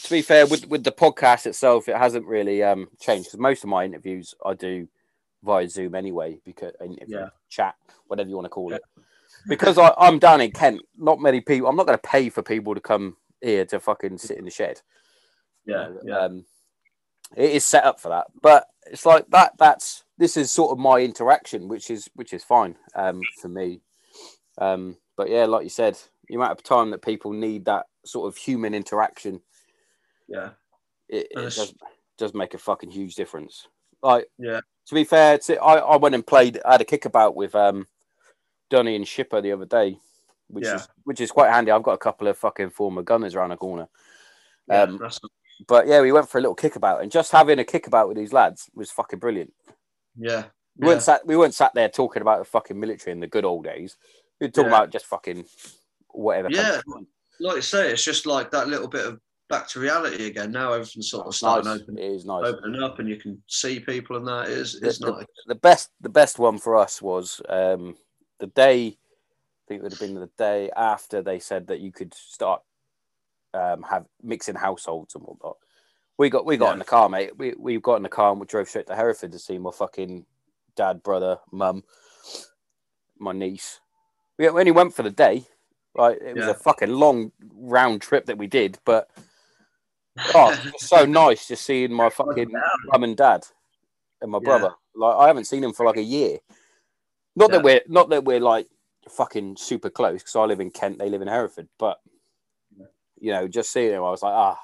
to 0.04 0.10
be 0.10 0.22
fair, 0.22 0.46
with 0.46 0.68
with 0.68 0.84
the 0.84 0.92
podcast 0.92 1.46
itself, 1.46 1.88
it 1.88 1.96
hasn't 1.98 2.26
really 2.26 2.64
um 2.64 2.90
changed 3.00 3.28
because 3.28 3.40
most 3.40 3.64
of 3.64 3.70
my 3.70 3.86
interviews 3.86 4.34
I 4.46 4.54
do 4.54 4.88
via 5.44 5.68
Zoom 5.68 5.96
anyway, 5.96 6.40
because 6.46 6.74
Yeah. 7.08 7.30
chat, 7.50 7.76
whatever 8.08 8.30
you 8.30 8.36
want 8.36 8.46
to 8.46 8.50
call 8.50 8.74
it. 8.74 8.82
Because 9.48 9.78
I, 9.78 9.94
I'm 9.98 10.20
down 10.20 10.42
in 10.42 10.52
Kent, 10.52 10.82
not 10.98 11.20
many 11.20 11.42
people. 11.42 11.68
I'm 11.68 11.76
not 11.76 11.86
going 11.86 11.98
to 11.98 12.08
pay 12.08 12.30
for 12.30 12.42
people 12.42 12.74
to 12.76 12.82
come 12.82 13.18
here 13.42 13.66
to 13.66 13.80
fucking 13.80 14.18
sit 14.18 14.38
in 14.38 14.46
the 14.46 14.52
shed. 14.52 14.82
Yeah, 15.66 15.88
You 15.88 15.94
know, 15.94 16.00
yeah. 16.06 16.18
Um, 16.20 16.46
it 17.36 17.52
is 17.52 17.66
set 17.66 17.84
up 17.84 18.00
for 18.00 18.10
that, 18.10 18.28
but 18.42 18.68
it's 18.86 19.06
like 19.06 19.26
that. 19.32 19.54
That's 19.58 20.04
this 20.18 20.38
is 20.38 20.52
sort 20.52 20.72
of 20.72 20.78
my 20.78 21.00
interaction, 21.00 21.68
which 21.68 21.90
is 21.90 22.10
which 22.14 22.32
is 22.32 22.44
fine 22.44 22.76
um, 22.96 23.22
for 23.42 23.48
me. 23.50 23.82
Um, 24.60 24.98
but 25.18 25.30
yeah, 25.30 25.46
like 25.46 25.64
you 25.64 25.70
said, 25.70 25.98
the 26.28 26.36
amount 26.36 26.52
of 26.52 26.64
time 26.64 26.92
that 26.92 27.02
people 27.02 27.34
need 27.34 27.66
that 27.66 27.88
sort 28.06 28.28
of 28.28 28.38
human 28.38 28.74
interaction, 28.74 29.42
yeah. 30.28 30.52
it, 31.10 31.28
it 31.32 31.36
does 31.36 31.74
does 32.18 32.34
make 32.34 32.54
a 32.54 32.60
fucking 32.60 32.92
huge 32.92 33.16
difference. 33.16 33.68
Like, 34.02 34.28
Yeah. 34.38 34.62
To 34.88 34.96
be 34.96 35.04
fair, 35.04 35.38
to, 35.38 35.56
I 35.62 35.76
I 35.78 35.96
went 35.98 36.16
and 36.16 36.26
played. 36.26 36.60
I 36.66 36.74
had 36.74 36.82
a 36.82 36.86
kickabout 36.86 37.36
with 37.36 37.56
um, 37.56 37.88
Dunny 38.70 38.96
and 38.96 39.08
Shipper 39.08 39.42
the 39.42 39.52
other 39.54 39.66
day, 39.66 39.98
which 40.48 40.66
Yeah. 40.66 40.76
is 40.76 40.88
which 41.06 41.22
is 41.22 41.32
quite 41.32 41.52
handy. 41.52 41.72
I've 41.72 41.84
got 41.84 41.94
a 41.94 41.98
couple 41.98 42.28
of 42.28 42.38
fucking 42.38 42.72
former 42.72 43.02
gunners 43.02 43.36
around 43.36 43.52
the 43.52 43.58
corner. 43.58 43.88
Um, 44.70 44.98
that's, 45.02 45.20
But 45.68 45.88
yeah, 45.88 46.02
we 46.02 46.12
went 46.12 46.30
for 46.30 46.38
a 46.38 46.42
little 46.42 46.56
kickabout, 46.56 47.02
and 47.02 47.12
just 47.12 47.32
having 47.32 47.60
a 47.60 47.64
kickabout 47.64 48.08
with 48.08 48.18
these 48.18 48.34
lads 48.34 48.70
was 48.74 48.92
fucking 48.92 49.20
brilliant. 49.20 49.54
yeah. 50.18 50.46
We 50.78 50.88
weren't 50.88 51.04
sat 51.04 51.26
we 51.28 51.38
weren't 51.38 51.54
sat 51.54 51.74
there 51.76 51.88
talking 51.88 52.22
about 52.24 52.40
the 52.40 52.46
fucking 52.46 52.80
military 52.80 53.12
in 53.12 53.20
the 53.20 53.28
good 53.28 53.46
old 53.46 53.64
days. 53.64 53.96
We 54.42 54.48
were 54.48 54.52
talking 54.52 54.72
Yeah. 54.72 54.78
about 54.78 54.90
just 54.90 55.06
fucking 55.06 55.46
whatever. 56.10 56.50
Yeah. 56.50 56.82
Like 57.40 57.58
you 57.58 57.62
say, 57.62 57.92
it's 57.92 58.04
just 58.04 58.26
like 58.26 58.50
that 58.52 58.68
little 58.68 58.88
bit 58.88 59.06
of 59.06 59.20
back 59.54 59.68
to 59.70 59.80
reality 59.80 60.26
again. 60.28 60.52
Now 60.52 60.74
everything's 60.74 61.10
sort 61.10 61.28
of 61.28 61.36
starting 61.36 61.70
nice. 61.72 61.82
open, 61.82 61.98
It 61.98 62.04
is 62.12 62.26
nice. 62.26 62.44
opening 62.44 62.82
up, 62.82 62.98
and 63.00 63.08
you 63.08 63.18
can 63.18 63.42
see 63.48 63.80
people, 63.80 64.18
and 64.18 64.28
that 64.28 64.48
is 64.50 64.80
The, 64.80 64.88
it's 64.88 64.98
the- 65.00 65.12
nice. 65.12 65.26
the 65.46 65.56
best 65.56 65.92
the 66.02 66.10
best 66.10 66.40
one 66.40 66.58
for 66.58 66.76
us 66.76 67.02
was 67.02 67.40
um, 67.50 67.96
the 68.40 68.48
day. 68.48 68.88
I 68.88 69.64
think 69.68 69.80
it 69.80 69.84
would 69.84 69.92
have 69.94 70.00
been 70.02 70.16
the 70.16 70.30
day 70.38 70.70
after 70.76 71.22
they 71.22 71.40
said 71.40 71.68
that 71.68 71.80
you 71.80 71.92
could 71.92 72.14
start 72.14 72.62
um, 73.54 73.84
have 73.84 74.06
mixing 74.22 74.56
households 74.56 75.14
and 75.16 75.24
whatnot. 75.24 75.58
We 76.18 76.30
got 76.30 76.46
we 76.46 76.58
got 76.58 76.68
Yeah. 76.68 76.74
in 76.74 76.80
the 76.80 76.86
car, 76.86 77.08
mate. 77.10 77.38
We 77.38 77.54
we 77.58 77.80
got 77.80 77.98
in 77.98 78.04
the 78.04 78.10
car 78.10 78.32
and 78.32 78.40
we 78.42 78.48
drove 78.48 78.68
straight 78.70 78.88
to 78.88 78.96
Hereford 78.96 79.32
to 79.32 79.40
see 79.40 79.58
my 79.60 79.72
fucking 79.72 80.26
dad, 80.76 81.04
brother, 81.04 81.38
mum, 81.52 81.84
my 83.20 83.32
niece. 83.32 83.80
We 84.40 84.48
only 84.50 84.72
went 84.72 84.96
for 84.96 85.04
the 85.04 85.12
day. 85.12 85.46
Like 85.96 86.18
it 86.22 86.36
was 86.36 86.46
Yeah. 86.46 86.52
a 86.52 86.56
fucking 86.56 86.90
long 86.90 87.32
round 87.54 88.02
trip 88.02 88.26
that 88.26 88.38
we 88.40 88.48
did, 88.48 88.80
but 88.84 89.10
oh, 90.36 90.52
it 90.52 90.74
was 90.74 90.88
so 90.88 91.06
nice 91.06 91.48
just 91.48 91.66
seeing 91.66 91.92
my 91.94 92.10
fucking 92.10 92.52
mum 92.92 93.04
and 93.04 93.18
dad 93.18 93.46
and 94.22 94.32
my 94.32 94.38
Yeah. 94.40 94.46
brother. 94.46 94.74
Like 94.96 95.16
I 95.16 95.28
haven't 95.28 95.46
seen 95.46 95.62
them 95.62 95.74
for 95.74 95.86
like 95.86 95.98
a 95.98 96.04
year. 96.04 96.40
Not 97.36 97.52
that 97.52 97.64
we're 97.64 97.82
not 97.88 98.10
that 98.10 98.24
we're 98.24 98.40
like 98.40 98.68
fucking 99.10 99.58
super 99.58 99.90
close 99.90 100.20
because 100.22 100.36
I 100.36 100.44
live 100.46 100.60
in 100.60 100.70
Kent, 100.72 101.00
they 101.00 101.10
live 101.10 101.22
in 101.22 101.28
Hereford, 101.28 101.68
but 101.80 102.00
you 103.20 103.32
know, 103.32 103.48
just 103.48 103.72
seeing 103.72 103.92
him, 103.92 104.04
I 104.04 104.12
was 104.12 104.22
like, 104.22 104.34
ah, 104.34 104.60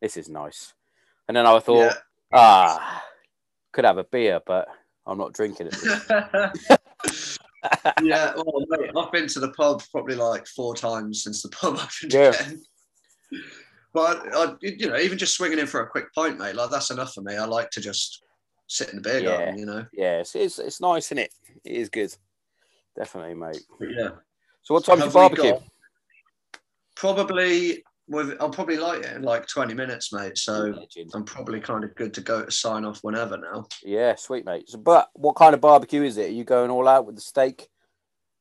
this 0.00 0.16
is 0.16 0.28
nice. 0.28 0.74
And 1.26 1.36
then 1.36 1.46
I 1.46 1.58
thought, 1.58 1.94
Yeah. 1.94 1.94
ah, 2.32 3.02
could 3.72 3.84
have 3.84 3.98
a 3.98 4.04
beer, 4.04 4.40
but 4.46 4.68
I'm 5.06 5.18
not 5.18 5.32
drinking 5.32 5.68
it. 5.72 5.74
yeah, 8.02 8.34
well, 8.36 8.64
mate, 8.68 8.90
I've 8.96 9.10
been 9.10 9.26
to 9.28 9.40
the 9.40 9.50
pub 9.52 9.82
probably 9.90 10.14
like 10.16 10.46
four 10.46 10.74
times 10.76 11.22
since 11.24 11.42
the 11.42 11.48
pub 11.48 11.74
opened 11.74 12.12
Yeah. 12.12 12.32
But 13.94 14.34
uh, 14.34 14.48
I, 14.50 14.54
you 14.60 14.88
know, 14.88 14.96
even 14.98 15.16
just 15.16 15.34
swinging 15.36 15.60
in 15.60 15.68
for 15.68 15.80
a 15.80 15.88
quick 15.88 16.12
pint, 16.14 16.38
mate, 16.38 16.56
like 16.56 16.68
that's 16.70 16.90
enough 16.90 17.14
for 17.14 17.22
me. 17.22 17.36
I 17.36 17.44
like 17.46 17.70
to 17.70 17.80
just 17.80 18.24
sit 18.66 18.90
in 18.90 18.96
the 18.96 19.02
beer 19.02 19.20
Yeah. 19.20 19.36
garden, 19.36 19.58
you 19.58 19.66
know. 19.66 19.86
yeah, 19.92 20.18
it's, 20.18 20.34
it's 20.34 20.58
it's 20.58 20.80
nice, 20.80 21.06
isn't 21.06 21.18
it? 21.18 21.32
It 21.64 21.72
is 21.76 21.88
good, 21.88 22.14
definitely, 22.96 23.34
mate. 23.34 23.62
But 23.78 23.88
yeah, 23.96 24.08
So 24.62 24.74
what 24.74 24.86
Have 24.86 25.06
we 25.06 25.12
barbecue? 25.12 25.52
got- 25.52 25.62
probably 26.96 27.84
with 28.08 28.36
I'll 28.40 28.50
probably 28.50 28.76
light 28.76 29.04
it 29.04 29.16
in 29.16 29.22
like 29.22 29.46
twenty 29.46 29.74
minutes, 29.74 30.12
mate. 30.12 30.36
So 30.38 30.52
Legend. 30.76 31.10
I'm 31.14 31.24
probably 31.24 31.60
kind 31.60 31.84
of 31.84 31.94
good 31.94 32.12
to 32.14 32.20
go 32.20 32.44
to 32.44 32.50
sign 32.50 32.84
off 32.84 32.98
whenever 33.02 33.36
now. 33.38 33.66
Yeah, 33.82 34.14
sweet 34.16 34.44
mate. 34.44 34.68
So, 34.68 34.78
but 34.78 35.08
what 35.14 35.36
kind 35.36 35.54
of 35.54 35.60
barbecue 35.60 36.02
is 36.02 36.16
it? 36.18 36.28
Are 36.30 36.32
you 36.32 36.44
going 36.44 36.70
all 36.70 36.86
out 36.88 37.06
with 37.06 37.14
the 37.14 37.22
steak, 37.22 37.68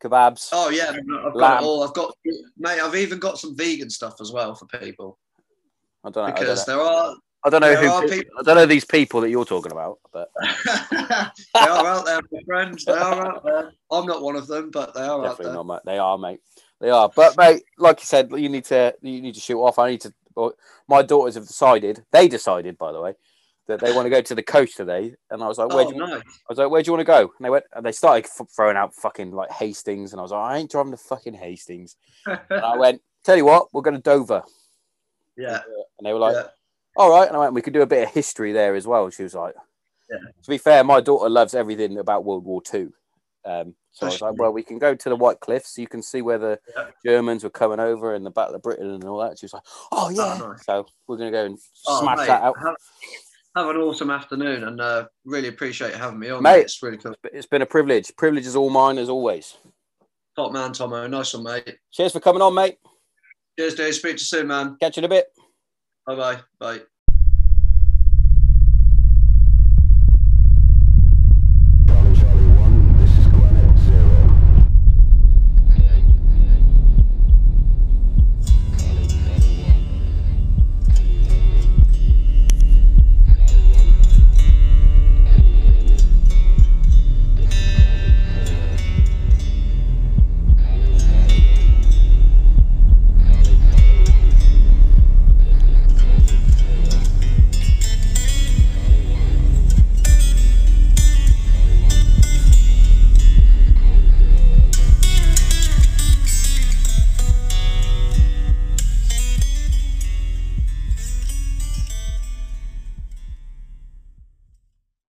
kebabs? 0.04 0.49
Oh 0.51 0.70
yeah, 0.70 0.89
I've 0.91 1.34
got 1.34 1.62
it 1.62 1.66
all. 1.66 1.84
I've 1.84 1.93
got, 1.93 2.14
mate. 2.58 2.80
I've 2.82 2.95
even 2.95 3.20
got 3.20 3.38
some 3.39 3.56
vegan 3.56 3.89
stuff 3.89 4.16
as 4.20 4.32
well 4.32 4.56
for 4.56 4.66
people 4.80 5.18
I 6.04 6.10
don't 6.10 6.16
know. 6.16 6.26
Don't 6.34 6.39
because 6.39 6.68
know. 6.68 6.76
there 6.76 6.84
are 6.86 7.16
I 7.45 7.49
don't 7.49 7.62
know 7.62 7.68
there 7.76 7.82
who. 7.84 7.89
are 7.91 8.01
people- 8.08 8.39
I 8.39 8.43
don't 8.43 8.56
know 8.56 8.66
these 8.66 8.86
people 8.86 9.22
that 9.22 9.30
you're 9.30 9.43
talking 9.45 9.72
about, 9.74 9.99
but 10.14 10.30
they 10.91 10.97
are 11.60 11.86
out 11.88 12.06
there, 12.06 12.20
my 12.32 12.39
friends. 12.45 12.86
They 12.86 12.93
are 12.93 13.26
out 13.28 13.43
there. 13.43 13.72
I'm 13.91 14.06
not 14.06 14.22
one 14.22 14.36
of 14.36 14.47
them, 14.47 14.70
but 14.72 14.93
they 14.93 15.01
are 15.01 15.20
out 15.20 15.24
definitely 15.24 15.45
there. 15.45 15.54
not, 15.56 15.66
mate. 15.68 15.80
They 15.86 15.97
are, 15.97 16.18
mate. 16.18 16.39
They 16.80 16.89
are. 16.89 17.10
But 17.16 17.38
mate, 17.38 17.64
like 17.78 17.99
you 17.99 18.06
said, 18.06 18.32
you 18.32 18.49
need 18.49 18.66
to 18.66 18.95
you 19.01 19.22
need 19.22 19.34
to 19.36 19.39
shoot 19.41 19.62
off. 19.62 19.80
I 19.80 19.91
need 19.91 20.01
to. 20.01 20.14
My 20.88 21.01
daughters 21.01 21.36
have 21.36 21.45
decided. 21.47 22.04
They 22.12 22.28
decided, 22.28 22.78
by 22.78 22.91
the 22.91 23.01
way, 23.01 23.14
that 23.68 23.80
they 23.80 23.93
want 23.93 24.06
to 24.06 24.10
go 24.10 24.22
to 24.22 24.36
the 24.36 24.41
coast 24.43 24.76
today, 24.78 25.14
and 25.30 25.43
I 25.43 25.47
was 25.47 25.58
like, 25.58 25.70
"Where 25.70 25.86
Oh, 25.86 25.89
do 25.91 25.95
you?" 25.95 26.01
nice. 26.01 26.22
I 26.22 26.49
was 26.49 26.58
like, 26.58 26.70
"Where 26.70 26.82
do 26.82 26.88
you 26.88 26.93
want 26.93 27.01
to 27.01 27.12
go?" 27.12 27.20
And 27.22 27.45
they 27.45 27.49
went. 27.49 27.66
And 27.74 27.86
they 27.86 27.91
started 27.91 28.26
f- 28.26 28.47
throwing 28.56 28.78
out 28.78 28.95
fucking 28.95 29.32
like 29.32 29.51
Hastings, 29.51 30.12
and 30.14 30.20
I 30.20 30.24
was 30.24 30.32
like, 30.32 30.41
"I 30.51 30.58
ain't 30.58 30.72
driving 30.72 30.91
to 30.91 30.97
fucking 30.97 31.34
Hastings." 31.36 31.95
And 32.26 32.39
I 32.51 32.76
went, 32.78 33.01
"Tell 33.24 33.36
you 33.38 33.45
what, 33.45 33.68
we're 33.74 33.82
going 33.82 33.95
to 33.95 34.01
Dover." 34.01 34.43
Yeah, 35.38 35.62
And 36.00 36.06
they 36.06 36.14
were 36.14 36.20
like, 36.20 36.36
yeah. 36.36 36.48
all 36.98 37.10
right. 37.10 37.28
And 37.28 37.36
I 37.36 37.40
went, 37.40 37.54
we 37.54 37.62
could 37.62 37.74
do 37.74 37.82
a 37.82 37.88
bit 37.88 38.04
of 38.08 38.14
history 38.14 38.52
there 38.52 38.76
as 38.76 38.86
well. 38.88 39.06
And 39.06 39.14
she 39.14 39.24
was 39.24 39.34
like, 39.36 39.56
Yeah. 40.10 40.18
to 40.44 40.50
be 40.50 40.58
fair, 40.58 40.84
my 40.84 41.02
daughter 41.02 41.30
loves 41.30 41.54
everything 41.56 41.98
about 41.98 42.26
World 42.26 42.46
War 42.46 42.62
Two. 42.62 42.94
Um, 43.46 43.76
so 43.92 44.08
I 44.08 44.10
was 44.10 44.22
like, 44.22 44.34
well, 44.38 44.52
we 44.54 44.64
can 44.64 44.80
go 44.80 44.96
to 44.96 45.10
the 45.10 45.16
White 45.16 45.40
Cliffs. 45.40 45.76
So 45.76 45.82
you 45.82 45.88
can 45.88 46.02
see 46.02 46.22
where 46.22 46.38
the 46.38 46.60
Yeah. 46.76 46.86
Germans 47.06 47.44
were 47.44 47.50
coming 47.50 47.80
over 47.80 48.16
and 48.16 48.26
the 48.26 48.32
Battle 48.32 48.56
of 48.56 48.62
Britain 48.64 48.90
and 48.90 49.04
all 49.04 49.20
that. 49.20 49.38
She 49.38 49.46
was 49.46 49.54
like, 49.54 49.64
oh, 49.92 50.10
yeah. 50.10 50.38
nice. 50.38 50.66
So 50.66 50.86
we're 51.08 51.18
going 51.18 51.32
to 51.32 51.38
go 51.38 51.46
and 51.46 51.58
Oh, 51.88 52.02
smash 52.02 52.18
mate, 52.20 52.28
that 52.28 52.42
out. 52.42 52.56
Have, 52.58 52.76
have 53.56 53.68
an 53.68 53.78
awesome 53.78 54.10
afternoon, 54.10 54.64
and 54.64 54.82
uh, 54.82 55.06
really 55.26 55.48
appreciate 55.50 55.94
having 55.94 56.18
me 56.20 56.30
on, 56.30 56.42
Mate. 56.42 56.52
mate. 56.58 56.62
It's 56.62 56.82
really 56.82 56.98
cool. 56.98 57.14
It's 57.26 57.46
been 57.46 57.62
a 57.62 57.68
privilege. 57.68 58.12
Privilege 58.18 58.48
is 58.48 58.56
all 58.56 58.70
mine 58.72 58.98
as 58.98 59.10
always. 59.10 59.58
Top 60.36 60.52
man, 60.52 60.74
Tomo. 60.74 61.06
Nice 61.06 61.36
one, 61.36 61.44
mate. 61.44 61.78
Cheers 61.92 62.14
for 62.14 62.20
coming 62.20 62.42
on, 62.42 62.56
mate. 62.56 62.78
Cheers, 63.58 63.76
dude. 63.76 63.93
Speak 63.93 64.18
to 64.18 64.22
you 64.22 64.26
soon, 64.26 64.47
man. 64.47 64.78
Catch 64.80 64.97
you 64.97 65.01
in 65.01 65.06
a 65.06 65.10
bit. 65.10 65.28
Bye-bye. 66.08 66.39
Bye. 66.60 66.82